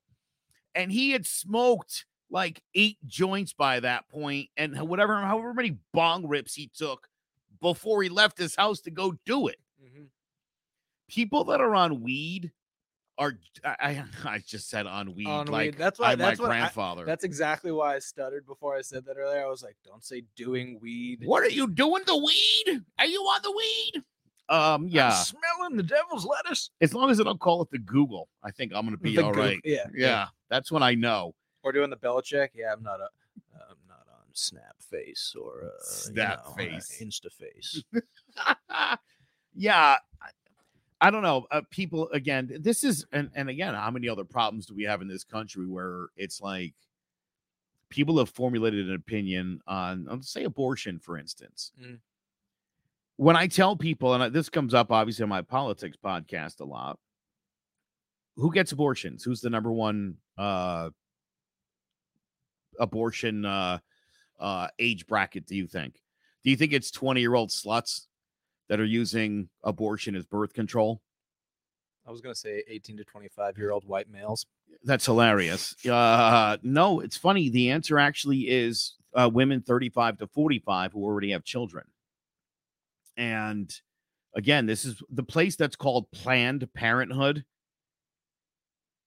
and 0.74 0.90
he 0.92 1.10
had 1.10 1.26
smoked 1.26 2.06
like 2.30 2.62
eight 2.74 2.96
joints 3.06 3.52
by 3.52 3.80
that 3.80 4.08
point 4.08 4.48
and 4.56 4.74
whatever 4.88 5.20
however 5.20 5.52
many 5.52 5.76
bong 5.92 6.26
rips 6.26 6.54
he 6.54 6.68
took 6.74 7.08
before 7.60 8.02
he 8.02 8.08
left 8.08 8.38
his 8.38 8.56
house 8.56 8.80
to 8.82 8.90
go 8.90 9.12
do 9.26 9.48
it 9.48 9.58
Mhm. 9.82 10.08
people 11.08 11.44
that 11.44 11.60
are 11.60 11.74
on 11.74 12.00
weed 12.02 12.52
are 13.22 13.32
I 13.64 13.74
I, 13.80 14.04
I 14.34 14.38
just 14.46 14.68
said 14.68 14.86
on 14.86 15.14
weed 15.14 15.26
On 15.26 15.46
weed. 15.46 15.52
like 15.52 15.76
That's 15.78 15.98
why- 15.98 16.12
I'm 16.12 16.18
that's 16.18 16.38
my 16.38 16.44
what 16.46 16.52
I- 16.52 16.58
grandfather. 16.60 17.04
That's 17.04 17.24
exactly 17.24 17.72
why 17.72 17.94
I 17.94 17.98
stuttered 17.98 18.46
before 18.46 18.76
I 18.76 18.82
said 18.82 19.04
that 19.06 19.16
earlier. 19.16 19.44
I 19.44 19.48
was 19.48 19.62
like, 19.62 19.76
don't 19.84 20.04
say 20.04 20.24
doing 20.36 20.78
weed. 20.80 21.20
what 21.24 21.42
are 21.42 21.48
you 21.50 21.68
doing 21.68 22.02
the 22.06 22.16
weed? 22.16 22.82
Are 22.98 23.06
you 23.06 23.20
on 23.20 23.40
the 23.42 23.52
weed? 23.52 24.02
Um 24.48 24.82
I'm 24.82 24.88
yeah. 24.88 25.10
smelling 25.10 25.76
the 25.76 25.82
devil's 25.84 26.26
lettuce. 26.26 26.70
As 26.80 26.92
long 26.94 27.10
as 27.10 27.20
I 27.20 27.24
don't 27.24 27.40
call 27.40 27.62
it 27.62 27.70
the 27.70 27.78
Google, 27.78 28.28
I 28.42 28.50
think 28.50 28.72
I'm 28.74 28.84
gonna 28.84 28.96
be 28.96 29.16
The 29.16 29.24
all 29.24 29.32
right. 29.32 29.60
Yeah. 29.64 29.86
Yeah, 29.94 30.26
that's 30.50 30.70
when 30.72 30.82
I 30.82 30.94
know. 30.94 31.34
Or 31.62 31.70
doing 31.72 31.90
the 31.90 31.96
Belichick. 31.96 32.48
Yeah, 32.54 32.72
I'm 32.72 32.82
not 32.82 32.98
a. 33.00 33.08
I'm 33.54 33.76
not 33.88 34.04
on 34.12 34.24
Snap 34.32 34.74
Face 34.90 35.34
or 35.40 35.66
uh, 35.66 35.82
Snap 35.84 36.40
you 36.58 36.66
know, 36.66 36.70
uh, 36.72 36.72
Face. 36.80 37.00
Insta 37.02 37.30
Face. 37.32 37.82
yeah 39.54 39.96
I, 41.06 41.10
don't 41.10 41.22
know 41.22 41.46
uh, 41.50 41.62
people 41.70 42.08
again 42.12 42.50
this 42.60 42.84
is 42.84 43.04
and, 43.12 43.30
and 43.34 43.48
again 43.48 43.74
how 43.74 43.90
many 43.90 44.08
other 44.08 44.24
problems 44.24 44.66
do 44.66 44.74
we 44.74 44.84
have 44.84 45.02
in 45.02 45.08
this 45.08 45.24
country 45.24 45.66
where 45.66 46.06
it's 46.16 46.40
like 46.40 46.74
people 47.90 48.18
have 48.18 48.30
formulated 48.30 48.88
an 48.88 48.94
opinion 48.94 49.60
on 49.66 50.06
on 50.08 50.22
say 50.22 50.44
abortion 50.44 50.98
for 50.98 51.18
instance. 51.18 51.72
Mm. 51.82 51.98
when 53.16 53.36
i 53.36 53.46
tell 53.46 53.76
people 53.76 54.14
and 54.14 54.22
I- 54.22 54.28
this 54.30 54.48
comes 54.48 54.72
up 54.74 54.90
obviously 54.90 55.22
on 55.24 55.28
my 55.28 55.42
politics 55.42 55.96
podcast 56.02 56.60
a 56.60 56.64
lot. 56.64 56.98
Who 58.36 58.50
gets 58.50 58.72
abortions? 58.72 59.22
Who's 59.24 59.42
the 59.42 59.50
number 59.50 59.70
one 59.72 60.16
uh 60.38 60.88
abortion 62.80 63.44
uh 63.44 63.78
uh 64.40 64.68
age 64.78 65.06
bracket 65.06 65.46
do 65.46 65.54
you 65.56 65.66
think? 65.66 65.94
Do 66.42 66.50
you 66.50 66.56
think 66.56 66.72
it's 66.72 66.90
20 66.90 67.20
year 67.20 67.34
old 67.34 67.50
sluts 67.50 68.06
that 68.68 68.80
are 68.80 68.84
using 68.84 69.48
abortion 69.62 70.14
as 70.14 70.24
birth 70.24 70.52
control? 70.54 71.00
I 72.06 72.10
was 72.10 72.20
gonna 72.20 72.34
say 72.34 72.64
18 72.68 72.96
to 72.98 73.04
25 73.04 73.56
year 73.58 73.70
old 73.70 73.84
white 73.86 74.08
males. 74.10 74.46
that's 74.84 75.06
hilarious. 75.06 75.74
Uh 75.86 76.56
no 76.62 77.00
it's 77.00 77.16
funny 77.16 77.48
the 77.48 77.70
answer 77.70 77.98
actually 77.98 78.48
is 78.48 78.96
uh, 79.14 79.30
women 79.32 79.60
35 79.60 80.18
to 80.18 80.26
45 80.26 80.92
who 80.92 81.02
already 81.04 81.30
have 81.32 81.44
children. 81.44 81.84
And 83.16 83.72
again 84.34 84.66
this 84.66 84.84
is 84.84 85.02
the 85.10 85.22
place 85.22 85.56
that's 85.56 85.76
called 85.76 86.10
planned 86.10 86.72
parenthood. 86.74 87.44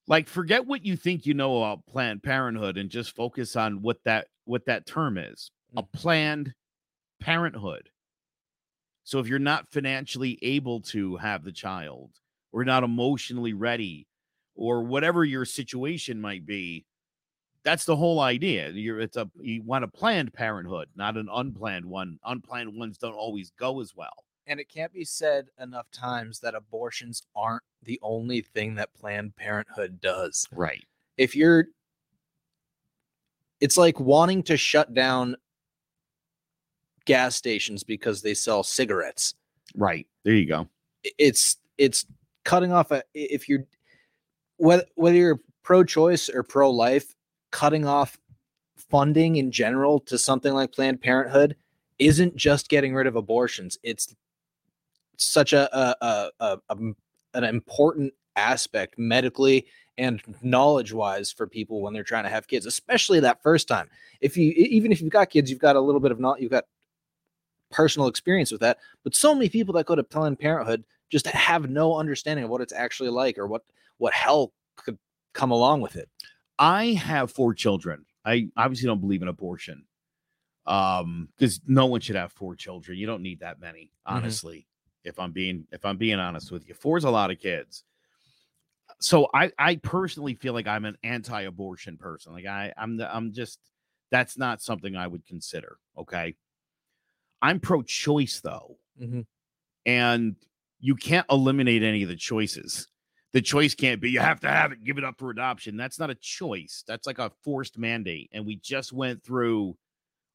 Like 0.07 0.27
forget 0.29 0.65
what 0.67 0.85
you 0.85 0.95
think 0.95 1.25
you 1.25 1.33
know 1.33 1.57
about 1.57 1.85
planned 1.87 2.21
parenthood 2.23 2.77
and 2.77 2.89
just 2.89 3.15
focus 3.15 3.55
on 3.55 3.81
what 3.81 3.97
that 4.05 4.27
what 4.45 4.65
that 4.65 4.85
term 4.85 5.17
is. 5.17 5.49
A 5.75 5.81
Mhm. 5.83 5.91
planned 5.91 6.53
parenthood 7.19 7.89
so 9.05 9.19
if 9.19 9.27
you're 9.27 9.39
not 9.39 9.71
financially 9.71 10.37
able 10.41 10.81
to 10.81 11.15
have 11.15 11.45
the 11.45 11.51
child 11.51 12.11
or 12.51 12.65
not 12.65 12.83
emotionally 12.83 13.53
ready 13.53 14.05
or 14.55 14.83
whatever 14.83 15.23
your 15.23 15.45
situation 15.45 16.19
might 16.19 16.45
be 16.45 16.85
that's 17.63 17.85
the 17.85 17.95
whole 17.95 18.19
idea. 18.19 18.69
You're 18.69 18.99
it's 18.99 19.17
a 19.17 19.27
you 19.41 19.63
want 19.63 19.83
a 19.83 19.87
planned 19.87 20.33
parenthood 20.33 20.87
not 20.95 21.17
an 21.17 21.27
unplanned 21.33 21.85
one. 21.85 22.19
Unplanned 22.23 22.77
ones 22.77 22.99
don't 22.99 23.15
always 23.15 23.51
go 23.57 23.81
as 23.81 23.95
well. 23.95 24.25
And 24.47 24.59
it 24.59 24.69
can't 24.69 24.93
be 24.93 25.03
said 25.03 25.47
enough 25.59 25.89
times 25.91 26.39
that 26.41 26.53
abortions 26.53 27.23
aren't 27.35 27.63
the 27.83 27.99
only 28.03 28.41
thing 28.41 28.75
that 28.75 28.93
Planned 28.93 29.35
Parenthood 29.35 29.99
does. 30.01 30.47
right. 30.51 30.83
If 31.17 31.35
you're, 31.35 31.67
it's 33.61 33.77
like 33.77 33.99
wanting 33.99 34.43
to 34.43 34.57
shut 34.57 34.93
down 34.93 35.35
gas 37.05 37.35
stations 37.35 37.83
because 37.83 38.21
they 38.21 38.33
sell 38.33 38.63
cigarettes. 38.63 39.35
right 39.75 40.07
there 40.23 40.35
you 40.35 40.45
go 40.45 40.67
It's 41.17 41.57
it's 41.77 42.05
cutting 42.43 42.71
off 42.71 42.91
a 42.91 43.03
if 43.13 43.47
you're 43.49 43.65
whether 44.57 44.85
whether 44.95 45.17
you're 45.17 45.39
pro-choice 45.63 46.29
or 46.29 46.43
pro-life, 46.43 47.15
cutting 47.51 47.85
off 47.85 48.17
funding 48.77 49.37
in 49.37 49.51
general 49.51 49.99
to 49.99 50.17
something 50.17 50.53
like 50.53 50.71
Planned 50.71 51.01
Parenthood 51.01 51.55
isn't 51.97 52.35
just 52.35 52.69
getting 52.69 52.93
rid 52.93 53.07
of 53.07 53.15
abortions. 53.15 53.77
It's 53.81 54.15
such 55.17 55.53
a, 55.53 55.75
a, 55.75 56.29
a, 56.39 56.57
a, 56.69 56.77
an 57.33 57.43
important 57.43 58.13
aspect 58.35 58.99
medically 58.99 59.65
and 59.97 60.21
knowledge 60.41 60.93
wise 60.93 61.31
for 61.31 61.47
people 61.47 61.81
when 61.81 61.93
they're 61.93 62.03
trying 62.03 62.25
to 62.25 62.29
have 62.29 62.47
kids, 62.47 62.65
especially 62.65 63.19
that 63.21 63.41
first 63.41 63.67
time. 63.67 63.89
If 64.21 64.37
you 64.37 64.51
even 64.51 64.91
if 64.91 65.01
you've 65.01 65.11
got 65.11 65.29
kids, 65.29 65.49
you've 65.49 65.59
got 65.59 65.75
a 65.75 65.81
little 65.81 66.01
bit 66.01 66.11
of 66.11 66.19
not 66.19 66.41
you've 66.41 66.51
got 66.51 66.65
personal 67.71 68.07
experience 68.07 68.51
with 68.51 68.61
that. 68.61 68.77
But 69.03 69.15
so 69.15 69.33
many 69.33 69.49
people 69.49 69.73
that 69.75 69.85
go 69.85 69.95
to 69.95 70.03
Planned 70.03 70.39
Parenthood 70.39 70.83
just 71.09 71.27
have 71.27 71.69
no 71.69 71.97
understanding 71.97 72.45
of 72.45 72.49
what 72.49 72.61
it's 72.61 72.73
actually 72.73 73.09
like 73.09 73.37
or 73.37 73.47
what 73.47 73.63
what 73.97 74.13
hell 74.13 74.53
could 74.75 74.97
come 75.33 75.51
along 75.51 75.81
with 75.81 75.95
it. 75.95 76.09
I 76.57 76.93
have 76.93 77.31
four 77.31 77.53
children. 77.53 78.05
I 78.23 78.49
obviously 78.57 78.87
don't 78.87 79.01
believe 79.01 79.21
in 79.21 79.27
abortion. 79.27 79.85
Um, 80.65 81.29
because 81.37 81.61
no 81.67 81.85
one 81.85 82.01
should 82.01 82.15
have 82.15 82.31
four 82.31 82.55
children. 82.55 82.97
You 82.97 83.05
don't 83.05 83.21
need 83.21 83.41
that 83.41 83.59
many, 83.59 83.91
honestly. 84.05 84.65
If 85.03 85.19
I'm 85.19 85.31
being 85.31 85.67
if 85.71 85.85
I'm 85.85 85.97
being 85.97 86.17
honest 86.17 86.51
with 86.51 86.67
you. 86.67 86.73
Four's 86.73 87.03
a 87.03 87.11
lot 87.11 87.29
of 87.29 87.39
kids. 87.39 87.83
So 88.99 89.29
I 89.33 89.51
I 89.59 89.75
personally 89.75 90.33
feel 90.33 90.53
like 90.53 90.67
I'm 90.67 90.85
an 90.85 90.97
anti-abortion 91.03 91.97
person. 91.97 92.33
Like 92.33 92.47
I 92.47 92.73
I'm 92.75 92.97
the, 92.97 93.15
I'm 93.15 93.31
just 93.31 93.59
that's 94.09 94.37
not 94.37 94.61
something 94.61 94.95
I 94.95 95.05
would 95.05 95.25
consider, 95.27 95.77
okay? 95.97 96.35
I'm 97.41 97.59
pro-choice 97.59 98.41
though. 98.41 98.77
Mhm. 99.01 99.25
And 99.85 100.35
you 100.79 100.95
can't 100.95 101.25
eliminate 101.31 101.83
any 101.83 102.03
of 102.03 102.09
the 102.09 102.15
choices 102.15 102.87
the 103.31 103.41
choice 103.41 103.75
can't 103.75 103.99
be 104.01 104.09
you 104.11 104.19
have 104.19 104.39
to 104.41 104.47
have 104.47 104.71
it 104.71 104.83
give 104.83 104.97
it 104.97 105.03
up 105.03 105.17
for 105.17 105.29
adoption 105.29 105.75
that's 105.75 105.99
not 105.99 106.09
a 106.09 106.15
choice 106.15 106.83
that's 106.87 107.05
like 107.07 107.19
a 107.19 107.31
forced 107.43 107.77
mandate 107.77 108.29
and 108.33 108.45
we 108.45 108.55
just 108.57 108.93
went 108.93 109.21
through 109.23 109.75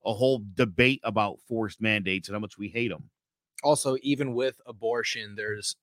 a 0.05 0.13
whole 0.13 0.43
debate 0.55 1.01
about 1.05 1.39
forced 1.49 1.81
mandates 1.81 2.29
and 2.29 2.35
how 2.35 2.41
much 2.41 2.59
we 2.59 2.69
hate 2.69 2.89
them 2.89 3.09
Also, 3.63 3.97
even 4.03 4.35
with 4.35 4.61
abortion, 4.67 5.35
there's 5.37 5.77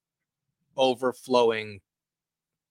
overflowing 0.76 1.80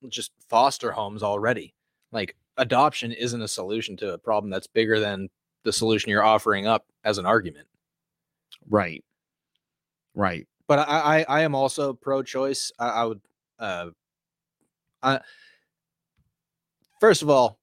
just 0.09 0.33
foster 0.49 0.93
homes 0.93 1.23
already. 1.23 1.75
Like 2.13 2.37
adoption 2.57 3.13
isn't 3.13 3.43
a 3.43 3.49
solution 3.49 3.97
to 3.99 4.13
a 4.15 4.19
problem 4.19 4.51
that's 4.51 4.67
bigger 4.67 5.01
than 5.01 5.29
the 5.65 5.73
solution 5.73 6.11
you're 6.11 6.23
offering 6.25 6.67
up 6.67 6.87
as 7.05 7.19
an 7.19 7.27
argument. 7.27 7.67
Right 8.69 9.05
right 10.15 10.47
but 10.69 10.81
I, 10.81 10.83
I, 10.83 11.25
I 11.29 11.41
am 11.43 11.55
also 11.55 11.93
pro-choice. 11.93 12.73
I, 12.79 12.89
I 12.89 13.05
would, 13.05 13.21
uh, 13.59 13.87
I 15.03 15.21
first 17.01 17.23
of 17.23 17.31
all, 17.31 17.59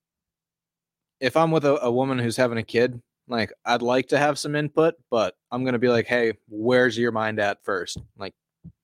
if 1.19 1.36
I'm 1.36 1.51
with 1.51 1.65
a, 1.65 1.84
a 1.84 1.91
woman 1.91 2.19
who's 2.19 2.38
having 2.38 2.58
a 2.58 2.63
kid, 2.63 3.01
like 3.27 3.51
I'd 3.65 3.82
like 3.82 4.08
to 4.10 4.17
have 4.17 4.39
some 4.39 4.56
input, 4.56 4.95
but 5.10 5.36
I'm 5.51 5.63
gonna 5.63 5.79
be 5.79 5.89
like, 5.89 6.08
hey, 6.08 6.34
where's 6.49 6.97
your 6.97 7.12
mind 7.12 7.39
at 7.39 7.63
first? 7.63 7.97
Like 8.17 8.34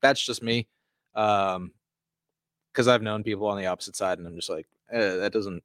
that's 0.02 0.24
just 0.24 0.44
me, 0.44 0.68
um, 1.16 1.72
because 2.72 2.88
I've 2.88 3.02
known 3.02 3.24
people 3.24 3.48
on 3.48 3.58
the 3.58 3.68
opposite 3.68 3.96
side, 3.96 4.20
and 4.20 4.28
I'm 4.28 4.36
just 4.36 4.50
like, 4.50 4.68
eh, 4.92 5.16
that 5.16 5.34
doesn't 5.34 5.64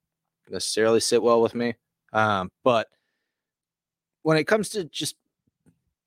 necessarily 0.48 1.00
sit 1.00 1.22
well 1.22 1.40
with 1.40 1.54
me. 1.54 1.74
Um, 2.12 2.50
but 2.62 2.88
when 4.22 4.36
it 4.36 4.44
comes 4.44 4.70
to 4.70 4.84
just 4.84 5.16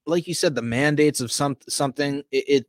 like 0.08 0.28
you 0.28 0.34
said, 0.34 0.56
the 0.56 0.62
mandates 0.62 1.22
of 1.22 1.32
some 1.32 1.58
something, 1.70 2.24
it, 2.32 2.46
it 2.48 2.66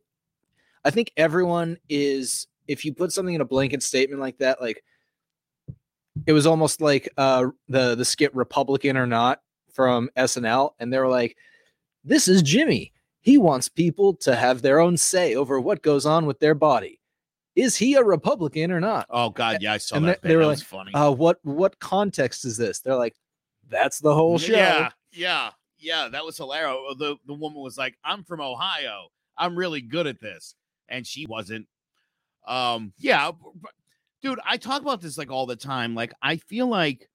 I 0.85 0.91
think 0.91 1.11
everyone 1.17 1.77
is 1.89 2.47
if 2.67 2.85
you 2.85 2.93
put 2.93 3.11
something 3.11 3.33
in 3.33 3.41
a 3.41 3.45
blanket 3.45 3.81
statement 3.81 4.21
like 4.21 4.37
that, 4.37 4.61
like 4.61 4.83
it 6.27 6.33
was 6.33 6.45
almost 6.45 6.81
like 6.81 7.09
uh 7.17 7.47
the 7.67 7.95
the 7.95 8.05
skit 8.05 8.33
Republican 8.35 8.97
or 8.97 9.07
not 9.07 9.41
from 9.73 10.09
SNL, 10.17 10.71
and 10.79 10.91
they 10.91 10.99
were 10.99 11.07
like, 11.07 11.37
This 12.03 12.27
is 12.27 12.41
Jimmy. 12.41 12.93
He 13.21 13.37
wants 13.37 13.67
people 13.69 14.13
to 14.15 14.35
have 14.35 14.61
their 14.61 14.79
own 14.79 14.95
say 14.97 15.35
over 15.35 15.59
what 15.59 15.81
goes 15.81 16.05
on 16.05 16.25
with 16.25 16.39
their 16.39 16.55
body. 16.55 16.99
Is 17.55 17.75
he 17.75 17.95
a 17.95 18.03
Republican 18.03 18.71
or 18.71 18.79
not? 18.79 19.05
oh 19.09 19.29
god 19.29 19.57
yeah 19.61 19.73
i 19.73 19.77
saw 19.77 19.95
And 19.97 20.05
that 20.07 20.21
they- 20.21 20.29
they 20.29 20.35
were 20.35 20.43
that 20.43 20.47
like, 20.49 20.59
funny 20.59 20.93
Uh 20.93 21.11
what 21.11 21.39
what 21.43 21.79
context 21.79 22.45
is 22.45 22.57
this? 22.57 22.79
They're 22.79 22.95
like, 22.95 23.15
That's 23.69 23.99
the 23.99 24.13
whole 24.13 24.37
show. 24.37 24.53
yeah 24.53 24.89
yeah 25.11 25.49
yeah 25.79 26.07
that 26.09 26.25
was 26.25 26.37
hilarious. 26.37 26.77
The, 26.97 27.15
the 27.25 27.33
woman 27.33 27.61
was 27.61 27.77
like 27.77 27.95
i'm 28.03 28.23
from 28.23 28.41
ohio. 28.41 29.07
I'm 29.37 29.55
really 29.55 29.81
good 29.81 30.07
at 30.07 30.19
this. 30.19 30.55
And 30.89 31.05
she 31.07 31.25
wasn't. 31.25 31.67
Um 32.47 32.93
yeah 32.97 33.31
dude 34.21 34.39
i 34.45 34.57
talk 34.57 34.81
about 34.81 35.01
this 35.01 35.17
like 35.17 35.31
all 35.31 35.45
the 35.45 35.55
time. 35.55 35.95
Like 35.95 36.13
i 36.21 36.37
feel 36.37 36.67
like 36.67 37.09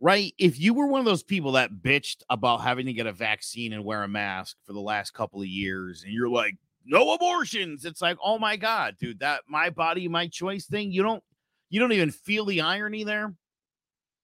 right 0.00 0.34
if 0.38 0.60
you 0.60 0.74
were 0.74 0.86
one 0.86 1.00
of 1.00 1.06
those 1.06 1.22
people 1.22 1.52
that 1.52 1.70
bitched 1.82 2.22
about 2.28 2.60
having 2.60 2.86
to 2.86 2.92
get 2.92 3.06
a 3.06 3.12
vaccine 3.12 3.72
and 3.72 3.84
wear 3.84 4.02
a 4.02 4.08
mask 4.08 4.56
for 4.64 4.72
the 4.74 4.80
last 4.80 5.14
couple 5.14 5.40
of 5.40 5.46
years 5.46 6.04
and 6.04 6.12
you're 6.12 6.28
like 6.28 6.54
no 6.84 7.14
abortions. 7.14 7.84
It's 7.84 8.02
like 8.02 8.18
oh 8.22 8.38
my 8.38 8.56
god 8.56 8.96
dude 9.00 9.20
that 9.20 9.42
my 9.48 9.70
body 9.70 10.06
my 10.08 10.28
choice 10.28 10.66
thing. 10.66 10.92
You 10.92 11.02
don't 11.02 11.22
you 11.70 11.80
don't 11.80 11.92
even 11.92 12.10
feel 12.10 12.44
the 12.44 12.60
irony 12.60 13.04
there? 13.04 13.34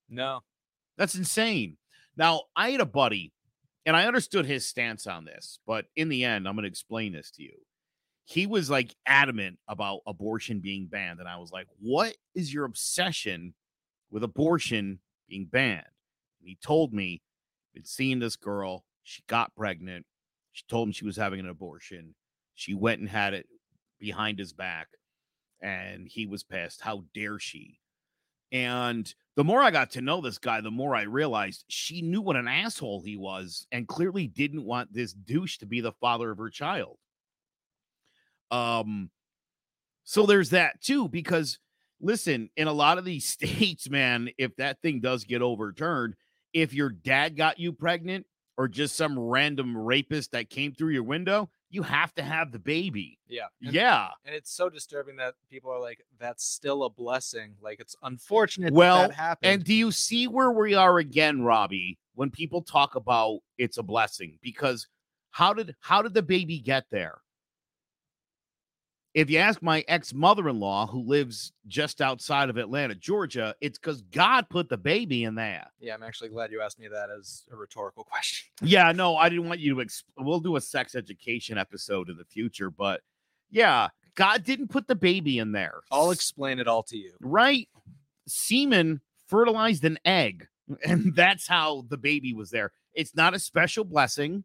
No. 0.08 0.40
that's 0.98 1.14
insane. 1.14 1.76
Now, 2.16 2.42
I 2.54 2.70
had 2.70 2.80
a 2.80 2.86
buddy, 2.86 3.32
and 3.86 3.96
I 3.96 4.06
understood 4.06 4.46
his 4.46 4.68
stance 4.68 5.06
on 5.06 5.24
this, 5.24 5.58
but 5.66 5.86
in 5.96 6.08
the 6.08 6.24
end, 6.24 6.46
I'm 6.46 6.54
going 6.54 6.64
to 6.64 6.68
explain 6.68 7.12
this 7.12 7.30
to 7.32 7.42
you. 7.42 7.54
he 8.24 8.46
was 8.46 8.70
like 8.70 8.94
adamant 9.06 9.58
about 9.68 10.00
abortion 10.06 10.60
being 10.60 10.86
banned. 10.86 11.20
And 11.20 11.28
I 11.28 11.36
was 11.38 11.50
like, 11.50 11.66
what 11.80 12.14
is 12.34 12.52
your 12.52 12.64
obsession 12.64 13.54
with 14.10 14.22
abortion 14.22 15.00
being 15.28 15.46
banned? 15.46 15.84
And 16.40 16.48
he 16.48 16.56
told 16.62 16.92
me, 16.92 17.22
been 17.74 17.84
seeing 17.84 18.18
this 18.18 18.36
girl. 18.36 18.84
She 19.02 19.22
got 19.26 19.54
pregnant. 19.56 20.06
She 20.52 20.64
told 20.68 20.88
him 20.88 20.92
she 20.92 21.04
was 21.04 21.16
having 21.16 21.40
an 21.40 21.48
abortion. 21.48 22.14
She 22.54 22.74
went 22.74 23.00
and 23.00 23.08
had 23.08 23.34
it 23.34 23.46
behind 23.98 24.38
his 24.38 24.52
back. 24.52 24.88
And 25.60 26.06
he 26.08 26.26
was 26.26 26.42
pissed. 26.42 26.80
How 26.80 27.04
dare 27.14 27.38
she? 27.38 27.78
And 28.50 29.12
the 29.36 29.44
more 29.44 29.62
I 29.62 29.70
got 29.70 29.90
to 29.92 30.02
know 30.02 30.20
this 30.20 30.38
guy, 30.38 30.60
the 30.60 30.70
more 30.70 30.94
I 30.94 31.02
realized 31.02 31.64
she 31.68 32.02
knew 32.02 32.20
what 32.20 32.36
an 32.36 32.48
asshole 32.48 33.00
he 33.00 33.16
was 33.16 33.66
and 33.72 33.88
clearly 33.88 34.26
didn't 34.26 34.64
want 34.64 34.92
this 34.92 35.12
douche 35.12 35.58
to 35.58 35.66
be 35.66 35.80
the 35.80 35.92
father 35.92 36.30
of 36.30 36.38
her 36.38 36.50
child. 36.50 36.98
Um, 38.50 39.10
so 40.04 40.26
there's 40.26 40.50
that 40.50 40.82
too, 40.82 41.08
because 41.08 41.58
listen, 42.00 42.50
in 42.56 42.68
a 42.68 42.72
lot 42.72 42.98
of 42.98 43.04
these 43.04 43.24
states, 43.28 43.88
man, 43.88 44.28
if 44.36 44.54
that 44.56 44.80
thing 44.82 45.00
does 45.00 45.24
get 45.24 45.40
overturned, 45.40 46.14
if 46.52 46.74
your 46.74 46.90
dad 46.90 47.36
got 47.36 47.58
you 47.58 47.72
pregnant 47.72 48.26
or 48.58 48.68
just 48.68 48.96
some 48.96 49.18
random 49.18 49.76
rapist 49.76 50.32
that 50.32 50.50
came 50.50 50.74
through 50.74 50.90
your 50.90 51.04
window, 51.04 51.48
you 51.72 51.82
have 51.82 52.14
to 52.14 52.22
have 52.22 52.52
the 52.52 52.58
baby. 52.58 53.18
Yeah. 53.26 53.46
And, 53.62 53.72
Yeah. 53.72 54.08
And 54.26 54.34
it's 54.34 54.52
so 54.52 54.68
disturbing 54.68 55.16
that 55.16 55.34
people 55.50 55.70
are 55.70 55.80
like, 55.80 56.04
that's 56.20 56.44
still 56.44 56.84
a 56.84 56.90
blessing. 56.90 57.54
Like 57.62 57.80
it's 57.80 57.96
unfortunate 58.02 58.74
Well, 58.74 58.98
that, 58.98 59.08
that 59.08 59.16
happened. 59.16 59.52
And 59.52 59.64
do 59.64 59.74
you 59.74 59.90
see 59.90 60.28
where 60.28 60.52
we 60.52 60.74
are 60.74 60.98
again, 60.98 61.42
Robbie, 61.42 61.98
when 62.14 62.30
people 62.30 62.60
talk 62.60 62.94
about 62.94 63.40
it's 63.56 63.78
a 63.78 63.82
blessing? 63.82 64.38
Because 64.42 64.86
how 65.30 65.54
did 65.54 65.74
how 65.80 66.02
did 66.02 66.12
the 66.12 66.22
baby 66.22 66.58
get 66.58 66.84
there? 66.90 67.21
If 69.14 69.28
you 69.28 69.38
ask 69.38 69.60
my 69.60 69.84
ex-mother-in-law 69.88 70.86
who 70.86 71.02
lives 71.02 71.52
just 71.66 72.00
outside 72.00 72.48
of 72.48 72.56
Atlanta, 72.56 72.94
Georgia, 72.94 73.54
it's 73.60 73.78
because 73.78 74.00
God 74.10 74.48
put 74.48 74.70
the 74.70 74.78
baby 74.78 75.24
in 75.24 75.34
there. 75.34 75.66
yeah, 75.80 75.92
I'm 75.92 76.02
actually 76.02 76.30
glad 76.30 76.50
you 76.50 76.62
asked 76.62 76.78
me 76.78 76.88
that 76.88 77.08
as 77.10 77.44
a 77.52 77.56
rhetorical 77.56 78.04
question. 78.10 78.48
Yeah, 78.62 78.90
no, 78.92 79.16
I 79.16 79.28
didn't 79.28 79.48
want 79.48 79.60
you 79.60 79.74
to. 79.74 79.84
Exp- 79.84 80.04
we'll 80.18 80.40
do 80.40 80.56
a 80.56 80.60
sex 80.62 80.94
education 80.94 81.58
episode 81.58 82.08
in 82.08 82.16
the 82.16 82.24
future, 82.24 82.70
but 82.70 83.02
yeah, 83.50 83.88
God 84.14 84.44
didn't 84.44 84.68
put 84.68 84.88
the 84.88 84.94
baby 84.94 85.38
in 85.38 85.52
there. 85.52 85.80
I'll 85.90 86.10
explain 86.10 86.58
it 86.58 86.66
all 86.66 86.82
to 86.84 86.96
you. 86.96 87.12
right? 87.20 87.68
Semen 88.26 89.02
fertilized 89.26 89.84
an 89.84 89.98
egg, 90.06 90.46
and 90.86 91.14
that's 91.14 91.46
how 91.46 91.84
the 91.88 91.98
baby 91.98 92.32
was 92.32 92.50
there. 92.50 92.72
It's 92.94 93.14
not 93.14 93.34
a 93.34 93.38
special 93.38 93.84
blessing. 93.84 94.44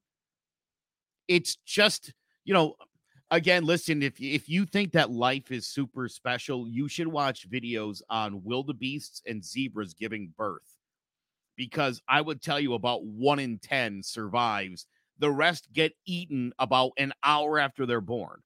It's 1.29 1.57
just, 1.65 2.13
you 2.43 2.53
know, 2.53 2.75
again, 3.31 3.65
listen, 3.65 4.01
if 4.01 4.19
if 4.19 4.49
you 4.49 4.65
think 4.65 4.93
that 4.93 5.11
life 5.11 5.51
is 5.51 5.67
super 5.67 6.07
special, 6.09 6.67
you 6.67 6.87
should 6.87 7.07
watch 7.07 7.49
videos 7.49 8.01
on 8.09 8.43
wildebeests 8.43 9.21
and 9.25 9.43
zebras 9.43 9.93
giving 9.93 10.33
birth. 10.37 10.77
Because 11.55 12.01
I 12.07 12.21
would 12.21 12.41
tell 12.41 12.59
you 12.59 12.73
about 12.75 13.05
one 13.05 13.39
in 13.39 13.59
10 13.59 14.03
survives. 14.03 14.85
The 15.19 15.31
rest 15.31 15.73
get 15.73 15.93
eaten 16.05 16.53
about 16.59 16.91
an 16.97 17.13
hour 17.23 17.59
after 17.59 17.85
they're 17.85 18.01
born. 18.01 18.41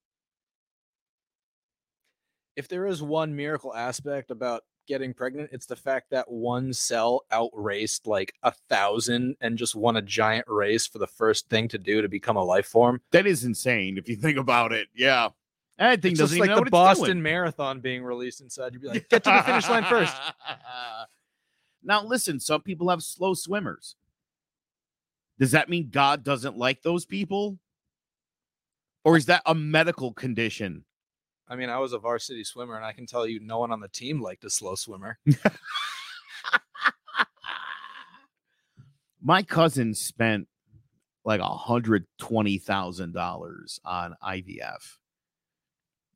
If 2.56 2.68
there 2.68 2.86
is 2.86 3.02
one 3.02 3.36
miracle 3.36 3.74
aspect 3.76 4.32
about 4.32 4.64
getting 4.88 5.14
pregnant, 5.14 5.50
it's 5.52 5.66
the 5.66 5.76
fact 5.76 6.10
that 6.12 6.30
one 6.30 6.74
cell 6.74 7.26
outraced 7.32 8.08
like 8.08 8.34
a 8.44 8.52
thousand 8.70 9.36
and 9.42 9.58
just 9.58 9.76
won 9.76 9.98
a 9.98 10.02
giant 10.02 10.46
race 10.48 10.88
for 10.88 11.00
the 11.00 11.08
first 11.08 11.50
thing 11.50 11.68
to 11.70 11.78
do 11.78 12.02
to 12.02 12.10
become 12.10 12.38
a 12.38 12.44
life 12.44 12.68
form. 12.68 13.02
That 13.12 13.26
is 13.26 13.44
insane 13.44 13.98
if 13.98 14.10
you 14.10 14.16
think 14.16 14.38
about 14.38 14.72
it. 14.72 14.88
Yeah. 14.96 15.30
That 15.78 16.02
thing 16.02 16.12
It's 16.12 16.20
doesn't 16.20 16.38
just 16.38 16.46
even 16.46 16.50
like 16.50 16.58
know 16.58 16.64
the 16.64 16.70
Boston. 16.70 17.22
Marathon 17.22 17.80
being 17.80 18.04
released 18.04 18.42
inside. 18.42 18.74
You'd 18.74 18.82
be 18.82 18.88
like, 18.88 19.10
get 19.10 19.24
to 19.24 19.32
the 19.32 19.44
finish 19.44 19.68
line 19.68 19.84
first. 19.86 20.16
now, 21.84 22.04
listen, 22.04 22.40
some 22.40 22.62
people 22.62 22.90
have 22.90 23.02
slow 23.02 23.34
swimmers. 23.34 23.96
Does 25.40 25.52
that 25.52 25.70
mean 25.70 25.90
God 25.90 26.24
doesn't 26.24 26.56
like 26.56 26.84
those 26.84 27.06
people? 27.06 27.58
Or 29.04 29.18
is 29.18 29.26
that 29.26 29.42
a 29.48 29.56
medical 29.56 30.14
condition? 30.14 30.86
I 31.52 31.58
mean, 31.58 31.70
I 31.70 31.80
was 31.80 31.92
a 31.92 32.00
varsity 32.00 32.46
swimmer, 32.46 32.78
and 32.78 32.86
I 32.86 32.94
can 32.94 33.06
tell 33.06 33.28
you, 33.28 33.42
no 33.42 33.60
one 33.60 33.74
on 33.74 33.82
the 33.82 33.90
team 33.90 34.22
liked 34.22 34.46
a 34.46 34.50
slow 34.50 34.76
swimmer. 34.76 35.20
My 39.22 39.44
cousin 39.44 39.94
spent 39.94 40.48
like 41.26 41.42
a 41.42 41.50
hundred 41.50 42.06
twenty 42.18 42.58
thousand 42.58 43.14
dollars 43.14 43.82
on 43.84 44.16
IVF, 44.26 44.96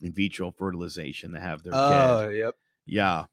in 0.01 0.13
vitro 0.13 0.51
fertilization, 0.51 1.33
to 1.33 1.39
have 1.41 1.63
their 1.63 1.73
oh, 1.75 1.89
kid. 1.89 1.97
Oh, 1.97 2.29
yep. 2.29 2.55
Yeah. 2.85 3.25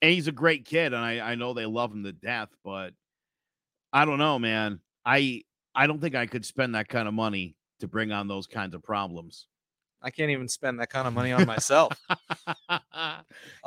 And 0.00 0.12
he's 0.12 0.26
a 0.26 0.32
great 0.32 0.64
kid, 0.64 0.94
and 0.94 1.04
I, 1.04 1.20
I 1.20 1.34
know 1.34 1.52
they 1.52 1.66
love 1.66 1.92
him 1.92 2.02
to 2.04 2.12
death, 2.12 2.48
but 2.64 2.94
I 3.92 4.06
don't 4.06 4.16
know, 4.18 4.38
man. 4.38 4.80
I 5.04 5.42
I 5.74 5.86
don't 5.86 6.00
think 6.00 6.14
I 6.14 6.24
could 6.24 6.46
spend 6.46 6.74
that 6.74 6.88
kind 6.88 7.06
of 7.06 7.12
money 7.12 7.56
to 7.80 7.88
bring 7.88 8.10
on 8.10 8.26
those 8.26 8.46
kinds 8.46 8.74
of 8.74 8.82
problems. 8.82 9.48
I 10.02 10.10
can't 10.10 10.30
even 10.30 10.48
spend 10.48 10.80
that 10.80 10.90
kind 10.90 11.06
of 11.06 11.12
money 11.12 11.32
on 11.32 11.46
myself. 11.46 11.92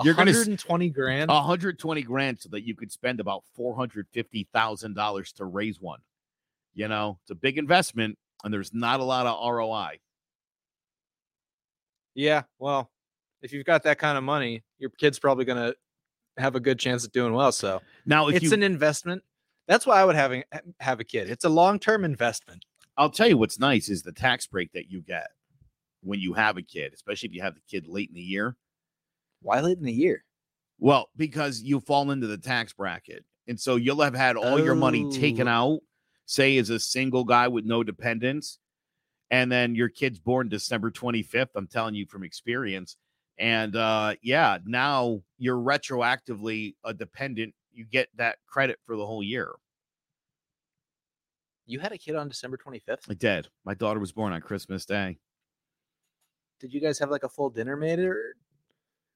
You're 0.03 0.15
gonna 0.15 0.31
120 0.31 0.89
grand. 0.89 1.29
120 1.29 2.01
grand 2.01 2.39
so 2.39 2.49
that 2.49 2.65
you 2.65 2.75
could 2.75 2.91
spend 2.91 3.19
about 3.19 3.43
$450,000 3.57 5.33
to 5.33 5.45
raise 5.45 5.79
one. 5.79 5.99
You 6.73 6.87
know, 6.87 7.19
it's 7.21 7.31
a 7.31 7.35
big 7.35 7.57
investment 7.57 8.17
and 8.43 8.53
there's 8.53 8.73
not 8.73 8.99
a 8.99 9.03
lot 9.03 9.27
of 9.27 9.37
ROI. 9.47 9.99
Yeah, 12.15 12.43
well, 12.59 12.89
if 13.41 13.53
you've 13.53 13.65
got 13.65 13.83
that 13.83 13.99
kind 13.99 14.17
of 14.17 14.23
money, 14.23 14.63
your 14.79 14.89
kid's 14.91 15.19
probably 15.19 15.45
gonna 15.45 15.75
have 16.37 16.55
a 16.55 16.59
good 16.59 16.79
chance 16.79 17.05
at 17.05 17.11
doing 17.11 17.33
well. 17.33 17.51
So 17.51 17.81
Now, 18.05 18.27
if 18.27 18.37
it's 18.37 18.45
you 18.45 18.53
an 18.53 18.63
investment. 18.63 19.23
That's 19.67 19.85
why 19.85 20.01
I 20.01 20.03
would 20.03 20.15
having 20.15 20.43
have 20.81 20.99
a 20.99 21.05
kid. 21.05 21.29
It's 21.29 21.45
a 21.45 21.49
long 21.49 21.79
term 21.79 22.03
investment. 22.03 22.65
I'll 22.97 23.09
tell 23.09 23.27
you 23.27 23.37
what's 23.37 23.59
nice 23.59 23.87
is 23.87 24.03
the 24.03 24.11
tax 24.11 24.45
break 24.45 24.71
that 24.73 24.89
you 24.91 25.01
get 25.01 25.27
when 26.03 26.19
you 26.19 26.33
have 26.33 26.57
a 26.57 26.61
kid, 26.61 26.93
especially 26.93 27.29
if 27.29 27.35
you 27.35 27.41
have 27.41 27.55
the 27.55 27.61
kid 27.69 27.87
late 27.87 28.09
in 28.09 28.15
the 28.15 28.21
year. 28.21 28.55
Why 29.41 29.59
late 29.61 29.77
in 29.77 29.83
the 29.83 29.91
year? 29.93 30.23
Well, 30.79 31.09
because 31.15 31.61
you 31.61 31.79
fall 31.79 32.11
into 32.11 32.27
the 32.27 32.37
tax 32.37 32.73
bracket. 32.73 33.25
And 33.47 33.59
so 33.59 33.75
you'll 33.75 34.01
have 34.01 34.15
had 34.15 34.37
all 34.37 34.59
your 34.59 34.75
money 34.75 35.05
taken 35.11 35.47
Oh. 35.47 35.51
out, 35.51 35.79
say, 36.25 36.57
as 36.57 36.69
a 36.69 36.79
single 36.79 37.23
guy 37.25 37.47
with 37.47 37.65
no 37.65 37.83
dependents. 37.83 38.59
And 39.31 39.51
then 39.51 39.75
your 39.75 39.89
kid's 39.89 40.19
born 40.19 40.47
December 40.49 40.91
25th. 40.91 41.49
I'm 41.55 41.67
telling 41.67 41.95
you 41.95 42.05
from 42.05 42.23
experience. 42.23 42.97
And 43.37 43.75
uh, 43.75 44.15
yeah, 44.21 44.59
now 44.65 45.23
you're 45.37 45.57
retroactively 45.57 46.75
a 46.83 46.93
dependent. 46.93 47.53
You 47.71 47.85
get 47.85 48.07
that 48.15 48.37
credit 48.47 48.79
for 48.85 48.95
the 48.95 49.05
whole 49.05 49.23
year. 49.23 49.51
You 51.65 51.79
had 51.79 51.91
a 51.91 51.97
kid 51.97 52.15
on 52.15 52.27
December 52.27 52.57
25th. 52.57 53.09
I 53.09 53.13
did. 53.13 53.47
My 53.65 53.73
daughter 53.73 53.99
was 53.99 54.11
born 54.11 54.33
on 54.33 54.41
Christmas 54.41 54.85
Day. 54.85 55.17
Did 56.63 56.73
you 56.73 56.79
guys 56.79 56.97
have 56.99 57.11
like 57.11 57.23
a 57.23 57.29
full 57.29 57.49
dinner 57.49 57.75
made 57.75 57.99
or, 57.99 58.11
or 58.13 58.35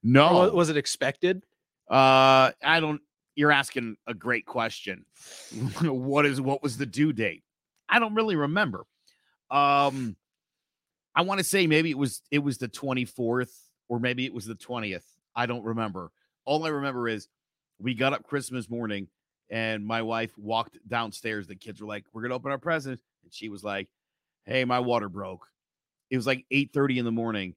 No, 0.03 0.33
wa- 0.33 0.49
was 0.49 0.69
it 0.69 0.75
expected? 0.75 1.45
Uh, 1.89 2.51
I 2.61 2.81
don't. 2.81 2.99
You're 3.35 3.53
asking 3.53 3.95
a 4.05 4.13
great 4.13 4.45
question. 4.45 5.05
what 5.81 6.25
is 6.25 6.41
what 6.41 6.61
was 6.61 6.77
the 6.77 6.85
due 6.85 7.13
date? 7.13 7.43
I 7.87 7.99
don't 7.99 8.15
really 8.15 8.35
remember. 8.35 8.85
Um, 9.49 10.17
I 11.15 11.21
want 11.21 11.37
to 11.39 11.45
say 11.45 11.67
maybe 11.67 11.89
it 11.89 11.97
was 11.97 12.21
it 12.31 12.39
was 12.39 12.57
the 12.57 12.67
24th 12.67 13.53
or 13.87 13.97
maybe 14.01 14.25
it 14.25 14.33
was 14.33 14.45
the 14.45 14.55
20th. 14.55 15.05
I 15.33 15.45
don't 15.45 15.63
remember. 15.63 16.11
All 16.43 16.65
I 16.65 16.69
remember 16.69 17.07
is 17.07 17.29
we 17.79 17.93
got 17.93 18.11
up 18.11 18.23
Christmas 18.23 18.69
morning 18.69 19.07
and 19.49 19.85
my 19.85 20.01
wife 20.01 20.37
walked 20.37 20.77
downstairs. 20.85 21.47
The 21.47 21.55
kids 21.55 21.79
were 21.79 21.87
like, 21.87 22.03
"We're 22.11 22.23
gonna 22.23 22.35
open 22.35 22.51
our 22.51 22.57
presents," 22.57 23.05
and 23.23 23.33
she 23.33 23.47
was 23.47 23.63
like, 23.63 23.87
"Hey, 24.43 24.65
my 24.65 24.81
water 24.81 25.07
broke." 25.07 25.47
It 26.09 26.17
was 26.17 26.27
like 26.27 26.45
8:30 26.51 26.99
in 26.99 27.05
the 27.05 27.11
morning. 27.11 27.55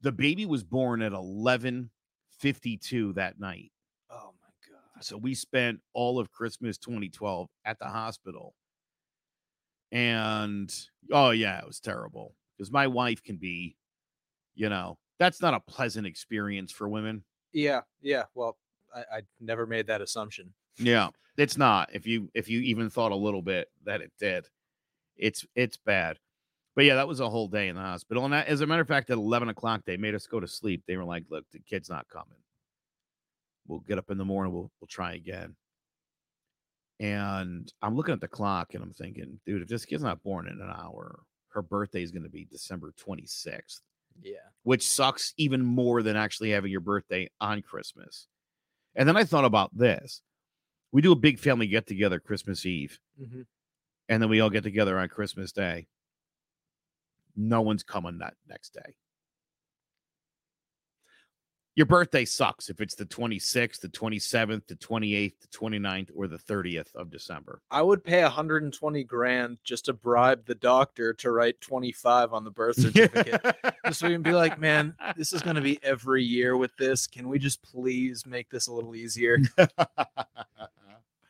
The 0.00 0.12
baby 0.12 0.46
was 0.46 0.64
born 0.64 1.02
at 1.02 1.12
11:52 1.12 3.14
that 3.14 3.38
night. 3.38 3.72
Oh 4.10 4.32
my 4.40 4.72
god. 4.72 5.04
So 5.04 5.16
we 5.16 5.34
spent 5.34 5.80
all 5.92 6.18
of 6.18 6.32
Christmas 6.32 6.78
2012 6.78 7.48
at 7.64 7.78
the 7.78 7.86
hospital. 7.86 8.54
And 9.90 10.74
oh 11.10 11.30
yeah, 11.30 11.60
it 11.60 11.66
was 11.66 11.80
terrible 11.80 12.34
because 12.56 12.70
my 12.70 12.86
wife 12.86 13.22
can 13.22 13.36
be, 13.36 13.76
you 14.54 14.68
know, 14.68 14.98
that's 15.18 15.42
not 15.42 15.54
a 15.54 15.60
pleasant 15.60 16.06
experience 16.06 16.72
for 16.72 16.88
women. 16.88 17.24
Yeah, 17.52 17.82
yeah. 18.00 18.24
Well, 18.34 18.56
I, 18.94 19.00
I 19.00 19.22
never 19.40 19.66
made 19.66 19.86
that 19.88 20.00
assumption. 20.00 20.54
Yeah, 20.78 21.10
it's 21.36 21.56
not. 21.56 21.90
If 21.92 22.06
you 22.06 22.30
if 22.34 22.48
you 22.48 22.60
even 22.60 22.90
thought 22.90 23.12
a 23.12 23.16
little 23.16 23.42
bit 23.42 23.68
that 23.84 24.00
it 24.00 24.12
did, 24.18 24.48
it's 25.16 25.44
it's 25.54 25.76
bad. 25.76 26.18
But 26.74 26.84
yeah, 26.86 26.94
that 26.94 27.08
was 27.08 27.20
a 27.20 27.28
whole 27.28 27.48
day 27.48 27.68
in 27.68 27.76
the 27.76 27.82
hospital. 27.82 28.24
And 28.24 28.34
as 28.34 28.60
a 28.62 28.66
matter 28.66 28.80
of 28.82 28.88
fact, 28.88 29.10
at 29.10 29.18
11 29.18 29.48
o'clock, 29.50 29.82
they 29.84 29.96
made 29.98 30.14
us 30.14 30.26
go 30.26 30.40
to 30.40 30.48
sleep. 30.48 30.82
They 30.86 30.96
were 30.96 31.04
like, 31.04 31.24
"Look, 31.28 31.44
the 31.50 31.60
kid's 31.60 31.90
not 31.90 32.08
coming. 32.08 32.38
We'll 33.66 33.80
get 33.80 33.98
up 33.98 34.10
in 34.10 34.18
the 34.18 34.24
morning. 34.24 34.52
We'll 34.54 34.70
we'll 34.80 34.88
try 34.88 35.14
again." 35.14 35.54
And 37.00 37.72
I'm 37.82 37.96
looking 37.96 38.14
at 38.14 38.20
the 38.20 38.28
clock 38.28 38.74
and 38.74 38.82
I'm 38.82 38.92
thinking, 38.92 39.40
dude, 39.44 39.62
if 39.62 39.68
this 39.68 39.84
kid's 39.84 40.02
not 40.04 40.22
born 40.22 40.46
in 40.46 40.60
an 40.60 40.70
hour, 40.70 41.20
her 41.48 41.62
birthday 41.62 42.02
is 42.02 42.12
going 42.12 42.22
to 42.22 42.28
be 42.28 42.44
December 42.44 42.92
26th, 42.96 43.80
Yeah. 44.22 44.36
which 44.62 44.86
sucks 44.86 45.34
even 45.36 45.64
more 45.64 46.02
than 46.02 46.16
actually 46.16 46.50
having 46.50 46.70
your 46.70 46.80
birthday 46.80 47.28
on 47.40 47.60
Christmas. 47.62 48.28
And 48.94 49.08
then 49.08 49.16
I 49.16 49.24
thought 49.24 49.44
about 49.44 49.76
this. 49.76 50.22
We 50.92 51.02
do 51.02 51.12
a 51.12 51.16
big 51.16 51.38
family 51.40 51.66
get 51.66 51.86
together 51.86 52.20
Christmas 52.20 52.64
Eve, 52.66 53.00
Mhm. 53.20 53.46
and 54.08 54.22
then 54.22 54.28
we 54.30 54.40
all 54.40 54.50
get 54.50 54.62
together 54.62 54.96
on 54.98 55.08
Christmas 55.08 55.50
Day. 55.50 55.88
No 57.36 57.62
one's 57.62 57.82
coming 57.82 58.18
that 58.18 58.34
next 58.48 58.74
day. 58.74 58.94
Your 61.74 61.86
birthday 61.86 62.26
sucks 62.26 62.68
if 62.68 62.82
it's 62.82 62.94
the 62.94 63.06
26th, 63.06 63.80
the 63.80 63.88
27th, 63.88 64.66
the 64.66 64.74
28th, 64.74 65.32
the 65.40 65.48
29th, 65.48 66.10
or 66.14 66.28
the 66.28 66.36
30th 66.36 66.94
of 66.94 67.10
December. 67.10 67.62
I 67.70 67.80
would 67.80 68.04
pay 68.04 68.22
120 68.22 69.04
grand 69.04 69.56
just 69.64 69.86
to 69.86 69.94
bribe 69.94 70.44
the 70.44 70.54
doctor 70.54 71.14
to 71.14 71.30
write 71.30 71.62
25 71.62 72.34
on 72.34 72.44
the 72.44 72.50
birth 72.50 72.76
certificate. 72.80 73.40
just 73.86 74.00
so 74.00 74.08
we 74.08 74.12
can 74.12 74.22
be 74.22 74.32
like, 74.32 74.60
man, 74.60 74.94
this 75.16 75.32
is 75.32 75.40
going 75.40 75.56
to 75.56 75.62
be 75.62 75.78
every 75.82 76.22
year 76.22 76.58
with 76.58 76.76
this. 76.76 77.06
Can 77.06 77.26
we 77.26 77.38
just 77.38 77.62
please 77.62 78.26
make 78.26 78.50
this 78.50 78.66
a 78.66 78.72
little 78.72 78.94
easier? 78.94 79.38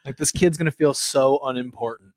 Like, 0.05 0.17
this 0.17 0.33
kid's 0.33 0.59
going 0.59 0.67
to 0.67 0.77
feel 0.77 0.95
so 0.95 1.39
unimportant. 1.45 2.11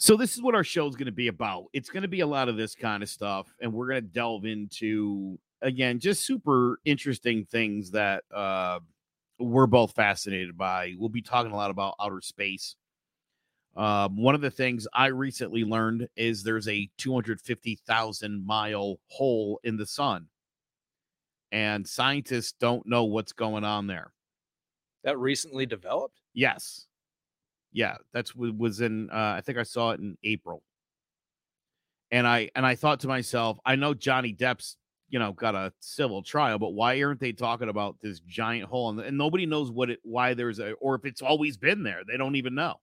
So 0.00 0.16
this 0.16 0.34
is 0.34 0.40
what 0.40 0.54
our 0.54 0.64
show 0.64 0.88
is 0.88 0.96
going 0.96 1.06
to 1.06 1.12
be 1.12 1.28
about. 1.28 1.66
It's 1.74 1.90
going 1.90 2.04
to 2.04 2.08
be 2.08 2.20
a 2.20 2.26
lot 2.26 2.48
of 2.48 2.56
this 2.56 2.74
kind 2.74 3.02
of 3.02 3.10
stuff, 3.10 3.54
and 3.60 3.70
we're 3.70 3.88
going 3.88 4.02
to 4.02 4.08
delve 4.08 4.46
into 4.46 5.38
again 5.60 5.98
just 5.98 6.24
super 6.24 6.80
interesting 6.86 7.44
things 7.44 7.90
that 7.90 8.24
uh, 8.34 8.80
we're 9.38 9.66
both 9.66 9.92
fascinated 9.92 10.56
by. 10.56 10.94
We'll 10.98 11.10
be 11.10 11.20
talking 11.20 11.52
a 11.52 11.56
lot 11.56 11.70
about 11.70 11.96
outer 12.00 12.22
space. 12.22 12.76
Um, 13.76 14.16
one 14.16 14.34
of 14.34 14.40
the 14.40 14.50
things 14.50 14.88
I 14.94 15.08
recently 15.08 15.64
learned 15.64 16.08
is 16.16 16.42
there's 16.42 16.66
a 16.66 16.88
250,000 16.96 18.46
mile 18.46 18.98
hole 19.08 19.60
in 19.64 19.76
the 19.76 19.86
sun, 19.86 20.28
and 21.52 21.86
scientists 21.86 22.54
don't 22.58 22.86
know 22.86 23.04
what's 23.04 23.34
going 23.34 23.64
on 23.64 23.86
there. 23.86 24.14
That 25.04 25.18
recently 25.18 25.66
developed? 25.66 26.22
Yes. 26.32 26.86
Yeah, 27.72 27.96
that's 28.12 28.34
what 28.34 28.56
was 28.56 28.80
in 28.80 29.10
uh 29.10 29.34
I 29.36 29.42
think 29.44 29.58
I 29.58 29.62
saw 29.62 29.90
it 29.90 30.00
in 30.00 30.16
April. 30.24 30.62
And 32.10 32.26
I 32.26 32.50
and 32.54 32.66
I 32.66 32.74
thought 32.74 33.00
to 33.00 33.08
myself, 33.08 33.58
I 33.64 33.76
know 33.76 33.94
Johnny 33.94 34.34
Depp's, 34.34 34.76
you 35.08 35.18
know, 35.18 35.32
got 35.32 35.54
a 35.54 35.72
civil 35.80 36.22
trial, 36.22 36.58
but 36.58 36.70
why 36.70 37.00
aren't 37.02 37.20
they 37.20 37.32
talking 37.32 37.68
about 37.68 37.96
this 38.00 38.20
giant 38.20 38.68
hole 38.68 38.90
and, 38.90 39.00
and 39.00 39.16
nobody 39.16 39.46
knows 39.46 39.70
what 39.70 39.90
it 39.90 40.00
why 40.02 40.34
there's 40.34 40.58
a 40.58 40.72
or 40.74 40.94
if 40.96 41.04
it's 41.04 41.22
always 41.22 41.56
been 41.56 41.82
there. 41.82 42.02
They 42.06 42.16
don't 42.16 42.36
even 42.36 42.54
know. 42.54 42.76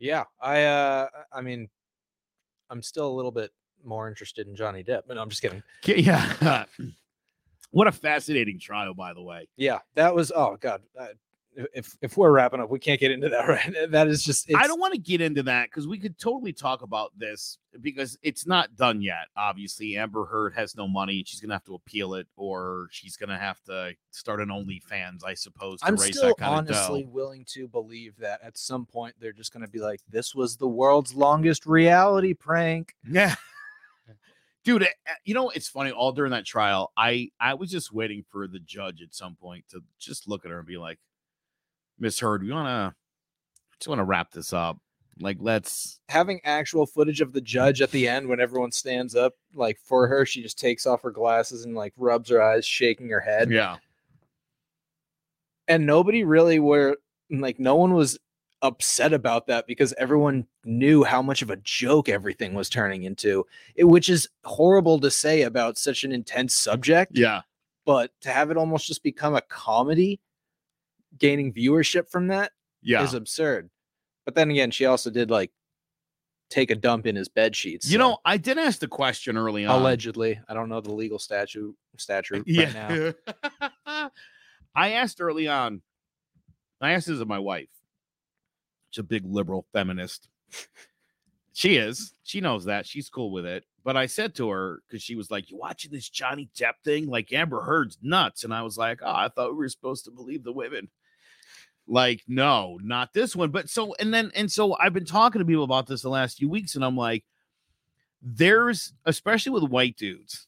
Yeah. 0.00 0.24
I, 0.40 0.64
uh, 0.64 1.08
I 1.32 1.42
mean, 1.42 1.68
I'm 2.70 2.82
still 2.82 3.06
a 3.06 3.14
little 3.14 3.30
bit 3.30 3.52
more 3.84 4.08
interested 4.08 4.48
in 4.48 4.56
Johnny 4.56 4.82
Depp, 4.82 5.02
but 5.06 5.14
no, 5.14 5.22
I'm 5.22 5.28
just 5.28 5.42
kidding. 5.42 5.62
Yeah. 5.84 6.64
what 7.70 7.86
a 7.86 7.92
fascinating 7.92 8.58
trial, 8.58 8.94
by 8.94 9.12
the 9.12 9.22
way. 9.22 9.46
Yeah. 9.56 9.78
That 9.94 10.14
was, 10.14 10.32
oh, 10.34 10.56
God. 10.58 10.80
If 11.74 11.96
if 12.00 12.16
we're 12.16 12.30
wrapping 12.30 12.60
up, 12.60 12.70
we 12.70 12.78
can't 12.78 13.00
get 13.00 13.10
into 13.10 13.28
that 13.28 13.48
right. 13.48 13.90
That 13.90 14.06
is 14.08 14.22
just. 14.22 14.50
I 14.54 14.66
don't 14.66 14.78
want 14.78 14.94
to 14.94 15.00
get 15.00 15.20
into 15.20 15.42
that 15.44 15.64
because 15.64 15.88
we 15.88 15.98
could 15.98 16.18
totally 16.18 16.52
talk 16.52 16.82
about 16.82 17.12
this 17.16 17.58
because 17.80 18.16
it's 18.22 18.46
not 18.46 18.76
done 18.76 19.02
yet. 19.02 19.26
Obviously, 19.36 19.96
Amber 19.96 20.24
Heard 20.26 20.54
has 20.54 20.76
no 20.76 20.86
money; 20.86 21.24
she's 21.26 21.40
gonna 21.40 21.54
have 21.54 21.64
to 21.64 21.74
appeal 21.74 22.14
it, 22.14 22.28
or 22.36 22.86
she's 22.92 23.16
gonna 23.16 23.38
have 23.38 23.60
to 23.64 23.94
start 24.10 24.40
an 24.40 24.48
OnlyFans, 24.48 25.24
I 25.24 25.34
suppose, 25.34 25.80
to 25.80 25.86
I'm 25.88 25.96
raise 25.96 26.16
still 26.16 26.28
that 26.28 26.38
kind 26.38 26.68
honestly 26.68 27.02
of 27.02 27.10
willing 27.10 27.44
to 27.46 27.66
believe 27.66 28.16
that 28.18 28.40
at 28.42 28.56
some 28.56 28.86
point 28.86 29.16
they're 29.18 29.32
just 29.32 29.52
going 29.52 29.64
to 29.64 29.70
be 29.70 29.80
like, 29.80 30.00
"This 30.08 30.34
was 30.34 30.56
the 30.56 30.68
world's 30.68 31.14
longest 31.14 31.66
reality 31.66 32.32
prank." 32.32 32.94
Yeah, 33.08 33.34
dude. 34.64 34.82
eh, 34.84 34.86
eh, 35.06 35.12
You 35.24 35.34
know, 35.34 35.50
it's 35.50 35.68
funny. 35.68 35.90
All 35.90 36.12
during 36.12 36.30
that 36.32 36.44
trial, 36.46 36.92
I 36.96 37.30
I 37.40 37.54
was 37.54 37.70
just 37.70 37.92
waiting 37.92 38.24
for 38.30 38.46
the 38.46 38.60
judge 38.60 39.02
at 39.02 39.14
some 39.14 39.34
point 39.36 39.64
to 39.70 39.82
just 39.98 40.28
look 40.28 40.44
at 40.44 40.50
her 40.50 40.58
and 40.58 40.66
be 40.66 40.78
like, 40.78 40.98
"Miss 42.00 42.18
Heard, 42.18 42.42
we 42.42 42.50
wanna 42.52 42.94
just 43.78 43.86
want 43.88 44.00
to 44.00 44.04
wrap 44.04 44.32
this 44.32 44.52
up. 44.52 44.78
Like, 45.20 45.36
let's." 45.40 46.00
Having 46.08 46.40
actual 46.44 46.86
footage 46.86 47.20
of 47.20 47.32
the 47.32 47.40
judge 47.40 47.80
at 47.82 47.90
the 47.92 48.08
end 48.08 48.28
when 48.28 48.40
everyone 48.40 48.72
stands 48.72 49.14
up, 49.14 49.34
like 49.54 49.78
for 49.78 50.08
her, 50.08 50.24
she 50.26 50.42
just 50.42 50.58
takes 50.58 50.86
off 50.86 51.02
her 51.02 51.10
glasses 51.10 51.64
and 51.64 51.74
like 51.74 51.92
rubs 51.96 52.30
her 52.30 52.42
eyes, 52.42 52.66
shaking 52.66 53.08
her 53.10 53.20
head. 53.20 53.50
Yeah. 53.50 53.76
and 55.68 55.86
nobody 55.86 56.24
really 56.24 56.58
were 56.58 56.96
like 57.30 57.60
no 57.60 57.76
one 57.76 57.94
was 57.94 58.18
upset 58.62 59.12
about 59.12 59.46
that 59.46 59.66
because 59.68 59.94
everyone 59.98 60.44
knew 60.64 61.04
how 61.04 61.22
much 61.22 61.42
of 61.42 61.50
a 61.50 61.56
joke 61.58 62.08
everything 62.08 62.54
was 62.54 62.68
turning 62.68 63.04
into 63.04 63.46
it, 63.76 63.84
which 63.84 64.08
is 64.08 64.28
horrible 64.44 64.98
to 65.00 65.10
say 65.10 65.42
about 65.42 65.78
such 65.78 66.02
an 66.04 66.10
intense 66.12 66.54
subject 66.56 67.12
Yeah. 67.14 67.42
but 67.86 68.10
to 68.22 68.30
have 68.30 68.50
it 68.50 68.56
almost 68.56 68.86
just 68.86 69.02
become 69.04 69.34
a 69.36 69.40
comedy 69.42 70.18
gaining 71.18 71.52
viewership 71.52 72.10
from 72.10 72.28
that 72.28 72.52
is 72.82 72.90
Yeah. 72.90 73.02
is 73.04 73.14
absurd 73.14 73.70
but 74.24 74.34
then 74.34 74.50
again 74.50 74.70
she 74.70 74.86
also 74.86 75.10
did 75.10 75.30
like 75.30 75.50
take 76.50 76.70
a 76.70 76.74
dump 76.74 77.06
in 77.06 77.14
his 77.16 77.28
bed 77.28 77.54
sheets 77.54 77.86
You 77.90 77.98
so 77.98 77.98
know, 77.98 78.18
I 78.24 78.36
did 78.36 78.58
ask 78.58 78.80
the 78.80 78.88
question 78.88 79.36
early 79.36 79.64
on. 79.66 79.80
allegedly 79.80 80.40
i 80.48 80.54
don't 80.54 80.68
know 80.68 80.80
the 80.80 80.92
legal 80.92 81.18
statute 81.18 81.76
statute 81.96 82.44
right 82.48 82.74
now 82.74 83.12
Yeah. 83.86 84.08
I 84.74 84.92
asked 84.92 85.20
early 85.20 85.48
on, 85.48 85.82
I 86.80 86.92
asked 86.92 87.08
this 87.08 87.18
of 87.18 87.26
my 87.26 87.40
wife. 87.40 87.68
She's 88.90 89.00
a 89.00 89.02
big 89.02 89.24
liberal 89.26 89.66
feminist. 89.72 90.28
She 91.52 91.76
is. 91.76 92.14
She 92.22 92.40
knows 92.40 92.66
that. 92.66 92.86
She's 92.86 93.08
cool 93.10 93.32
with 93.32 93.44
it. 93.44 93.64
But 93.84 93.96
I 93.96 94.06
said 94.06 94.34
to 94.36 94.48
her, 94.50 94.82
because 94.86 95.02
she 95.02 95.16
was 95.16 95.28
like, 95.30 95.50
You 95.50 95.56
watching 95.58 95.90
this 95.90 96.08
Johnny 96.08 96.48
Depp 96.56 96.74
thing? 96.84 97.08
Like 97.08 97.32
Amber 97.32 97.62
Heard's 97.62 97.98
nuts. 98.00 98.44
And 98.44 98.54
I 98.54 98.62
was 98.62 98.78
like, 98.78 99.00
Oh, 99.02 99.12
I 99.12 99.28
thought 99.28 99.50
we 99.50 99.56
were 99.56 99.68
supposed 99.68 100.04
to 100.04 100.12
believe 100.12 100.44
the 100.44 100.52
women. 100.52 100.88
Like, 101.90 102.22
no, 102.28 102.78
not 102.82 103.12
this 103.12 103.34
one. 103.34 103.50
But 103.50 103.68
so, 103.68 103.94
and 103.98 104.14
then, 104.14 104.30
and 104.36 104.50
so 104.50 104.76
I've 104.78 104.94
been 104.94 105.04
talking 105.04 105.40
to 105.40 105.44
people 105.44 105.64
about 105.64 105.88
this 105.88 106.02
the 106.02 106.08
last 106.08 106.38
few 106.38 106.48
weeks, 106.48 106.76
and 106.76 106.84
I'm 106.84 106.96
like, 106.96 107.24
there's, 108.22 108.92
especially 109.06 109.50
with 109.50 109.64
white 109.64 109.96
dudes, 109.96 110.46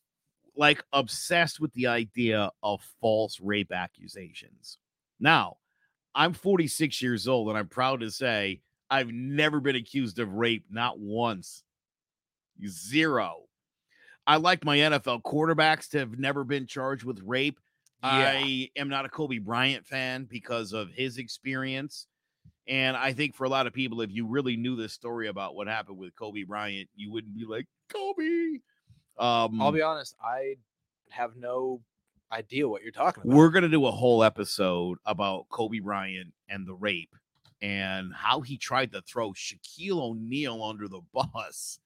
like 0.56 0.84
obsessed 0.92 1.58
with 1.58 1.72
the 1.72 1.88
idea 1.88 2.50
of 2.62 2.80
false 3.00 3.40
rape 3.40 3.72
accusations. 3.72 4.78
Now, 5.18 5.56
I'm 6.14 6.32
46 6.32 7.02
years 7.02 7.26
old 7.26 7.48
and 7.48 7.56
I'm 7.56 7.68
proud 7.68 8.00
to 8.00 8.10
say 8.10 8.60
I've 8.90 9.10
never 9.10 9.60
been 9.60 9.76
accused 9.76 10.18
of 10.18 10.34
rape, 10.34 10.66
not 10.70 10.98
once. 10.98 11.64
Zero. 12.66 13.44
I 14.26 14.36
like 14.36 14.64
my 14.64 14.76
NFL 14.76 15.22
quarterbacks 15.22 15.88
to 15.90 15.98
have 15.98 16.18
never 16.18 16.44
been 16.44 16.66
charged 16.66 17.04
with 17.04 17.20
rape. 17.24 17.58
I 18.02 18.70
am 18.76 18.88
not 18.88 19.04
a 19.04 19.08
Kobe 19.08 19.38
Bryant 19.38 19.86
fan 19.86 20.24
because 20.24 20.72
of 20.72 20.90
his 20.90 21.18
experience. 21.18 22.06
And 22.68 22.96
I 22.96 23.12
think 23.12 23.34
for 23.34 23.44
a 23.44 23.48
lot 23.48 23.66
of 23.66 23.72
people, 23.72 24.00
if 24.02 24.10
you 24.12 24.26
really 24.26 24.56
knew 24.56 24.76
the 24.76 24.88
story 24.88 25.28
about 25.28 25.54
what 25.54 25.66
happened 25.66 25.98
with 25.98 26.14
Kobe 26.16 26.44
Bryant, 26.44 26.88
you 26.94 27.10
wouldn't 27.10 27.34
be 27.34 27.44
like, 27.44 27.66
Kobe. 27.92 28.58
Um, 29.18 29.60
i'll 29.60 29.72
be 29.72 29.82
honest 29.82 30.16
i 30.24 30.54
have 31.10 31.36
no 31.36 31.82
idea 32.32 32.66
what 32.66 32.82
you're 32.82 32.92
talking 32.92 33.22
about 33.22 33.36
we're 33.36 33.50
going 33.50 33.62
to 33.62 33.68
do 33.68 33.84
a 33.86 33.90
whole 33.90 34.24
episode 34.24 34.96
about 35.04 35.48
Kobe 35.50 35.80
Bryant 35.80 36.32
and 36.48 36.66
the 36.66 36.74
rape 36.74 37.14
and 37.60 38.12
how 38.14 38.40
he 38.40 38.56
tried 38.56 38.90
to 38.92 39.02
throw 39.02 39.32
Shaquille 39.32 40.00
O'Neal 40.00 40.64
under 40.64 40.88
the 40.88 41.02
bus 41.12 41.78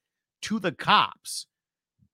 to 0.43 0.59
the 0.59 0.71
cops 0.71 1.47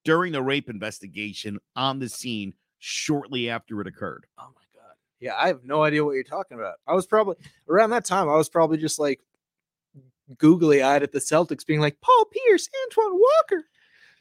during 0.03 0.33
the 0.33 0.41
rape 0.41 0.69
investigation 0.69 1.59
on 1.75 1.99
the 1.99 2.09
scene 2.09 2.55
shortly 2.83 3.49
after 3.49 3.79
it 3.79 3.87
occurred. 3.87 4.25
Oh 4.37 4.49
my 4.53 4.61
god. 4.75 4.95
Yeah, 5.21 5.35
I 5.37 5.47
have 5.47 5.63
no 5.63 5.83
idea 5.83 6.03
what 6.03 6.11
you're 6.11 6.23
talking 6.23 6.59
about. 6.59 6.75
I 6.85 6.93
was 6.93 7.07
probably 7.07 7.37
around 7.69 7.91
that 7.91 8.03
time. 8.03 8.27
I 8.27 8.35
was 8.35 8.49
probably 8.49 8.77
just 8.77 8.99
like 8.99 9.21
googly 10.37 10.83
eyed 10.83 11.01
at 11.01 11.13
the 11.13 11.19
Celtics, 11.19 11.65
being 11.65 11.79
like 11.79 11.99
Paul 12.01 12.25
Pierce, 12.25 12.67
Antoine 12.83 13.13
Walker. 13.19 13.63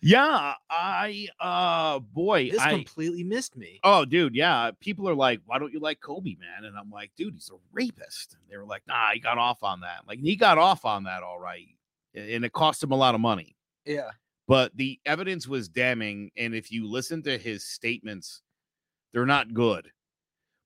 Yeah, 0.00 0.54
I 0.70 1.28
uh 1.40 1.98
boy, 1.98 2.50
This 2.50 2.60
I 2.60 2.70
completely 2.70 3.24
missed 3.24 3.56
me. 3.56 3.80
Oh, 3.82 4.04
dude, 4.04 4.34
yeah. 4.34 4.70
People 4.80 5.08
are 5.08 5.14
like, 5.14 5.40
"Why 5.46 5.58
don't 5.58 5.72
you 5.72 5.80
like 5.80 6.00
Kobe, 6.00 6.36
man?" 6.40 6.64
And 6.64 6.76
I'm 6.76 6.90
like, 6.90 7.10
"Dude, 7.16 7.34
he's 7.34 7.50
a 7.50 7.58
rapist." 7.72 8.34
And 8.34 8.42
they 8.50 8.56
were 8.56 8.66
like, 8.66 8.82
"Nah, 8.86 9.10
he 9.12 9.20
got 9.20 9.38
off 9.38 9.62
on 9.62 9.80
that. 9.80 10.00
Like, 10.06 10.20
he 10.20 10.36
got 10.36 10.58
off 10.58 10.84
on 10.84 11.04
that, 11.04 11.22
all 11.22 11.38
right, 11.38 11.68
and 12.14 12.44
it 12.44 12.52
cost 12.52 12.82
him 12.82 12.92
a 12.92 12.96
lot 12.96 13.14
of 13.14 13.20
money." 13.20 13.56
Yeah. 13.84 14.10
But 14.48 14.76
the 14.76 14.98
evidence 15.06 15.46
was 15.46 15.68
damning, 15.68 16.32
and 16.36 16.52
if 16.54 16.72
you 16.72 16.88
listen 16.88 17.22
to 17.22 17.38
his 17.38 17.64
statements, 17.64 18.42
they're 19.12 19.26
not 19.26 19.54
good. 19.54 19.90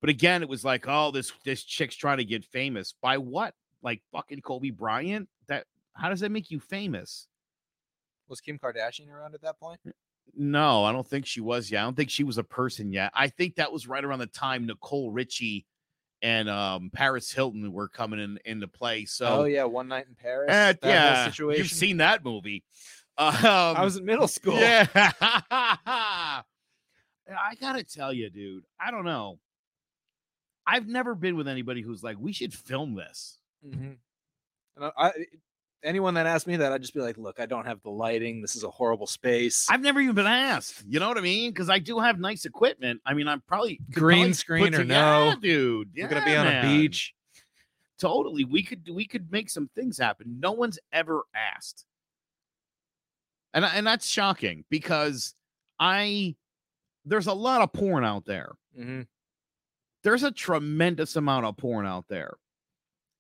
But 0.00 0.10
again, 0.10 0.42
it 0.42 0.48
was 0.48 0.64
like, 0.64 0.84
"Oh, 0.86 1.10
this 1.10 1.32
this 1.44 1.62
chick's 1.62 1.96
trying 1.96 2.18
to 2.18 2.24
get 2.24 2.44
famous 2.44 2.94
by 3.00 3.18
what? 3.18 3.54
Like 3.82 4.02
fucking 4.12 4.40
Kobe 4.42 4.70
Bryant? 4.70 5.28
That 5.48 5.64
how 5.94 6.10
does 6.10 6.20
that 6.20 6.30
make 6.30 6.50
you 6.50 6.60
famous?" 6.60 7.26
Was 8.28 8.40
Kim 8.40 8.58
Kardashian 8.58 9.10
around 9.10 9.34
at 9.34 9.42
that 9.42 9.58
point? 9.60 9.80
No, 10.36 10.84
I 10.84 10.92
don't 10.92 11.06
think 11.06 11.26
she 11.26 11.40
was 11.40 11.70
yet. 11.70 11.80
I 11.80 11.84
don't 11.84 11.96
think 11.96 12.10
she 12.10 12.24
was 12.24 12.38
a 12.38 12.44
person 12.44 12.92
yet. 12.92 13.12
I 13.14 13.28
think 13.28 13.54
that 13.56 13.72
was 13.72 13.86
right 13.86 14.04
around 14.04 14.18
the 14.18 14.26
time 14.26 14.66
Nicole 14.66 15.10
Richie 15.10 15.64
and 16.22 16.48
um 16.48 16.90
Paris 16.92 17.30
Hilton 17.30 17.72
were 17.72 17.88
coming 17.88 18.20
in 18.20 18.38
into 18.44 18.66
play. 18.68 19.04
So 19.04 19.26
oh 19.26 19.44
yeah, 19.44 19.64
one 19.64 19.88
night 19.88 20.06
in 20.08 20.14
Paris. 20.14 20.48
that 20.48 20.78
yeah, 20.82 21.26
situation. 21.26 21.62
you've 21.62 21.72
seen 21.72 21.98
that 21.98 22.24
movie. 22.24 22.64
Um, 23.18 23.34
I 23.44 23.82
was 23.82 23.96
in 23.96 24.04
middle 24.04 24.28
school. 24.28 24.58
yeah. 24.58 24.86
I 27.28 27.54
gotta 27.56 27.82
tell 27.82 28.12
you, 28.12 28.30
dude. 28.30 28.64
I 28.80 28.90
don't 28.90 29.04
know. 29.04 29.38
I've 30.66 30.86
never 30.86 31.14
been 31.14 31.36
with 31.36 31.48
anybody 31.48 31.80
who's 31.80 32.02
like, 32.02 32.16
we 32.18 32.32
should 32.32 32.52
film 32.52 32.94
this. 32.94 33.38
hmm 33.62 33.92
And 34.76 34.84
I, 34.84 34.90
I, 34.96 35.12
anyone 35.82 36.14
that 36.14 36.26
asked 36.26 36.46
me 36.46 36.56
that, 36.56 36.72
I'd 36.72 36.82
just 36.82 36.94
be 36.94 37.00
like, 37.00 37.16
"Look, 37.16 37.40
I 37.40 37.46
don't 37.46 37.66
have 37.66 37.80
the 37.82 37.90
lighting. 37.90 38.42
This 38.42 38.56
is 38.56 38.64
a 38.64 38.70
horrible 38.70 39.06
space. 39.06 39.66
I've 39.70 39.80
never 39.80 40.00
even 40.00 40.14
been 40.14 40.26
asked. 40.26 40.84
You 40.86 41.00
know 41.00 41.08
what 41.08 41.18
I 41.18 41.22
mean? 41.22 41.52
Because 41.52 41.70
I 41.70 41.78
do 41.78 41.98
have 42.00 42.18
nice 42.18 42.44
equipment. 42.44 43.00
I 43.06 43.14
mean, 43.14 43.28
I'm 43.28 43.42
probably 43.42 43.80
Green 43.92 44.18
probably 44.18 44.32
screen 44.34 44.74
or 44.74 44.84
no? 44.84 44.94
yeah, 44.94 45.34
dude. 45.40 45.90
We're 45.96 46.08
gonna 46.08 46.24
be 46.24 46.36
on 46.36 46.46
man. 46.46 46.64
a 46.64 46.68
beach." 46.68 47.14
Totally. 47.98 48.44
We 48.44 48.62
could 48.62 48.88
we 48.92 49.06
could 49.06 49.32
make 49.32 49.48
some 49.48 49.70
things 49.74 49.96
happen. 49.96 50.38
No 50.38 50.52
one's 50.52 50.78
ever 50.92 51.22
asked. 51.34 51.86
And 53.54 53.64
and 53.64 53.86
that's 53.86 54.06
shocking 54.06 54.64
because 54.68 55.34
I 55.80 56.36
there's 57.06 57.26
a 57.28 57.32
lot 57.32 57.62
of 57.62 57.72
porn 57.72 58.04
out 58.04 58.26
there. 58.26 58.52
hmm 58.76 59.02
There's 60.02 60.22
a 60.24 60.30
tremendous 60.30 61.16
amount 61.16 61.46
of 61.46 61.56
porn 61.56 61.86
out 61.86 62.04
there. 62.08 62.34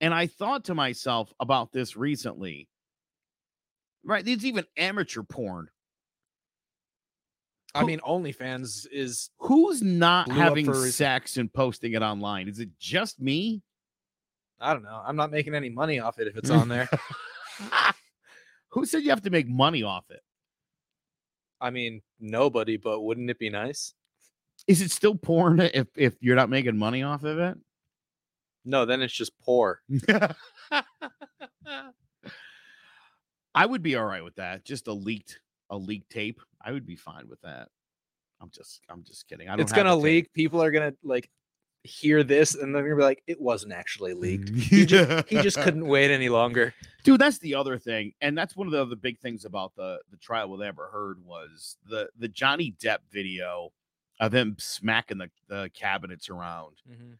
And 0.00 0.12
I 0.12 0.26
thought 0.26 0.64
to 0.66 0.74
myself 0.74 1.32
about 1.40 1.72
this 1.72 1.96
recently. 1.96 2.68
Right, 4.04 4.24
there's 4.24 4.44
even 4.44 4.66
amateur 4.76 5.22
porn. 5.22 5.68
I 7.74 7.80
Who- 7.80 7.86
mean, 7.86 8.00
OnlyFans 8.00 8.86
is 8.90 9.30
Who's 9.38 9.82
not 9.82 10.30
having 10.30 10.72
sex 10.74 11.36
and 11.38 11.52
posting 11.52 11.92
it 11.94 12.02
online? 12.02 12.48
Is 12.48 12.58
it 12.60 12.70
just 12.78 13.20
me? 13.20 13.62
I 14.60 14.72
don't 14.72 14.82
know. 14.84 15.02
I'm 15.04 15.16
not 15.16 15.30
making 15.30 15.54
any 15.54 15.68
money 15.70 15.98
off 15.98 16.18
it 16.18 16.26
if 16.28 16.36
it's 16.36 16.50
on 16.50 16.68
there. 16.68 16.88
Who 18.70 18.84
said 18.86 19.02
you 19.02 19.10
have 19.10 19.22
to 19.22 19.30
make 19.30 19.48
money 19.48 19.82
off 19.82 20.04
it? 20.10 20.20
I 21.60 21.70
mean, 21.70 22.02
nobody, 22.20 22.76
but 22.76 23.00
wouldn't 23.02 23.30
it 23.30 23.38
be 23.38 23.50
nice? 23.50 23.94
Is 24.66 24.80
it 24.82 24.90
still 24.90 25.14
porn 25.14 25.60
if 25.60 25.86
if 25.96 26.14
you're 26.20 26.36
not 26.36 26.50
making 26.50 26.76
money 26.76 27.02
off 27.02 27.24
of 27.24 27.38
it? 27.38 27.56
No, 28.64 28.84
then 28.84 29.00
it's 29.02 29.14
just 29.14 29.32
poor. 29.40 29.80
I 33.54 33.64
would 33.64 33.82
be 33.82 33.96
all 33.96 34.04
right 34.04 34.24
with 34.24 34.36
that. 34.36 34.64
Just 34.64 34.88
a 34.88 34.92
leaked 34.92 35.40
a 35.70 35.76
leaked 35.76 36.10
tape. 36.10 36.40
I 36.62 36.72
would 36.72 36.86
be 36.86 36.96
fine 36.96 37.28
with 37.28 37.40
that. 37.42 37.68
I'm 38.40 38.50
just 38.50 38.80
I'm 38.88 39.02
just 39.02 39.26
kidding. 39.28 39.48
I 39.48 39.52
don't 39.52 39.60
It's 39.60 39.72
gonna 39.72 39.94
tape. 39.94 40.02
leak. 40.02 40.32
People 40.32 40.62
are 40.62 40.70
gonna 40.70 40.92
like 41.02 41.30
hear 41.86 42.22
this, 42.22 42.54
and 42.54 42.62
then 42.62 42.72
they're 42.72 42.90
gonna 42.90 43.00
be 43.00 43.04
like, 43.04 43.22
"It 43.26 43.40
wasn't 43.40 43.72
actually 43.72 44.14
leaked. 44.14 44.50
He 44.50 44.84
just, 44.84 45.28
he 45.28 45.40
just 45.40 45.56
couldn't 45.62 45.86
wait 45.86 46.10
any 46.10 46.28
longer." 46.28 46.74
Dude, 47.04 47.20
that's 47.20 47.38
the 47.38 47.54
other 47.54 47.78
thing, 47.78 48.12
and 48.20 48.36
that's 48.36 48.56
one 48.56 48.66
of 48.66 48.72
the 48.72 48.82
other 48.82 48.96
big 48.96 49.18
things 49.20 49.44
about 49.44 49.74
the 49.76 50.00
the 50.10 50.16
trial 50.18 50.50
with 50.50 50.62
Amber 50.62 50.88
Heard 50.92 51.24
was 51.24 51.76
the 51.88 52.08
the 52.18 52.28
Johnny 52.28 52.74
Depp 52.78 52.98
video 53.10 53.72
of 54.20 54.34
him 54.34 54.56
smacking 54.58 55.18
the, 55.18 55.30
the 55.48 55.70
cabinets 55.74 56.30
around. 56.30 56.76
Mm-hmm. 56.90 57.12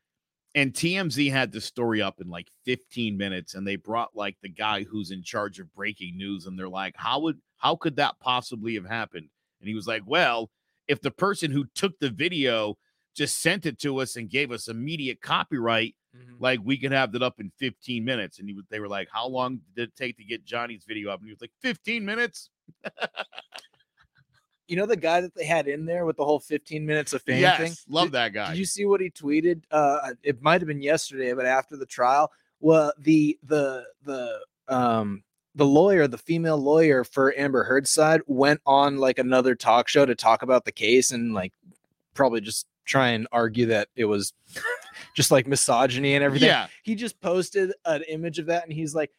And 0.54 0.72
TMZ 0.72 1.30
had 1.30 1.52
the 1.52 1.60
story 1.60 2.00
up 2.00 2.20
in 2.20 2.30
like 2.30 2.48
15 2.64 3.16
minutes, 3.16 3.54
and 3.54 3.66
they 3.66 3.76
brought 3.76 4.16
like 4.16 4.36
the 4.40 4.48
guy 4.48 4.84
who's 4.84 5.10
in 5.10 5.22
charge 5.22 5.58
of 5.58 5.72
breaking 5.74 6.16
news, 6.16 6.46
and 6.46 6.58
they're 6.58 6.68
like, 6.68 6.94
"How 6.96 7.20
would 7.20 7.38
how 7.56 7.76
could 7.76 7.96
that 7.96 8.18
possibly 8.20 8.74
have 8.74 8.86
happened?" 8.86 9.28
And 9.60 9.68
he 9.68 9.74
was 9.74 9.86
like, 9.86 10.02
"Well, 10.06 10.50
if 10.88 11.00
the 11.00 11.10
person 11.10 11.50
who 11.50 11.66
took 11.74 11.98
the 11.98 12.10
video 12.10 12.78
just 13.16 13.40
sent 13.40 13.66
it 13.66 13.78
to 13.80 13.98
us 14.00 14.16
and 14.16 14.28
gave 14.30 14.52
us 14.52 14.68
immediate 14.68 15.20
copyright, 15.20 15.96
Mhm. 16.16 16.36
like 16.38 16.60
we 16.62 16.76
could 16.78 16.92
have 16.92 17.12
that 17.12 17.22
up 17.22 17.40
in 17.40 17.50
15 17.58 18.04
minutes." 18.04 18.38
And 18.38 18.48
he 18.48 18.56
they 18.70 18.78
were 18.80 18.88
like, 18.88 19.08
"How 19.12 19.26
long 19.26 19.60
did 19.74 19.88
it 19.88 19.96
take 19.96 20.16
to 20.18 20.24
get 20.24 20.44
Johnny's 20.44 20.84
video 20.86 21.10
up?" 21.10 21.20
And 21.20 21.28
he 21.28 21.32
was 21.32 21.40
like, 21.40 21.52
"15 21.62 22.04
minutes." 22.04 22.50
You 24.68 24.76
know 24.76 24.86
the 24.86 24.96
guy 24.96 25.20
that 25.20 25.32
they 25.36 25.44
had 25.44 25.68
in 25.68 25.84
there 25.84 26.04
with 26.04 26.16
the 26.16 26.24
whole 26.24 26.40
15 26.40 26.84
minutes 26.84 27.12
of 27.12 27.22
fame 27.22 27.40
yes, 27.40 27.58
thing. 27.60 27.72
love 27.88 28.06
Did- 28.06 28.12
that 28.14 28.32
guy. 28.32 28.50
Did 28.50 28.58
you 28.58 28.64
see 28.64 28.84
what 28.84 29.00
he 29.00 29.10
tweeted? 29.10 29.62
Uh, 29.70 30.14
it 30.24 30.42
might 30.42 30.60
have 30.60 30.66
been 30.66 30.82
yesterday, 30.82 31.32
but 31.34 31.46
after 31.46 31.76
the 31.76 31.86
trial, 31.86 32.32
well, 32.58 32.92
the 32.98 33.38
the 33.44 33.86
the 34.02 34.40
um 34.66 35.22
the 35.54 35.64
lawyer, 35.64 36.08
the 36.08 36.18
female 36.18 36.58
lawyer 36.58 37.04
for 37.04 37.32
Amber 37.38 37.62
Heard's 37.64 37.90
side, 37.92 38.22
went 38.26 38.60
on 38.66 38.98
like 38.98 39.20
another 39.20 39.54
talk 39.54 39.86
show 39.88 40.04
to 40.04 40.16
talk 40.16 40.42
about 40.42 40.64
the 40.64 40.72
case 40.72 41.12
and 41.12 41.32
like 41.32 41.52
probably 42.14 42.40
just 42.40 42.66
try 42.86 43.08
and 43.08 43.28
argue 43.32 43.66
that 43.66 43.88
it 43.96 44.06
was 44.06 44.32
just 45.14 45.30
like 45.30 45.46
misogyny 45.46 46.14
and 46.14 46.24
everything. 46.24 46.48
yeah, 46.48 46.68
He 46.82 46.94
just 46.94 47.20
posted 47.20 47.72
an 47.84 48.02
image 48.08 48.38
of 48.38 48.46
that, 48.46 48.64
and 48.64 48.72
he's 48.72 48.94
like. 48.94 49.10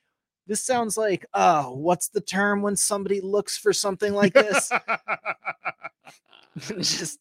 This 0.50 0.64
sounds 0.64 0.96
like, 0.96 1.26
uh, 1.34 1.66
what's 1.66 2.08
the 2.08 2.22
term 2.22 2.62
when 2.62 2.78
somebody 2.78 3.20
looks 3.20 3.58
for 3.58 3.74
something 3.74 4.14
like 4.14 4.32
this? 4.34 4.72
just 6.80 7.20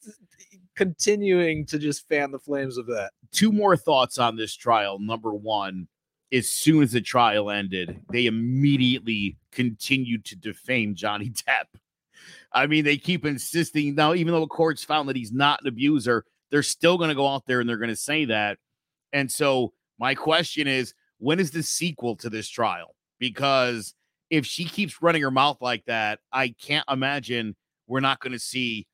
continuing 0.77 1.67
to 1.67 1.79
just 1.79 2.07
fan 2.09 2.31
the 2.31 2.39
flames 2.39 2.79
of 2.79 2.87
that. 2.87 3.11
two 3.33 3.51
more 3.53 3.77
thoughts 3.77 4.19
on 4.19 4.37
this 4.37 4.55
trial. 4.55 4.99
Number 4.99 5.35
one, 5.35 5.89
as 6.33 6.49
soon 6.49 6.83
as 6.83 6.93
the 6.93 7.01
trial 7.01 7.51
ended, 7.51 8.01
they 8.13 8.27
immediately 8.27 9.37
continued 9.53 10.25
to 10.27 10.37
defame 10.37 10.95
Johnny 10.95 11.31
Depp. 11.49 11.65
I 12.53 12.67
mean, 12.67 12.85
they 12.85 12.97
keep 12.97 13.27
insisting 13.27 13.95
now, 13.95 14.15
even 14.15 14.33
though 14.33 14.41
the 14.41 14.47
courts 14.47 14.85
found 14.85 15.09
that 15.09 15.17
he's 15.17 15.33
not 15.33 15.63
an 15.63 15.69
abuser, 15.69 16.25
they're 16.51 16.63
still 16.63 16.97
going 16.99 17.09
to 17.09 17.15
go 17.15 17.27
out 17.27 17.45
there 17.47 17.61
and 17.61 17.69
they're 17.69 17.77
going 17.77 17.91
to 17.91 17.97
say 17.97 18.25
that. 18.27 18.59
And 19.13 19.31
so, 19.31 19.73
my 19.99 20.15
question 20.15 20.67
is 20.67 20.95
when 21.19 21.41
is 21.41 21.51
the 21.51 21.63
sequel 21.63 22.17
to 22.17 22.29
this 22.31 22.49
trial? 22.49 22.95
Because 23.19 23.95
if 24.31 24.45
she 24.45 24.65
keeps 24.65 25.01
running 25.01 25.23
her 25.23 25.31
mouth 25.31 25.59
like 25.61 25.85
that, 25.87 26.19
I 26.33 26.49
can't 26.49 26.85
imagine 26.91 27.57
we're 27.87 28.01
not 28.01 28.21
going 28.21 28.33
to 28.33 28.39
see 28.39 28.87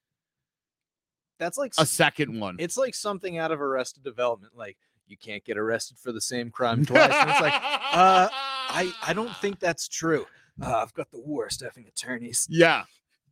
That's 1.39 1.59
like 1.59 1.73
a 1.79 1.87
second 1.87 2.39
one. 2.39 2.57
it's 2.59 2.77
like 2.77 2.95
something 2.95 3.39
out 3.39 3.51
of 3.51 3.61
Arrested 3.61 4.05
Development. 4.05 4.53
Like 4.57 4.77
you 5.07 5.17
can't 5.17 5.45
get 5.45 5.59
arrested 5.59 5.99
for 5.99 6.13
the 6.13 6.21
same 6.21 6.51
crime 6.51 6.85
twice. 6.87 7.11
and 7.13 7.31
it's 7.31 7.41
like 7.41 7.55
uh, 7.55 8.29
I 8.33 8.93
I 9.03 9.13
don't 9.13 9.35
think 9.39 9.59
that's 9.59 9.89
true. 9.89 10.27
Uh, 10.63 10.77
I've 10.83 10.93
got 10.95 11.11
the 11.11 11.21
worst 11.25 11.63
effing 11.63 11.89
attorneys. 11.89 12.47
Yeah. 12.49 12.85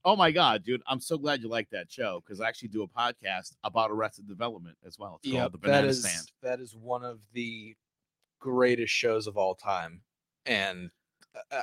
Oh 0.05 0.17
my 0.17 0.31
god, 0.31 0.65
dude! 0.65 0.83
I'm 0.87 1.01
so 1.01 1.19
glad 1.19 1.43
you 1.43 1.49
like 1.49 1.69
that 1.71 1.91
show 1.93 2.23
because 2.25 2.41
I 2.41 2.49
actually 2.49 2.69
do 2.69 2.83
a 2.83 2.89
podcast 2.89 3.55
about 3.65 3.91
Arrested 3.91 4.27
Development 4.27 4.77
as 4.87 4.99
well. 4.99 5.21
It's 5.23 5.33
called 5.33 5.53
The 5.53 5.59
that 5.59 5.63
Banana 5.63 5.89
is 5.89 6.03
Stand. 6.03 6.31
that 6.43 6.61
is 6.61 6.75
one 6.75 7.05
of 7.05 7.19
the 7.35 7.77
greatest 8.39 8.93
shows 8.95 9.27
of 9.27 9.37
all 9.37 9.55
time, 9.55 10.01
and 10.47 10.91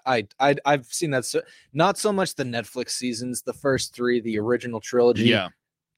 I 0.05 0.27
I 0.39 0.55
I've 0.65 0.85
seen 0.85 1.11
that 1.11 1.25
so 1.25 1.41
not 1.73 1.97
so 1.97 2.13
much 2.13 2.35
the 2.35 2.43
Netflix 2.43 2.91
seasons, 2.91 3.41
the 3.41 3.53
first 3.53 3.93
three, 3.95 4.19
the 4.21 4.37
original 4.39 4.79
trilogy. 4.79 5.25
Yeah, 5.25 5.49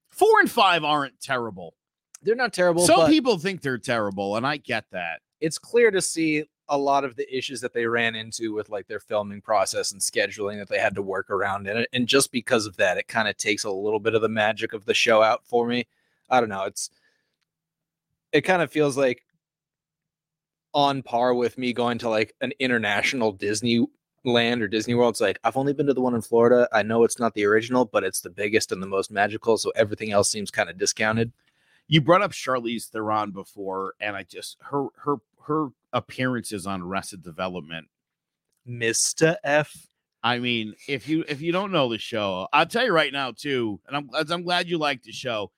four 0.09 0.39
and 0.39 0.49
five 0.49 0.83
aren't 0.85 1.19
terrible. 1.19 1.75
they're 2.21 2.35
not 2.35 2.53
terrible. 2.53 2.85
Some 2.85 3.09
people 3.09 3.37
think 3.37 3.61
they're 3.61 3.77
terrible, 3.77 4.37
and 4.37 4.47
I 4.47 4.57
get 4.57 4.85
that. 4.91 5.19
it's 5.41 5.57
clear 5.59 5.91
to 5.91 6.01
see 6.01 6.45
a 6.69 6.77
lot 6.77 7.03
of 7.03 7.15
the 7.15 7.35
issues 7.35 7.61
that 7.61 7.73
they 7.73 7.85
ran 7.85 8.15
into 8.15 8.53
with 8.53 8.69
like 8.69 8.87
their 8.87 8.99
filming 8.99 9.41
process 9.41 9.91
and 9.91 9.99
scheduling 9.99 10.59
that 10.59 10.69
they 10.69 10.79
had 10.79 10.95
to 10.95 11.01
work 11.01 11.29
around 11.29 11.67
it. 11.67 11.89
And 11.91 12.07
just 12.07 12.31
because 12.31 12.65
of 12.65 12.77
that, 12.77 12.97
it 12.97 13.07
kind 13.07 13.27
of 13.27 13.37
takes 13.37 13.63
a 13.63 13.71
little 13.71 13.99
bit 13.99 14.15
of 14.15 14.21
the 14.21 14.29
magic 14.29 14.73
of 14.73 14.85
the 14.85 14.93
show 14.93 15.21
out 15.23 15.43
for 15.45 15.67
me. 15.67 15.87
I 16.29 16.39
don't 16.39 16.49
know. 16.49 16.63
It's 16.63 16.89
it 18.31 18.41
kind 18.41 18.61
of 18.61 18.71
feels 18.71 18.95
like 18.95 19.23
on 20.73 21.01
par 21.01 21.33
with 21.33 21.57
me 21.57 21.73
going 21.73 21.97
to 21.97 22.09
like 22.09 22.35
an 22.41 22.53
international 22.59 23.31
Disney 23.31 23.87
land 24.23 24.61
or 24.61 24.67
Disney 24.67 24.93
World. 24.93 25.13
It's 25.13 25.21
like 25.21 25.39
I've 25.43 25.57
only 25.57 25.73
been 25.73 25.87
to 25.87 25.93
the 25.93 26.01
one 26.01 26.15
in 26.15 26.21
Florida. 26.21 26.67
I 26.71 26.83
know 26.83 27.03
it's 27.03 27.19
not 27.19 27.33
the 27.33 27.45
original, 27.45 27.85
but 27.85 28.03
it's 28.03 28.21
the 28.21 28.29
biggest 28.29 28.71
and 28.71 28.81
the 28.81 28.87
most 28.87 29.11
magical. 29.11 29.57
So 29.57 29.71
everything 29.75 30.11
else 30.11 30.29
seems 30.29 30.51
kind 30.51 30.69
of 30.69 30.77
discounted. 30.77 31.31
You 31.87 32.01
brought 32.01 32.21
up 32.21 32.31
Charlize 32.31 32.89
Theron 32.89 33.31
before, 33.31 33.93
and 33.99 34.15
I 34.15 34.23
just 34.23 34.57
her 34.61 34.87
her 34.97 35.15
her 35.45 35.69
appearances 35.93 36.67
on 36.67 36.81
Arrested 36.81 37.23
Development. 37.23 37.87
Mr. 38.67 39.35
F. 39.43 39.73
I 40.21 40.39
mean, 40.39 40.73
if 40.87 41.07
you 41.07 41.23
if 41.27 41.41
you 41.41 41.51
don't 41.51 41.71
know 41.71 41.89
the 41.89 41.97
show, 41.97 42.47
I'll 42.51 42.65
tell 42.65 42.85
you 42.85 42.91
right 42.91 43.13
now 43.13 43.31
too, 43.31 43.79
and 43.87 43.95
I'm 43.95 44.09
I'm 44.13 44.43
glad 44.43 44.67
you 44.67 44.77
like 44.77 45.01
the 45.01 45.13
show. 45.13 45.51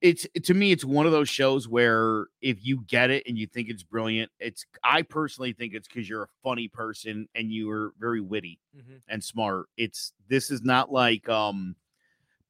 It's 0.00 0.26
to 0.44 0.54
me, 0.54 0.70
it's 0.70 0.84
one 0.84 1.06
of 1.06 1.12
those 1.12 1.28
shows 1.28 1.68
where 1.68 2.26
if 2.40 2.64
you 2.64 2.84
get 2.86 3.10
it 3.10 3.24
and 3.26 3.36
you 3.36 3.46
think 3.48 3.68
it's 3.68 3.82
brilliant, 3.82 4.30
it's 4.38 4.64
I 4.84 5.02
personally 5.02 5.52
think 5.52 5.74
it's 5.74 5.88
because 5.88 6.08
you're 6.08 6.22
a 6.22 6.28
funny 6.44 6.68
person 6.68 7.28
and 7.34 7.50
you 7.50 7.68
are 7.70 7.92
very 7.98 8.20
witty 8.20 8.60
and 9.08 9.22
smart. 9.22 9.66
It's 9.76 10.12
this 10.28 10.52
is 10.52 10.62
not 10.62 10.92
like 10.92 11.28
um 11.28 11.74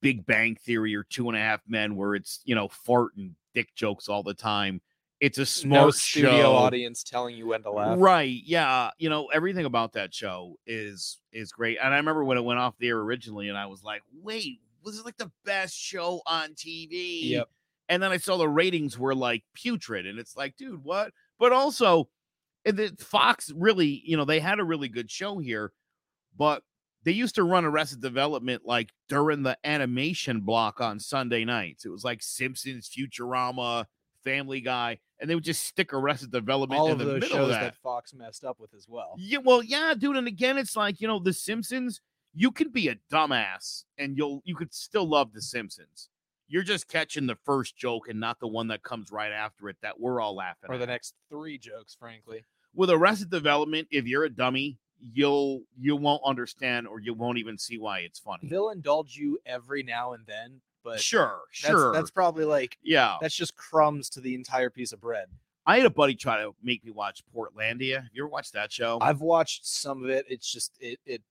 Big 0.01 0.25
Bang 0.25 0.55
Theory 0.55 0.95
or 0.95 1.03
Two 1.03 1.29
and 1.29 1.37
a 1.37 1.41
Half 1.41 1.61
Men 1.67 1.95
where 1.95 2.13
it's 2.13 2.41
you 2.45 2.53
know 2.53 2.67
fart 2.67 3.15
and 3.17 3.35
dick 3.55 3.73
jokes 3.75 4.07
all 4.07 4.21
the 4.21 4.35
time. 4.35 4.81
It's 5.21 5.37
a 5.37 5.45
smart 5.45 5.85
no 5.85 5.91
studio 5.91 6.31
show. 6.31 6.53
audience 6.53 7.03
telling 7.03 7.35
you 7.35 7.45
when 7.45 7.61
to 7.61 7.71
laugh. 7.71 7.95
Right. 7.99 8.41
Yeah. 8.43 8.89
You 8.97 9.09
know, 9.09 9.27
everything 9.27 9.65
about 9.65 9.93
that 9.93 10.13
show 10.13 10.57
is 10.65 11.19
is 11.31 11.51
great. 11.51 11.77
And 11.81 11.93
I 11.93 11.97
remember 11.97 12.25
when 12.25 12.39
it 12.39 12.43
went 12.43 12.59
off 12.59 12.75
the 12.79 12.87
air 12.87 12.97
originally, 12.97 13.47
and 13.47 13.57
I 13.57 13.67
was 13.67 13.83
like, 13.83 14.01
wait, 14.23 14.61
was 14.83 14.97
it 14.97 15.05
like 15.05 15.17
the 15.17 15.31
best 15.45 15.77
show 15.77 16.21
on 16.25 16.55
TV? 16.55 17.29
Yep. 17.29 17.49
And 17.87 18.01
then 18.01 18.11
I 18.11 18.17
saw 18.17 18.37
the 18.37 18.49
ratings 18.49 18.97
were 18.97 19.13
like 19.13 19.43
putrid, 19.53 20.07
and 20.07 20.17
it's 20.17 20.35
like, 20.35 20.57
dude, 20.57 20.83
what? 20.83 21.11
But 21.37 21.53
also, 21.53 22.09
and 22.65 22.75
the 22.75 22.95
Fox 22.97 23.51
really, 23.55 24.01
you 24.03 24.17
know, 24.17 24.25
they 24.25 24.39
had 24.39 24.59
a 24.59 24.63
really 24.63 24.89
good 24.89 25.11
show 25.11 25.37
here, 25.37 25.71
but 26.35 26.63
they 27.03 27.11
used 27.11 27.35
to 27.35 27.43
run 27.43 27.65
Arrested 27.65 28.01
Development 28.01 28.63
like 28.65 28.89
during 29.07 29.43
the 29.43 29.57
animation 29.63 30.41
block 30.41 30.81
on 30.81 30.99
Sunday 30.99 31.45
nights. 31.45 31.85
It 31.85 31.89
was 31.89 32.03
like 32.03 32.23
Simpsons, 32.23 32.89
Futurama, 32.89 33.85
Family 34.23 34.61
Guy, 34.61 34.99
and 35.21 35.29
they 35.29 35.35
would 35.35 35.43
just 35.43 35.63
stick 35.63 35.93
Arrested 35.93 36.31
Development 36.31 36.81
All 36.81 36.87
in 36.87 36.93
of 36.93 37.07
the 37.07 37.19
middle 37.19 37.43
of 37.43 37.49
that. 37.49 37.61
that. 37.61 37.75
Fox 37.77 38.13
messed 38.13 38.43
up 38.43 38.59
with 38.59 38.73
as 38.73 38.87
well. 38.89 39.13
Yeah, 39.17 39.37
well, 39.43 39.63
yeah, 39.63 39.93
dude. 39.97 40.17
And 40.17 40.27
again, 40.27 40.57
it's 40.57 40.75
like 40.75 40.99
you 40.99 41.07
know, 41.07 41.19
The 41.19 41.31
Simpsons. 41.33 42.01
You 42.33 42.51
can 42.51 42.69
be 42.69 42.87
a 42.87 42.95
dumbass, 43.11 43.83
and 43.97 44.17
you'll 44.17 44.41
you 44.43 44.55
could 44.55 44.73
still 44.73 45.07
love 45.07 45.31
The 45.33 45.41
Simpsons. 45.41 46.09
You're 46.47 46.63
just 46.63 46.89
catching 46.89 47.27
the 47.27 47.37
first 47.45 47.77
joke 47.77 48.09
and 48.09 48.19
not 48.19 48.39
the 48.39 48.47
one 48.47 48.67
that 48.67 48.83
comes 48.83 49.09
right 49.11 49.31
after 49.31 49.69
it 49.69 49.77
that 49.83 49.99
we're 50.01 50.19
all 50.19 50.35
laughing 50.35 50.63
at. 50.65 50.69
Or 50.69 50.73
at. 50.73 50.79
the 50.79 50.87
next 50.87 51.13
three 51.29 51.57
jokes, 51.57 51.95
frankly. 51.97 52.43
With 52.73 52.89
Arrested 52.89 53.29
Development, 53.29 53.87
if 53.91 54.05
you're 54.05 54.25
a 54.25 54.29
dummy, 54.29 54.77
you'll 55.13 55.61
you 55.79 55.95
won't 55.95 56.21
understand 56.25 56.87
or 56.87 56.99
you 56.99 57.13
won't 57.13 57.37
even 57.37 57.57
see 57.57 57.77
why 57.77 57.99
it's 57.99 58.19
funny. 58.19 58.47
They'll 58.49 58.69
indulge 58.69 59.15
you 59.15 59.39
every 59.45 59.83
now 59.83 60.13
and 60.13 60.25
then, 60.25 60.61
but 60.83 60.99
sure, 60.99 61.39
that's, 61.49 61.73
sure, 61.73 61.93
that's 61.93 62.11
probably 62.11 62.45
like 62.45 62.77
yeah. 62.83 63.17
that's 63.21 63.35
just 63.35 63.55
crumbs 63.55 64.09
to 64.11 64.21
the 64.21 64.35
entire 64.35 64.69
piece 64.69 64.93
of 64.93 65.01
bread. 65.01 65.27
I 65.65 65.77
had 65.77 65.85
a 65.85 65.91
buddy 65.91 66.15
try 66.15 66.41
to 66.41 66.55
make 66.63 66.83
me 66.83 66.91
watch 66.91 67.21
Portlandia. 67.35 68.07
You 68.13 68.23
ever 68.23 68.29
watched 68.29 68.53
that 68.53 68.71
show? 68.71 68.97
I've 68.99 69.21
watched 69.21 69.65
some 69.65 70.03
of 70.03 70.09
it. 70.09 70.25
It's 70.27 70.51
just 70.51 70.71
it 70.79 70.99
it 71.05 71.21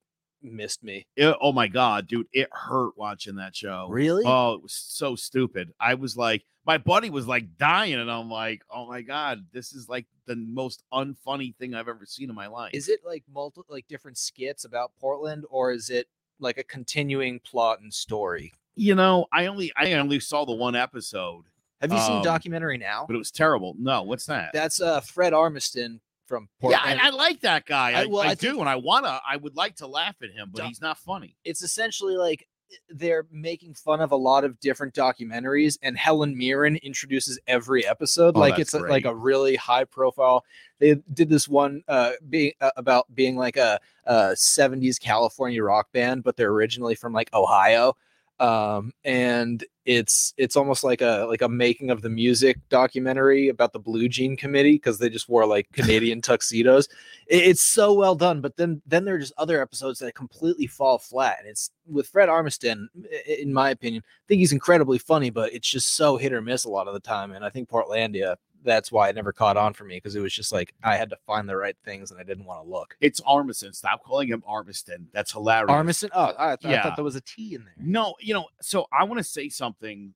missed 0.43 0.83
me. 0.83 1.07
It- 1.17 1.37
oh 1.41 1.53
my 1.53 1.69
god, 1.69 2.07
dude, 2.07 2.29
it 2.33 2.49
hurt 2.53 2.97
watching 2.97 3.37
that 3.37 3.57
show. 3.57 3.89
Really? 3.91 4.25
Oh, 4.27 4.55
it 4.55 4.63
was 4.63 4.73
so 4.73 5.17
stupid. 5.17 5.73
I 5.81 5.95
was 5.95 6.17
like, 6.17 6.45
my 6.67 6.79
buddy 6.79 7.11
was 7.11 7.27
like 7.27 7.57
dying, 7.59 7.95
and 7.95 8.11
I'm 8.11 8.31
like, 8.31 8.63
oh 8.71 8.87
my 8.87 9.03
god, 9.03 9.47
this 9.53 9.73
is 9.73 9.89
like 9.89 10.07
the 10.27 10.37
most 10.37 10.85
unfunny 10.93 11.55
thing 11.57 11.75
I've 11.75 11.89
ever 11.89 12.07
seen 12.07 12.29
in 12.29 12.37
my 12.37 12.47
life. 12.47 12.73
Is 12.75 12.89
it 12.89 13.01
like 13.05 13.25
multi 13.33 13.63
like 13.69 13.89
different 13.89 14.19
skits 14.19 14.65
about 14.65 14.93
Portland, 15.01 15.45
or 15.51 15.73
is 15.73 15.91
it 15.91 16.07
like 16.39 16.59
a 16.59 16.65
continuing 16.65 17.41
plot 17.41 17.81
and 17.81 17.93
story? 17.93 18.53
You 18.81 18.95
know, 18.95 19.27
I 19.33 19.47
only 19.47 19.73
I 19.77 19.93
only 19.95 20.21
saw 20.21 20.45
the 20.45 20.55
one 20.55 20.75
episode, 20.75 21.45
Have 21.81 21.93
you 21.93 21.99
seen 21.99 22.17
Um, 22.19 22.23
documentary 22.23 22.79
now? 22.79 23.05
but 23.07 23.15
it 23.15 23.19
was 23.19 23.31
terrible. 23.31 23.75
No, 23.79 24.03
what's 24.03 24.27
that? 24.27 24.51
That's 24.53 24.81
uh 24.81 25.01
Fred 25.01 25.33
Armiston 25.33 26.01
from 26.27 26.49
yeah, 26.63 26.79
Portland. 26.79 27.01
I, 27.01 27.07
I 27.09 27.11
like 27.11 27.41
that 27.41 27.67
guy. 27.67 27.91
I- 27.93 28.03
I, 28.03 28.07
well, 28.07 28.23
I, 28.23 28.35
do, 28.35 28.61
and 28.61 28.69
I 28.69 28.77
wanna. 28.77 29.21
I 29.29 29.37
would 29.37 29.57
like 29.57 29.77
to 29.77 29.87
laugh 29.87 30.17
at 30.23 30.31
him, 30.31 30.51
but 30.55 30.65
he's 30.65 30.81
not 30.81 30.97
funny. 30.99 31.37
it's 31.45 31.63
essentially 31.63 32.17
like 32.17 32.47
eh, 32.73 32.77
they're 32.89 33.27
making 33.33 33.75
fun 33.75 34.01
of 34.01 34.13
a 34.13 34.17
lot 34.17 34.45
of 34.45 34.59
different 34.61 34.95
documentaries 34.95 35.77
and 35.83 35.99
Helen 35.99 36.39
Mirren 36.39 36.77
introduces 36.77 37.39
every 37.49 37.85
episode 37.87 38.37
Oh, 38.37 38.41
like 38.41 38.59
it's 38.61 38.75
a, 38.75 38.79
like 38.79 39.05
a 39.07 39.15
really 39.15 39.57
high 39.57 39.85
profile 39.85 40.45
they 40.79 40.95
did 41.13 41.29
this 41.29 41.49
one 41.49 41.83
uh 41.89 42.13
being 42.29 42.53
uh, 42.61 42.71
about 42.77 43.13
being 43.15 43.37
like 43.37 43.57
a, 43.57 43.81
a 44.07 44.15
70s 44.37 45.01
California 45.01 45.63
rock 45.65 45.91
band 45.93 46.23
but 46.23 46.37
they're 46.37 46.53
originally 46.53 46.95
from 46.95 47.13
like 47.13 47.29
Ohio 47.35 47.97
um 48.41 48.93
and 49.05 49.65
it's 49.85 50.33
it's 50.37 50.57
almost 50.57 50.83
like 50.83 51.03
a 51.03 51.27
like 51.29 51.43
a 51.43 51.49
making 51.49 51.91
of 51.91 52.01
the 52.01 52.09
music 52.09 52.57
documentary 52.71 53.49
about 53.49 53.73
the 53.73 53.79
blue 53.79 54.09
jean 54.09 54.37
committee 54.37 54.73
because 54.73 54.99
they 54.99 55.11
just 55.11 55.29
wore 55.29 55.47
like 55.47 55.67
canadian 55.73 56.21
tuxedos. 56.23 56.87
It- 57.27 57.45
it's 57.45 57.63
so 57.63 57.93
well 57.93 58.15
done 58.15 58.41
but 58.41 58.57
then 58.57 58.81
then 58.87 59.05
there 59.05 59.15
are 59.15 59.19
just 59.19 59.35
other 59.37 59.61
episodes 59.61 59.99
that 59.99 60.15
completely 60.15 60.67
fall 60.67 60.99
flat 60.99 61.37
and 61.41 61.49
it's 61.49 61.71
with 61.87 62.07
fred 62.09 62.29
armiston 62.29 62.87
in 63.27 63.53
my 63.53 63.71
opinion 63.71 64.03
i 64.07 64.25
think 64.27 64.39
he's 64.39 64.53
incredibly 64.53 64.99
funny 64.99 65.29
but 65.31 65.53
it's 65.53 65.69
just 65.69 65.95
so 65.95 66.17
hit 66.17 66.33
or 66.33 66.41
miss 66.41 66.65
a 66.65 66.71
lot 66.71 66.89
of 66.89 66.95
the 66.95 67.01
time 67.01 67.33
and 67.33 67.45
i 67.45 67.51
think 67.51 67.69
portlandia 67.69 68.37
that's 68.65 68.93
why 68.93 69.09
it 69.09 69.15
never 69.15 69.33
caught 69.33 69.57
on 69.57 69.73
for 69.73 69.85
me 69.85 69.97
because 69.97 70.15
it 70.15 70.21
was 70.21 70.33
just 70.33 70.53
like 70.53 70.75
i 70.83 70.97
had 70.97 71.11
to 71.11 71.17
find 71.27 71.49
the 71.49 71.57
right 71.57 71.77
things 71.85 72.11
and 72.11 72.21
i 72.21 72.23
didn't 72.23 72.45
want 72.45 72.65
to 72.65 72.71
look 72.71 72.97
It's 73.01 73.21
Armiston. 73.23 73.75
Stop 73.75 74.05
calling 74.05 74.29
him 74.29 74.43
Armiston. 74.49 75.07
That's 75.13 75.33
hilarious. 75.33 75.71
armiston 75.71 76.11
oh 76.15 76.35
I, 76.39 76.57
th- 76.57 76.75
I 76.75 76.83
thought 76.83 76.97
there 76.97 77.05
was 77.05 77.17
a 77.17 77.21
t 77.23 77.55
in 77.55 77.65
there 77.65 77.75
No, 77.79 78.15
you 78.21 78.35
know, 78.35 78.47
so 78.61 78.87
I 78.93 79.05
want 79.05 79.19
to 79.19 79.25
say 79.25 79.49
something 79.49 80.15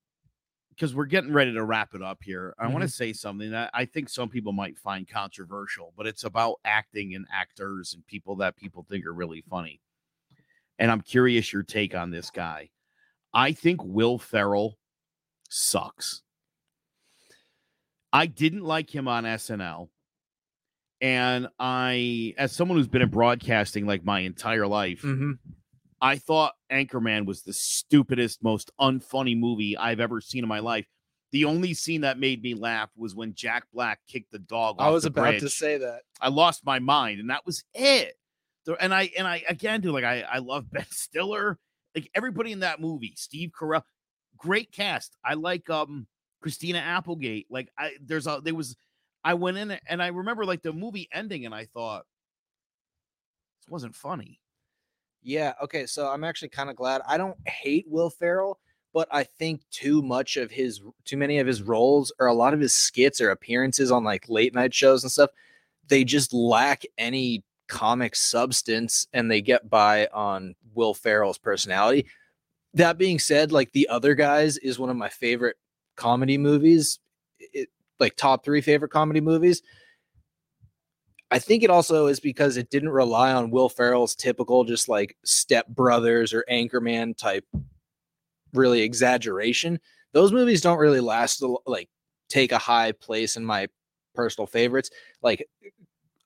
because 0.75 0.95
we're 0.95 1.07
getting 1.07 1.33
ready 1.33 1.53
to 1.53 1.63
wrap 1.63 1.95
it 1.95 2.03
up 2.03 2.19
here. 2.23 2.55
I 2.59 2.67
want 2.67 2.81
to 2.83 2.87
mm-hmm. 2.87 2.89
say 2.89 3.13
something 3.13 3.53
that 3.53 3.71
I 3.73 3.85
think 3.85 4.09
some 4.09 4.29
people 4.29 4.53
might 4.53 4.77
find 4.77 5.09
controversial, 5.09 5.93
but 5.97 6.07
it's 6.07 6.25
about 6.25 6.57
acting 6.65 7.15
and 7.15 7.27
actors 7.33 7.95
and 7.95 8.05
people 8.07 8.37
that 8.37 8.57
people 8.57 8.85
think 8.89 9.07
are 9.07 9.13
really 9.13 9.45
funny. 9.49 9.81
And 10.79 10.91
I'm 10.91 11.01
curious 11.01 11.53
your 11.53 11.63
take 11.63 11.95
on 11.95 12.11
this 12.11 12.31
guy. 12.31 12.71
I 13.33 13.53
think 13.53 13.83
Will 13.85 14.19
Ferrell 14.19 14.79
sucks. 15.49 16.23
I 18.15 18.27
didn't 18.27 18.63
like 18.63 18.89
him 18.95 19.09
on 19.09 19.25
SNL. 19.25 19.89
And 21.01 21.49
I, 21.59 22.35
as 22.39 22.53
someone 22.53 22.79
who's 22.79 22.89
been 22.89 23.03
in 23.03 23.11
broadcasting 23.11 23.87
like 23.87 24.05
my 24.05 24.21
entire 24.21 24.67
life, 24.67 25.03
Mhm. 25.03 25.39
I 26.01 26.17
thought 26.19 26.55
Anchorman 26.71 27.27
was 27.27 27.43
the 27.43 27.53
stupidest, 27.53 28.43
most 28.43 28.71
unfunny 28.81 29.37
movie 29.37 29.77
I've 29.77 30.01
ever 30.01 30.21
seen 30.21 30.45
in 30.45 30.49
my 30.49 30.61
life. 30.61 30.87
The 31.33 31.45
only 31.47 31.75
scene 31.75 32.03
that 32.03 32.19
made 32.19 32.43
me 32.43 32.55
laugh 32.55 32.91
was 32.97 33.15
when 33.15 33.35
Jack 33.35 33.65
Black 33.73 34.01
kicked 34.07 34.31
the 34.31 34.39
dog. 34.39 34.77
i 34.79 34.89
was 34.91 35.05
about 35.05 35.39
to 35.41 35.49
say 35.49 35.79
that 35.79 36.03
I 36.21 36.29
lost 36.29 36.65
my 36.65 36.79
mind, 36.79 37.21
and 37.21 37.31
that 37.31 37.45
was 37.45 37.65
it. 37.75 38.17
And 38.81 38.95
I 38.95 39.11
and 39.19 39.27
I 39.27 39.43
again 39.49 39.81
do 39.81 39.91
like 39.93 40.05
I 40.05 40.21
I 40.23 40.39
love 40.39 40.71
Ben 40.73 40.87
Stiller, 40.91 41.59
like 41.95 42.09
everybody 42.15 42.53
in 42.53 42.61
that 42.61 42.81
movie, 42.81 43.15
Steve 43.17 43.51
Carell, 43.51 43.83
great 44.39 44.71
cast. 44.73 45.17
I 45.25 45.35
like 45.35 45.69
um 45.69 46.07
Christina 46.45 46.77
Applegate. 46.79 47.47
Like 47.49 47.71
I 47.79 47.93
there's 48.05 48.27
a 48.27 48.39
there 48.45 48.55
was 48.55 48.77
I 49.25 49.33
went 49.33 49.57
in 49.57 49.79
and 49.89 50.03
I 50.03 50.09
remember 50.09 50.45
like 50.45 50.61
the 50.61 50.75
movie 50.75 51.09
ending, 51.11 51.47
and 51.47 51.55
I 51.55 51.65
thought 51.65 52.05
this 53.63 53.71
wasn't 53.71 53.95
funny. 53.95 54.43
Yeah. 55.23 55.55
Okay. 55.63 55.87
So 55.87 56.07
I'm 56.07 56.23
actually 56.23 56.51
kind 56.51 56.69
of 56.69 56.77
glad. 56.77 57.01
I 57.09 57.17
don't 57.17 57.39
hate 57.47 57.87
Will 57.89 58.11
Ferrell, 58.11 58.59
but 58.93 59.09
I 59.11 59.25
think 59.25 59.63
too 59.71 60.03
much 60.03 60.37
of 60.37 60.51
his, 60.51 60.83
too 61.07 61.17
many 61.17 61.39
of 61.39 61.47
his 61.47 61.63
roles 61.63 62.13
or 62.19 62.27
a 62.27 62.35
lot 62.35 62.53
of 62.53 62.61
his 62.61 62.75
skits 62.75 63.23
or 63.23 63.31
appearances 63.31 63.91
on 63.91 64.05
like 64.05 64.29
late 64.29 64.55
night 64.55 64.75
shows 64.75 65.03
and 65.03 65.11
stuff, 65.11 65.31
they 65.89 66.05
just 66.05 66.35
lack 66.35 66.83
any 66.99 67.43
comic 67.69 68.15
substance 68.15 69.07
and 69.15 69.31
they 69.31 69.41
get 69.41 69.71
by 69.71 70.09
on 70.13 70.55
Will 70.75 70.93
Ferrell's 70.93 71.39
personality. 71.39 72.05
That 72.75 72.99
being 72.99 73.19
said, 73.19 73.51
like 73.51 73.73
the 73.73 73.89
other 73.89 74.15
guys 74.15 74.59
is 74.59 74.79
one 74.79 74.91
of 74.91 74.97
my 74.99 75.09
favorite 75.09 75.57
comedy 75.97 76.39
movies. 76.39 76.99
It, 77.39 77.69
like 78.01 78.17
top 78.17 78.45
three 78.45 78.61
favorite 78.61 78.91
comedy 78.91 79.21
movies. 79.21 79.63
I 81.31 81.39
think 81.39 81.63
it 81.63 81.71
also 81.71 82.07
is 82.07 82.21
because 82.21 82.57
it 82.57 82.71
didn't 82.71 82.91
rely 82.91 83.33
on 83.33 83.51
Will 83.51 83.69
Ferrell's 83.69 84.15
typical 84.15 84.65
just 84.65 84.89
like 84.89 85.17
Step 85.25 85.67
Brothers 85.69 86.33
or 86.33 86.45
Anchorman 86.51 87.17
type 87.17 87.45
really 88.53 88.83
exaggeration. 88.83 89.81
Those 90.13 90.33
movies 90.33 90.61
don't 90.61 90.79
really 90.79 91.01
last 91.01 91.43
like 91.67 91.89
take 92.29 92.53
a 92.53 92.59
high 92.59 92.93
place 92.93 93.37
in 93.37 93.45
my 93.45 93.67
personal 94.15 94.47
favorites. 94.47 94.91
Like 95.23 95.49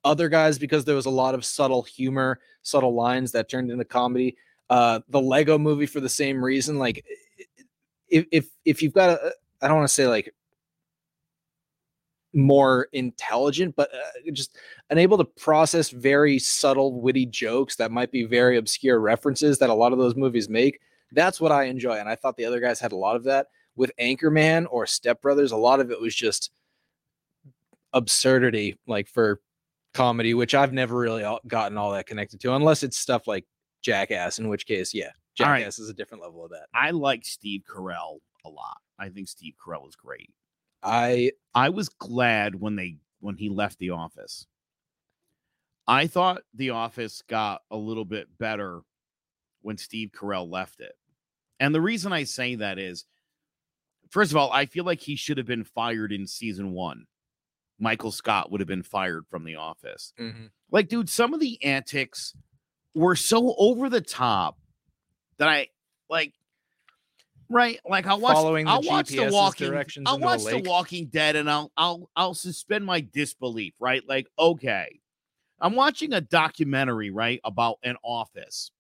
other 0.05 0.29
guys 0.29 0.59
because 0.59 0.85
there 0.85 0.95
was 0.95 1.07
a 1.07 1.11
lot 1.11 1.35
of 1.35 1.45
subtle 1.45 1.83
humor, 1.83 2.39
subtle 2.62 2.95
lines 2.95 3.33
that 3.33 3.49
turned 3.49 3.71
into 3.71 3.85
comedy. 3.85 4.37
Uh 4.69 5.01
the 5.09 5.21
Lego 5.21 5.57
movie 5.57 5.87
for 5.87 6.01
the 6.01 6.09
same 6.09 6.45
reason 6.45 6.79
like 6.79 7.03
if 8.09 8.27
if 8.31 8.49
if 8.66 8.83
you've 8.83 8.93
got 8.93 9.11
a 9.11 9.33
I 9.61 9.68
don't 9.68 9.76
want 9.76 9.88
to 9.88 9.94
say 9.94 10.06
like 10.06 10.32
more 12.34 12.88
intelligent, 12.92 13.74
but 13.76 13.90
uh, 13.94 14.30
just 14.32 14.56
unable 14.90 15.18
to 15.18 15.24
process 15.24 15.90
very 15.90 16.38
subtle, 16.38 17.00
witty 17.00 17.26
jokes 17.26 17.76
that 17.76 17.90
might 17.90 18.12
be 18.12 18.24
very 18.24 18.59
obscure 18.59 19.00
references 19.00 19.59
that 19.59 19.70
a 19.70 19.74
lot 19.74 19.92
of 19.92 19.98
those 19.98 20.16
movies 20.16 20.48
make. 20.48 20.80
That's 21.12 21.40
what 21.40 21.52
I 21.52 21.64
enjoy. 21.64 21.94
And 21.94 22.09
I 22.09 22.14
thought 22.14 22.36
the 22.36 22.44
other 22.44 22.61
guys 22.61 22.80
had 22.80 22.92
a 22.92 22.96
lot 22.96 23.16
of 23.16 23.24
that. 23.24 23.46
With 23.76 23.92
Anchorman 24.00 24.66
or 24.70 24.86
Step 24.86 25.22
Brothers, 25.22 25.52
a 25.52 25.56
lot 25.56 25.80
of 25.80 25.90
it 25.90 26.00
was 26.00 26.14
just 26.14 26.50
absurdity, 27.92 28.78
like 28.86 29.09
for 29.09 29.40
comedy, 29.94 30.34
which 30.34 30.54
I've 30.54 30.72
never 30.72 30.98
really 30.98 31.24
gotten 31.46 31.78
all 31.78 31.92
that 31.92 32.06
connected 32.06 32.40
to, 32.40 32.54
unless 32.54 32.82
it's 32.82 32.98
stuff 32.98 33.26
like 33.26 33.46
Jackass, 33.82 34.38
in 34.38 34.48
which 34.48 34.66
case, 34.66 34.92
yeah, 34.92 35.11
All 35.40 35.46
right. 35.46 35.61
Jackass 35.61 35.78
is 35.78 35.88
a 35.88 35.94
different 35.94 36.22
level 36.22 36.44
of 36.44 36.50
that. 36.50 36.66
I 36.74 36.90
like 36.90 37.24
Steve 37.24 37.62
Carell 37.68 38.18
a 38.44 38.48
lot. 38.48 38.78
I 38.99 39.09
think 39.09 39.28
Steve 39.28 39.55
Carell 39.64 39.88
is 39.88 39.96
great. 39.96 40.30
I 40.82 41.32
I 41.55 41.70
was 41.70 41.88
glad 41.88 42.55
when 42.55 42.76
they 42.76 42.96
when 43.20 43.36
he 43.36 43.49
left 43.49 43.78
the 43.78 43.90
office. 43.90 44.46
I 45.86 46.07
thought 46.07 46.42
the 46.55 46.70
office 46.70 47.22
got 47.28 47.62
a 47.70 47.76
little 47.76 48.05
bit 48.05 48.26
better 48.38 48.82
when 49.62 49.78
Steve 49.78 50.11
Carell 50.14 50.51
left 50.51 50.80
it. 50.80 50.92
And 51.59 51.74
the 51.74 51.80
reason 51.80 52.12
I 52.12 52.24
say 52.24 52.57
that 52.57 52.78
is 52.78 53.05
first 54.11 54.30
of 54.30 54.36
all, 54.36 54.53
I 54.53 54.66
feel 54.66 54.84
like 54.84 55.01
he 55.01 55.16
should 55.16 55.38
have 55.38 55.46
been 55.46 55.64
fired 55.64 56.12
in 56.12 56.26
season 56.26 56.72
1. 56.72 57.07
Michael 57.80 58.12
Scott 58.12 58.51
would 58.51 58.61
have 58.61 58.68
been 58.68 58.82
fired 58.82 59.24
from 59.30 59.44
the 59.44 59.57
office. 59.57 60.12
Mm-hmm. 60.20 60.46
Like 60.70 60.88
dude, 60.88 61.09
some 61.09 61.34
of 61.34 61.40
the 61.40 61.62
antics 61.64 62.34
were 62.94 63.16
so 63.16 63.55
over 63.59 63.88
the 63.88 64.01
top 64.01 64.59
that 65.38 65.49
I 65.49 65.68
like 66.11 66.34
right? 67.49 67.78
Like 67.88 68.07
I'll 68.07 68.20
watch, 68.20 68.34
Following 68.34 68.66
the 68.66 68.72
I'll 68.72 68.82
watch 68.82 69.09
the 69.09 69.30
Walking, 69.30 69.68
directions 69.68 70.05
I'll 70.09 70.18
watch 70.18 70.44
the 70.44 70.57
lake. 70.57 70.66
Walking 70.66 71.07
Dead, 71.07 71.36
and 71.36 71.51
I'll, 71.51 71.72
I'll, 71.76 72.11
I'll 72.16 72.34
suspend 72.34 72.84
my 72.84 73.01
disbelief, 73.01 73.74
right? 73.78 74.03
Like, 74.07 74.26
okay, 74.38 75.01
I'm 75.61 75.74
watching 75.74 76.12
a 76.12 76.20
documentary, 76.20 77.11
right, 77.11 77.40
about 77.44 77.78
an 77.82 77.96
office 78.03 78.70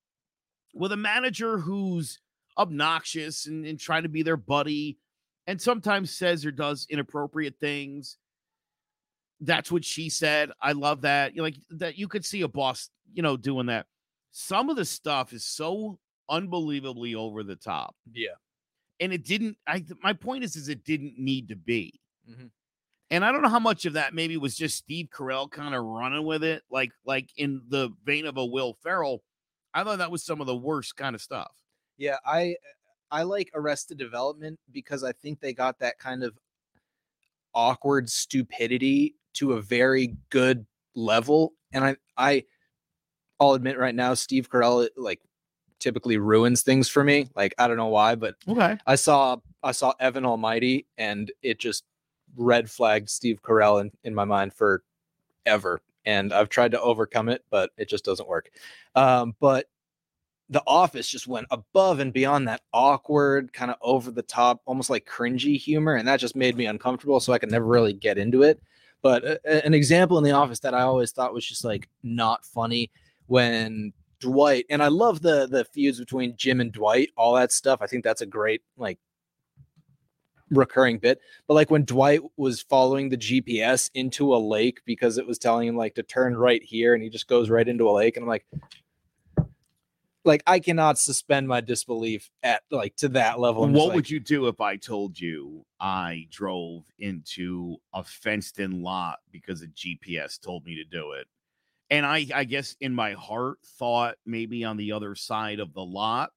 with 0.74 0.92
a 0.92 0.96
manager 0.96 1.58
who's 1.58 2.20
obnoxious 2.56 3.46
and, 3.46 3.64
and 3.64 3.78
trying 3.78 4.02
to 4.02 4.08
be 4.08 4.22
their 4.22 4.36
buddy, 4.36 4.98
and 5.46 5.60
sometimes 5.60 6.16
says 6.16 6.44
or 6.44 6.50
does 6.50 6.86
inappropriate 6.90 7.58
things. 7.58 8.18
That's 9.40 9.70
what 9.70 9.84
she 9.84 10.08
said. 10.10 10.50
I 10.60 10.72
love 10.72 11.02
that. 11.02 11.34
You 11.34 11.38
know, 11.38 11.44
like 11.44 11.56
that 11.70 11.96
you 11.96 12.08
could 12.08 12.24
see 12.24 12.42
a 12.42 12.48
boss, 12.48 12.90
you 13.12 13.22
know, 13.22 13.36
doing 13.36 13.66
that. 13.66 13.86
Some 14.32 14.68
of 14.68 14.76
the 14.76 14.84
stuff 14.84 15.32
is 15.32 15.44
so 15.44 15.98
unbelievably 16.28 17.14
over 17.14 17.42
the 17.42 17.56
top. 17.56 17.94
Yeah. 18.12 18.34
And 19.00 19.12
it 19.12 19.24
didn't 19.24 19.56
I 19.66 19.84
my 20.02 20.12
point 20.12 20.44
is 20.44 20.56
is 20.56 20.68
it 20.68 20.84
didn't 20.84 21.18
need 21.18 21.48
to 21.48 21.56
be. 21.56 22.00
Mhm. 22.28 22.50
And 23.10 23.24
I 23.24 23.32
don't 23.32 23.42
know 23.42 23.48
how 23.48 23.58
much 23.60 23.86
of 23.86 23.94
that 23.94 24.14
maybe 24.14 24.36
was 24.36 24.56
just 24.56 24.76
Steve 24.76 25.08
Carell 25.10 25.50
kind 25.50 25.74
of 25.74 25.84
running 25.84 26.24
with 26.26 26.44
it, 26.44 26.62
like 26.70 26.92
like 27.04 27.30
in 27.36 27.62
the 27.68 27.90
vein 28.04 28.26
of 28.26 28.36
a 28.36 28.44
Will 28.44 28.74
Ferrell. 28.82 29.22
I 29.74 29.84
thought 29.84 29.98
that 29.98 30.10
was 30.10 30.24
some 30.24 30.40
of 30.40 30.46
the 30.46 30.56
worst 30.56 30.96
kind 30.96 31.14
of 31.14 31.22
stuff. 31.22 31.52
Yeah, 31.96 32.16
I 32.26 32.56
I 33.10 33.22
like 33.22 33.50
Arrested 33.54 33.98
Development 33.98 34.58
because 34.72 35.04
I 35.04 35.12
think 35.12 35.40
they 35.40 35.54
got 35.54 35.78
that 35.80 35.98
kind 35.98 36.22
of 36.24 36.38
awkward 37.54 38.10
stupidity 38.10 39.16
to 39.34 39.54
a 39.54 39.62
very 39.62 40.16
good 40.30 40.66
level. 40.94 41.54
And 41.72 41.84
I 41.84 41.96
I 42.16 42.44
I'll 43.40 43.54
admit 43.54 43.78
right 43.78 43.94
now, 43.94 44.14
Steve 44.14 44.50
Carell 44.50 44.88
like 44.96 45.20
typically 45.78 46.16
ruins 46.18 46.62
things 46.62 46.88
for 46.88 47.04
me. 47.04 47.28
Like 47.34 47.54
I 47.58 47.68
don't 47.68 47.76
know 47.76 47.86
why, 47.86 48.14
but 48.14 48.34
Okay. 48.48 48.76
I 48.86 48.94
saw 48.94 49.36
I 49.62 49.72
saw 49.72 49.92
Evan 50.00 50.24
Almighty 50.24 50.86
and 50.96 51.30
it 51.42 51.58
just 51.58 51.84
red 52.36 52.70
flagged 52.70 53.10
Steve 53.10 53.42
Carell 53.42 53.80
in, 53.80 53.90
in 54.04 54.14
my 54.14 54.24
mind 54.24 54.54
for 54.54 54.82
ever. 55.46 55.80
And 56.04 56.32
I've 56.32 56.48
tried 56.48 56.70
to 56.72 56.80
overcome 56.80 57.28
it, 57.28 57.44
but 57.50 57.70
it 57.76 57.88
just 57.88 58.04
doesn't 58.04 58.28
work. 58.28 58.50
Um, 58.94 59.34
but 59.40 59.66
the 60.50 60.62
office 60.66 61.08
just 61.08 61.26
went 61.26 61.46
above 61.50 61.98
and 61.98 62.12
beyond 62.12 62.48
that 62.48 62.62
awkward, 62.72 63.52
kind 63.52 63.70
of 63.70 63.76
over 63.82 64.10
the 64.10 64.22
top, 64.22 64.62
almost 64.64 64.88
like 64.88 65.04
cringy 65.06 65.58
humor. 65.58 65.96
And 65.96 66.08
that 66.08 66.20
just 66.20 66.34
made 66.36 66.56
me 66.56 66.64
uncomfortable. 66.66 67.20
So 67.20 67.32
I 67.34 67.38
could 67.38 67.50
never 67.50 67.66
really 67.66 67.92
get 67.92 68.16
into 68.16 68.42
it. 68.42 68.60
But 69.02 69.24
a- 69.24 69.40
a- 69.44 69.66
an 69.66 69.74
example 69.74 70.16
in 70.16 70.24
the 70.24 70.30
office 70.30 70.60
that 70.60 70.72
I 70.74 70.82
always 70.82 71.10
thought 71.12 71.34
was 71.34 71.46
just 71.46 71.64
like 71.64 71.88
not 72.02 72.46
funny 72.46 72.90
when 73.26 73.92
Dwight 74.20 74.66
and 74.70 74.82
I 74.82 74.88
love 74.88 75.22
the 75.22 75.46
the 75.46 75.64
feuds 75.64 75.98
between 75.98 76.36
Jim 76.36 76.60
and 76.60 76.72
Dwight, 76.72 77.10
all 77.16 77.34
that 77.34 77.52
stuff. 77.52 77.80
I 77.80 77.86
think 77.86 78.04
that's 78.04 78.22
a 78.22 78.26
great 78.26 78.62
like 78.76 78.98
recurring 80.50 80.98
bit. 80.98 81.20
But 81.46 81.54
like 81.54 81.70
when 81.70 81.84
Dwight 81.84 82.20
was 82.36 82.62
following 82.62 83.08
the 83.08 83.16
GPS 83.16 83.90
into 83.94 84.34
a 84.34 84.38
lake 84.38 84.80
because 84.84 85.18
it 85.18 85.26
was 85.26 85.38
telling 85.38 85.68
him 85.68 85.76
like 85.76 85.94
to 85.96 86.02
turn 86.02 86.36
right 86.36 86.62
here 86.62 86.94
and 86.94 87.02
he 87.02 87.08
just 87.08 87.28
goes 87.28 87.50
right 87.50 87.68
into 87.68 87.88
a 87.88 87.92
lake 87.92 88.16
and 88.16 88.24
I'm 88.24 88.28
like 88.28 88.46
like 90.24 90.42
I 90.46 90.60
cannot 90.60 90.98
suspend 90.98 91.48
my 91.48 91.60
disbelief 91.60 92.30
at 92.42 92.62
like 92.70 92.96
to 92.96 93.08
that 93.10 93.40
level. 93.40 93.64
I'm 93.64 93.72
what 93.72 93.88
like, 93.88 93.96
would 93.96 94.10
you 94.10 94.20
do 94.20 94.46
if 94.46 94.60
I 94.60 94.76
told 94.76 95.18
you 95.18 95.64
I 95.80 96.26
drove 96.30 96.84
into 96.98 97.76
a 97.94 98.04
fenced 98.04 98.60
in 98.60 98.82
lot 98.82 99.18
because 99.32 99.62
a 99.62 99.68
GPS 99.68 100.40
told 100.40 100.64
me 100.64 100.74
to 100.76 100.84
do 100.84 101.12
it? 101.12 101.26
And 101.90 102.04
I, 102.04 102.26
I 102.34 102.44
guess 102.44 102.76
in 102.80 102.94
my 102.94 103.12
heart 103.12 103.58
thought 103.78 104.16
maybe 104.26 104.64
on 104.64 104.76
the 104.76 104.92
other 104.92 105.14
side 105.14 105.58
of 105.60 105.72
the 105.72 105.84
lot, 105.84 106.30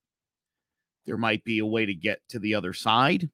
there 1.05 1.17
might 1.17 1.43
be 1.43 1.59
a 1.59 1.65
way 1.65 1.85
to 1.85 1.93
get 1.93 2.19
to 2.29 2.39
the 2.39 2.55
other 2.55 2.73
side. 2.73 3.29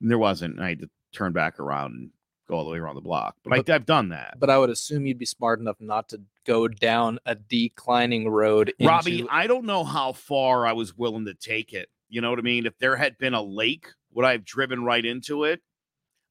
And 0.00 0.10
there 0.10 0.18
wasn't. 0.18 0.56
and 0.56 0.64
I 0.64 0.70
had 0.70 0.80
to 0.80 0.90
turn 1.12 1.32
back 1.32 1.60
around 1.60 1.92
and 1.92 2.10
go 2.48 2.56
all 2.56 2.64
the 2.64 2.70
way 2.70 2.78
around 2.78 2.96
the 2.96 3.00
block. 3.02 3.36
But, 3.44 3.50
But- 3.50 3.70
I, 3.70 3.74
I've 3.76 3.86
done 3.86 4.08
that. 4.08 4.34
but 4.40 4.50
I 4.50 4.58
would 4.58 4.70
assume 4.70 5.06
you'd 5.06 5.18
be 5.18 5.26
smart 5.26 5.60
enough 5.60 5.76
not 5.80 6.08
to 6.08 6.20
go 6.44 6.66
down 6.66 7.18
a 7.24 7.36
declining 7.36 8.28
road. 8.28 8.72
Into, 8.78 8.88
Robbie, 8.90 9.26
I 9.30 9.46
don't 9.46 9.64
know 9.64 9.84
how 9.84 10.12
far 10.12 10.66
I 10.66 10.72
was 10.72 10.96
willing 10.96 11.26
to 11.26 11.34
take 11.34 11.72
it. 11.72 11.88
You 12.08 12.20
know 12.20 12.30
what 12.30 12.38
I 12.40 12.42
mean? 12.42 12.66
If 12.66 12.76
there 12.78 12.96
had 12.96 13.16
been 13.18 13.32
a 13.34 13.42
lake, 13.42 13.86
would 14.12 14.24
I 14.26 14.32
have 14.32 14.44
driven 14.44 14.84
right 14.84 15.04
into 15.04 15.44
it? 15.44 15.60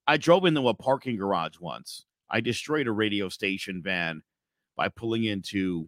I 0.06 0.18
drove 0.18 0.46
into 0.46 0.68
a 0.68 0.74
parking 0.74 1.16
garage 1.16 1.60
once. 1.60 2.06
I 2.30 2.42
destroyed 2.42 2.88
a 2.88 2.92
radio 2.92 3.30
station 3.30 3.82
van 3.82 4.22
by 4.82 4.90
pulling 4.90 5.26
into 5.26 5.88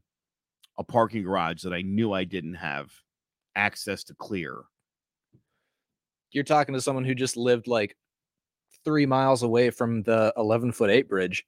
a 0.78 0.84
parking 0.84 1.24
garage 1.24 1.64
that 1.64 1.74
I 1.74 1.82
knew 1.82 2.14
I 2.14 2.26
didn't 2.26 2.54
have 2.54 2.92
access 3.56 4.04
to 4.04 4.14
clear. 4.14 4.66
you're 6.30 6.44
talking 6.44 6.76
to 6.76 6.82
someone 6.82 7.04
who 7.04 7.16
just 7.16 7.36
lived 7.36 7.66
like 7.66 7.98
three 8.86 9.08
miles 9.08 9.42
away 9.42 9.72
from 9.72 10.04
the 10.04 10.32
11 10.38 10.74
foot 10.74 10.92
eight 10.92 11.10
bridge. 11.10 11.44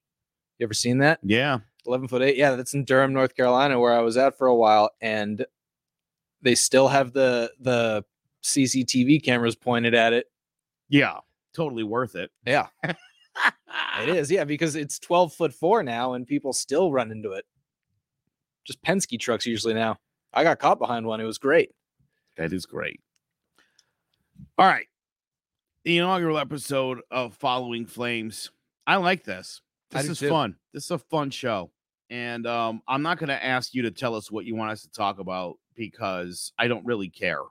You 0.57 0.63
ever 0.63 0.73
seen 0.73 0.97
that? 0.99 1.19
Yeah. 1.21 1.59
11 1.85 2.07
foot 2.07 2.23
eight. 2.23 2.35
Yeah, 2.35 2.55
that's 2.55 2.73
in 2.73 2.83
Durham, 2.83 3.13
North 3.13 3.35
Carolina, 3.35 3.79
where 3.79 3.93
I 3.93 4.01
was 4.01 4.17
at 4.17 4.39
for 4.39 4.47
a 4.47 4.55
while, 4.55 4.89
and 4.99 5.45
they 6.41 6.55
still 6.55 6.87
have 6.87 7.13
the 7.13 7.51
the 7.59 8.03
CCTV 8.43 9.23
cameras 9.23 9.55
pointed 9.55 9.93
at 9.93 10.13
it. 10.13 10.25
Yeah. 10.89 11.19
Totally 11.53 11.83
worth 11.83 12.15
it. 12.15 12.31
Yeah, 12.43 12.69
it 14.01 14.09
is. 14.15 14.31
Yeah, 14.31 14.43
because 14.43 14.75
it's 14.75 14.99
12 14.99 15.33
foot 15.33 15.53
four 15.53 15.83
now, 15.83 16.13
and 16.13 16.27
people 16.27 16.53
still 16.53 16.91
run 16.91 17.11
into 17.11 17.31
it. 17.31 17.45
Just 18.65 18.81
Penske 18.83 19.19
trucks 19.19 19.45
usually 19.45 19.73
now. 19.73 19.97
I 20.33 20.43
got 20.43 20.59
caught 20.59 20.79
behind 20.79 21.05
one. 21.05 21.21
It 21.21 21.25
was 21.25 21.38
great. 21.38 21.71
That 22.38 22.51
is 22.51 22.65
great. 22.65 22.99
All 24.57 24.65
right. 24.65 24.88
The 25.83 25.97
inaugural 25.97 26.38
episode 26.38 27.01
of 27.11 27.36
Following 27.36 27.86
Flames. 27.86 28.51
I 28.88 28.97
like 28.97 29.23
this. 29.23 29.61
This 29.91 30.09
is 30.09 30.19
too. 30.19 30.29
fun. 30.29 30.55
This 30.73 30.86
is 30.86 30.91
a 30.91 30.97
fun 30.97 31.29
show. 31.29 31.71
And 32.09 32.45
um, 32.45 32.81
I'm 32.88 33.01
not 33.01 33.17
going 33.17 33.29
to 33.29 33.43
ask 33.43 33.73
you 33.73 33.83
to 33.83 33.91
tell 33.91 34.15
us 34.15 34.31
what 34.31 34.45
you 34.45 34.55
want 34.55 34.71
us 34.71 34.81
to 34.81 34.91
talk 34.91 35.19
about 35.19 35.57
because 35.75 36.51
I 36.57 36.67
don't 36.67 36.86
really 36.86 37.09
care. 37.09 37.41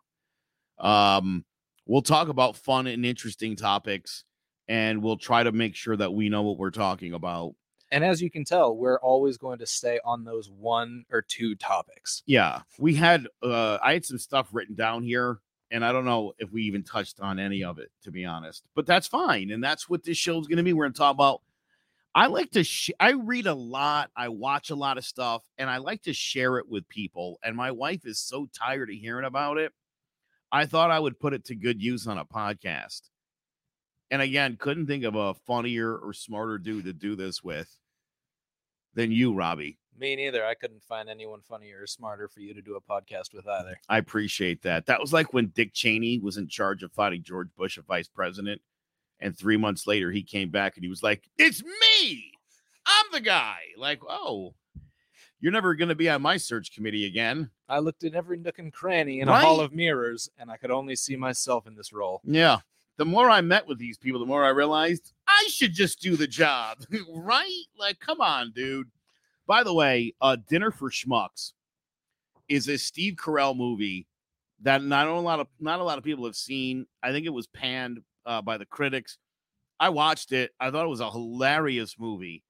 Um, 0.78 1.44
we'll 1.86 2.02
talk 2.02 2.28
about 2.28 2.56
fun 2.56 2.86
and 2.86 3.06
interesting 3.06 3.56
topics 3.56 4.24
and 4.68 5.02
we'll 5.02 5.16
try 5.16 5.42
to 5.42 5.52
make 5.52 5.74
sure 5.74 5.96
that 5.96 6.12
we 6.12 6.28
know 6.28 6.42
what 6.42 6.58
we're 6.58 6.70
talking 6.70 7.12
about. 7.12 7.54
And 7.90 8.04
as 8.04 8.20
you 8.20 8.30
can 8.30 8.44
tell, 8.44 8.74
we're 8.74 8.98
always 8.98 9.36
going 9.36 9.58
to 9.58 9.66
stay 9.66 10.00
on 10.04 10.24
those 10.24 10.50
one 10.50 11.04
or 11.12 11.22
two 11.22 11.54
topics. 11.54 12.22
Yeah, 12.26 12.62
we 12.78 12.94
had 12.94 13.28
uh 13.42 13.78
I 13.82 13.92
had 13.92 14.04
some 14.04 14.18
stuff 14.18 14.48
written 14.52 14.74
down 14.74 15.02
here 15.02 15.38
and 15.70 15.84
I 15.84 15.92
don't 15.92 16.04
know 16.04 16.32
if 16.38 16.50
we 16.50 16.62
even 16.64 16.82
touched 16.82 17.20
on 17.20 17.38
any 17.38 17.62
of 17.62 17.78
it 17.78 17.90
to 18.02 18.10
be 18.10 18.24
honest. 18.24 18.64
But 18.74 18.86
that's 18.86 19.06
fine 19.06 19.50
and 19.50 19.62
that's 19.62 19.88
what 19.88 20.02
this 20.02 20.16
show's 20.18 20.48
going 20.48 20.56
to 20.56 20.62
be. 20.62 20.72
We're 20.72 20.84
going 20.84 20.94
to 20.94 20.98
talk 20.98 21.14
about 21.14 21.42
I 22.16 22.26
like 22.28 22.52
to 22.52 22.64
sh- 22.64 22.90
I 22.98 23.12
read 23.12 23.46
a 23.46 23.54
lot, 23.54 24.10
I 24.16 24.28
watch 24.28 24.70
a 24.70 24.76
lot 24.76 24.98
of 24.98 25.04
stuff 25.04 25.42
and 25.58 25.68
I 25.68 25.78
like 25.78 26.02
to 26.02 26.12
share 26.12 26.58
it 26.58 26.68
with 26.68 26.88
people 26.88 27.38
and 27.44 27.56
my 27.56 27.70
wife 27.70 28.06
is 28.06 28.18
so 28.18 28.48
tired 28.52 28.88
of 28.88 28.96
hearing 28.96 29.26
about 29.26 29.58
it. 29.58 29.72
I 30.50 30.66
thought 30.66 30.92
I 30.92 31.00
would 31.00 31.18
put 31.18 31.34
it 31.34 31.44
to 31.46 31.54
good 31.54 31.82
use 31.82 32.06
on 32.06 32.18
a 32.18 32.24
podcast. 32.24 33.02
And 34.10 34.22
again, 34.22 34.56
couldn't 34.58 34.86
think 34.86 35.04
of 35.04 35.14
a 35.14 35.34
funnier 35.34 35.96
or 35.96 36.12
smarter 36.12 36.58
dude 36.58 36.84
to 36.84 36.92
do 36.92 37.16
this 37.16 37.42
with 37.42 37.78
than 38.94 39.10
you, 39.10 39.34
Robbie. 39.34 39.78
Me 39.98 40.16
neither. 40.16 40.44
I 40.44 40.54
couldn't 40.54 40.82
find 40.82 41.08
anyone 41.08 41.40
funnier 41.40 41.82
or 41.82 41.86
smarter 41.86 42.28
for 42.28 42.40
you 42.40 42.52
to 42.54 42.62
do 42.62 42.76
a 42.76 42.80
podcast 42.80 43.32
with 43.32 43.46
either. 43.46 43.78
I 43.88 43.98
appreciate 43.98 44.62
that. 44.62 44.86
That 44.86 45.00
was 45.00 45.12
like 45.12 45.32
when 45.32 45.48
Dick 45.54 45.72
Cheney 45.72 46.18
was 46.18 46.36
in 46.36 46.48
charge 46.48 46.82
of 46.82 46.92
fighting 46.92 47.22
George 47.22 47.48
Bush, 47.56 47.78
a 47.78 47.82
vice 47.82 48.08
president. 48.08 48.60
And 49.20 49.36
three 49.36 49.56
months 49.56 49.86
later, 49.86 50.10
he 50.10 50.22
came 50.22 50.50
back 50.50 50.76
and 50.76 50.84
he 50.84 50.90
was 50.90 51.02
like, 51.02 51.28
It's 51.38 51.62
me. 51.62 52.32
I'm 52.86 53.06
the 53.12 53.20
guy. 53.20 53.58
Like, 53.78 54.00
oh, 54.06 54.54
you're 55.40 55.52
never 55.52 55.74
going 55.74 55.88
to 55.88 55.94
be 55.94 56.08
on 56.08 56.22
my 56.22 56.36
search 56.36 56.72
committee 56.74 57.06
again. 57.06 57.50
I 57.68 57.78
looked 57.78 58.02
in 58.02 58.14
every 58.14 58.38
nook 58.38 58.58
and 58.58 58.72
cranny 58.72 59.20
in 59.20 59.28
a 59.28 59.40
hall 59.40 59.60
of 59.60 59.72
mirrors, 59.72 60.28
and 60.38 60.50
I 60.50 60.56
could 60.56 60.70
only 60.70 60.96
see 60.96 61.16
myself 61.16 61.66
in 61.66 61.74
this 61.76 61.92
role. 61.92 62.20
Yeah. 62.24 62.58
The 62.96 63.04
more 63.04 63.28
I 63.28 63.40
met 63.40 63.66
with 63.66 63.78
these 63.78 63.98
people, 63.98 64.20
the 64.20 64.26
more 64.26 64.44
I 64.44 64.50
realized 64.50 65.12
I 65.26 65.46
should 65.48 65.72
just 65.72 66.00
do 66.00 66.16
the 66.16 66.26
job. 66.26 66.78
right? 67.14 67.64
Like, 67.78 67.98
come 67.98 68.20
on, 68.20 68.52
dude. 68.54 68.88
By 69.46 69.62
the 69.62 69.74
way, 69.74 70.14
uh, 70.20 70.36
Dinner 70.48 70.70
for 70.70 70.90
Schmucks 70.90 71.52
is 72.48 72.68
a 72.68 72.78
Steve 72.78 73.14
Carell 73.14 73.56
movie 73.56 74.06
that 74.62 74.82
not 74.82 75.06
a 75.06 75.12
lot 75.12 75.40
of 75.40 75.48
not 75.60 75.80
a 75.80 75.84
lot 75.84 75.98
of 75.98 76.04
people 76.04 76.24
have 76.24 76.36
seen. 76.36 76.86
I 77.02 77.12
think 77.12 77.26
it 77.26 77.32
was 77.32 77.46
panned 77.46 78.00
uh, 78.26 78.42
by 78.42 78.58
the 78.58 78.66
critics. 78.66 79.18
I 79.78 79.88
watched 79.90 80.32
it. 80.32 80.52
I 80.60 80.70
thought 80.70 80.84
it 80.84 80.88
was 80.88 81.00
a 81.00 81.10
hilarious 81.10 81.96
movie, 81.98 82.42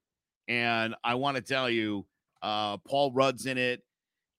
and 0.47 0.95
I 1.03 1.15
want 1.15 1.37
to 1.37 1.43
tell 1.43 1.69
you, 1.69 2.05
uh, 2.41 2.77
Paul 2.77 3.11
Rudd's 3.11 3.45
in 3.45 3.57
it, 3.57 3.81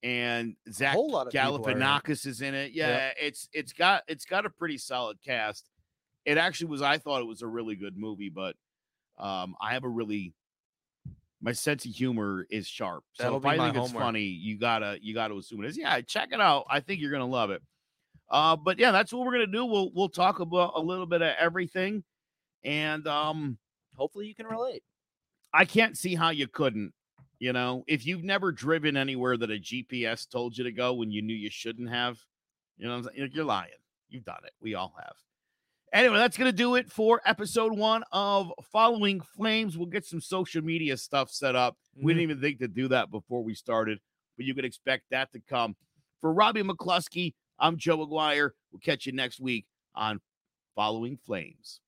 and 0.02 0.54
Zach 0.70 0.94
whole 0.94 1.10
lot 1.10 1.26
of 1.26 1.32
people 1.32 1.66
are 1.66 1.70
in 1.70 1.76
it. 1.76 1.84
Galifianakis 1.84 2.26
is 2.26 2.40
in 2.40 2.54
it. 2.54 2.72
Yeah, 2.72 3.10
it's 3.20 3.48
it's 3.52 3.72
got 3.72 4.02
it's 4.08 4.24
got 4.24 4.46
a 4.46 4.50
pretty 4.50 4.78
solid 4.78 5.18
cast. 5.22 5.68
It 6.26 6.36
actually 6.36 6.68
was. 6.68 6.82
I 6.82 6.98
thought 6.98 7.22
it 7.22 7.26
was 7.26 7.40
a 7.42 7.46
really 7.46 7.76
good 7.76 7.96
movie, 7.96 8.28
but 8.28 8.56
um, 9.18 9.56
I 9.60 9.72
have 9.72 9.84
a 9.84 9.88
really 9.88 10.34
my 11.40 11.52
sense 11.52 11.84
of 11.84 11.92
humor 11.92 12.46
is 12.50 12.66
sharp. 12.66 13.04
So 13.14 13.22
That'll 13.22 13.38
if 13.38 13.46
I 13.46 13.56
think 13.56 13.76
it's 13.76 13.92
funny, 13.92 14.24
you 14.24 14.58
gotta 14.58 14.98
you 15.00 15.14
gotta 15.14 15.36
assume 15.36 15.64
it 15.64 15.68
is. 15.68 15.78
Yeah, 15.78 16.00
check 16.02 16.30
it 16.32 16.40
out. 16.40 16.66
I 16.68 16.80
think 16.80 17.00
you're 17.00 17.12
gonna 17.12 17.26
love 17.26 17.50
it. 17.50 17.62
Uh, 18.28 18.56
but 18.56 18.78
yeah, 18.78 18.90
that's 18.90 19.12
what 19.12 19.24
we're 19.24 19.32
gonna 19.32 19.46
do. 19.46 19.64
We'll 19.64 19.90
we'll 19.94 20.08
talk 20.10 20.40
about 20.40 20.72
a 20.74 20.80
little 20.80 21.06
bit 21.06 21.22
of 21.22 21.32
everything, 21.38 22.04
and 22.64 23.06
um, 23.06 23.58
Hopefully, 23.96 24.26
you 24.26 24.34
can 24.34 24.46
relate. 24.46 24.82
I 25.52 25.64
can't 25.64 25.96
see 25.96 26.14
how 26.14 26.30
you 26.30 26.46
couldn't. 26.46 26.92
You 27.38 27.52
know, 27.52 27.84
if 27.86 28.06
you've 28.06 28.24
never 28.24 28.52
driven 28.52 28.96
anywhere 28.96 29.36
that 29.36 29.50
a 29.50 29.54
GPS 29.54 30.28
told 30.28 30.56
you 30.56 30.64
to 30.64 30.72
go 30.72 30.94
when 30.94 31.10
you 31.10 31.20
knew 31.20 31.34
you 31.34 31.50
shouldn't 31.50 31.90
have, 31.90 32.18
you 32.78 32.86
know, 32.86 32.94
I'm 32.94 33.04
saying? 33.04 33.30
you're 33.32 33.44
lying. 33.44 33.70
You've 34.08 34.24
done 34.24 34.40
it. 34.44 34.52
We 34.60 34.74
all 34.74 34.94
have. 34.98 35.14
Anyway, 35.92 36.16
that's 36.16 36.36
going 36.36 36.50
to 36.50 36.56
do 36.56 36.74
it 36.74 36.90
for 36.90 37.20
episode 37.24 37.72
one 37.72 38.02
of 38.12 38.52
Following 38.72 39.20
Flames. 39.20 39.78
We'll 39.78 39.86
get 39.86 40.04
some 40.04 40.20
social 40.20 40.62
media 40.62 40.96
stuff 40.96 41.30
set 41.30 41.54
up. 41.54 41.76
We 41.94 42.00
mm-hmm. 42.00 42.08
didn't 42.08 42.22
even 42.22 42.40
think 42.40 42.58
to 42.58 42.68
do 42.68 42.88
that 42.88 43.10
before 43.10 43.42
we 43.42 43.54
started, 43.54 43.98
but 44.36 44.46
you 44.46 44.54
can 44.54 44.64
expect 44.64 45.04
that 45.10 45.32
to 45.32 45.40
come. 45.48 45.76
For 46.20 46.32
Robbie 46.32 46.62
McCluskey, 46.62 47.34
I'm 47.58 47.76
Joe 47.76 47.98
McGuire. 47.98 48.50
We'll 48.72 48.80
catch 48.80 49.06
you 49.06 49.12
next 49.12 49.40
week 49.40 49.66
on 49.94 50.20
Following 50.74 51.18
Flames. 51.24 51.80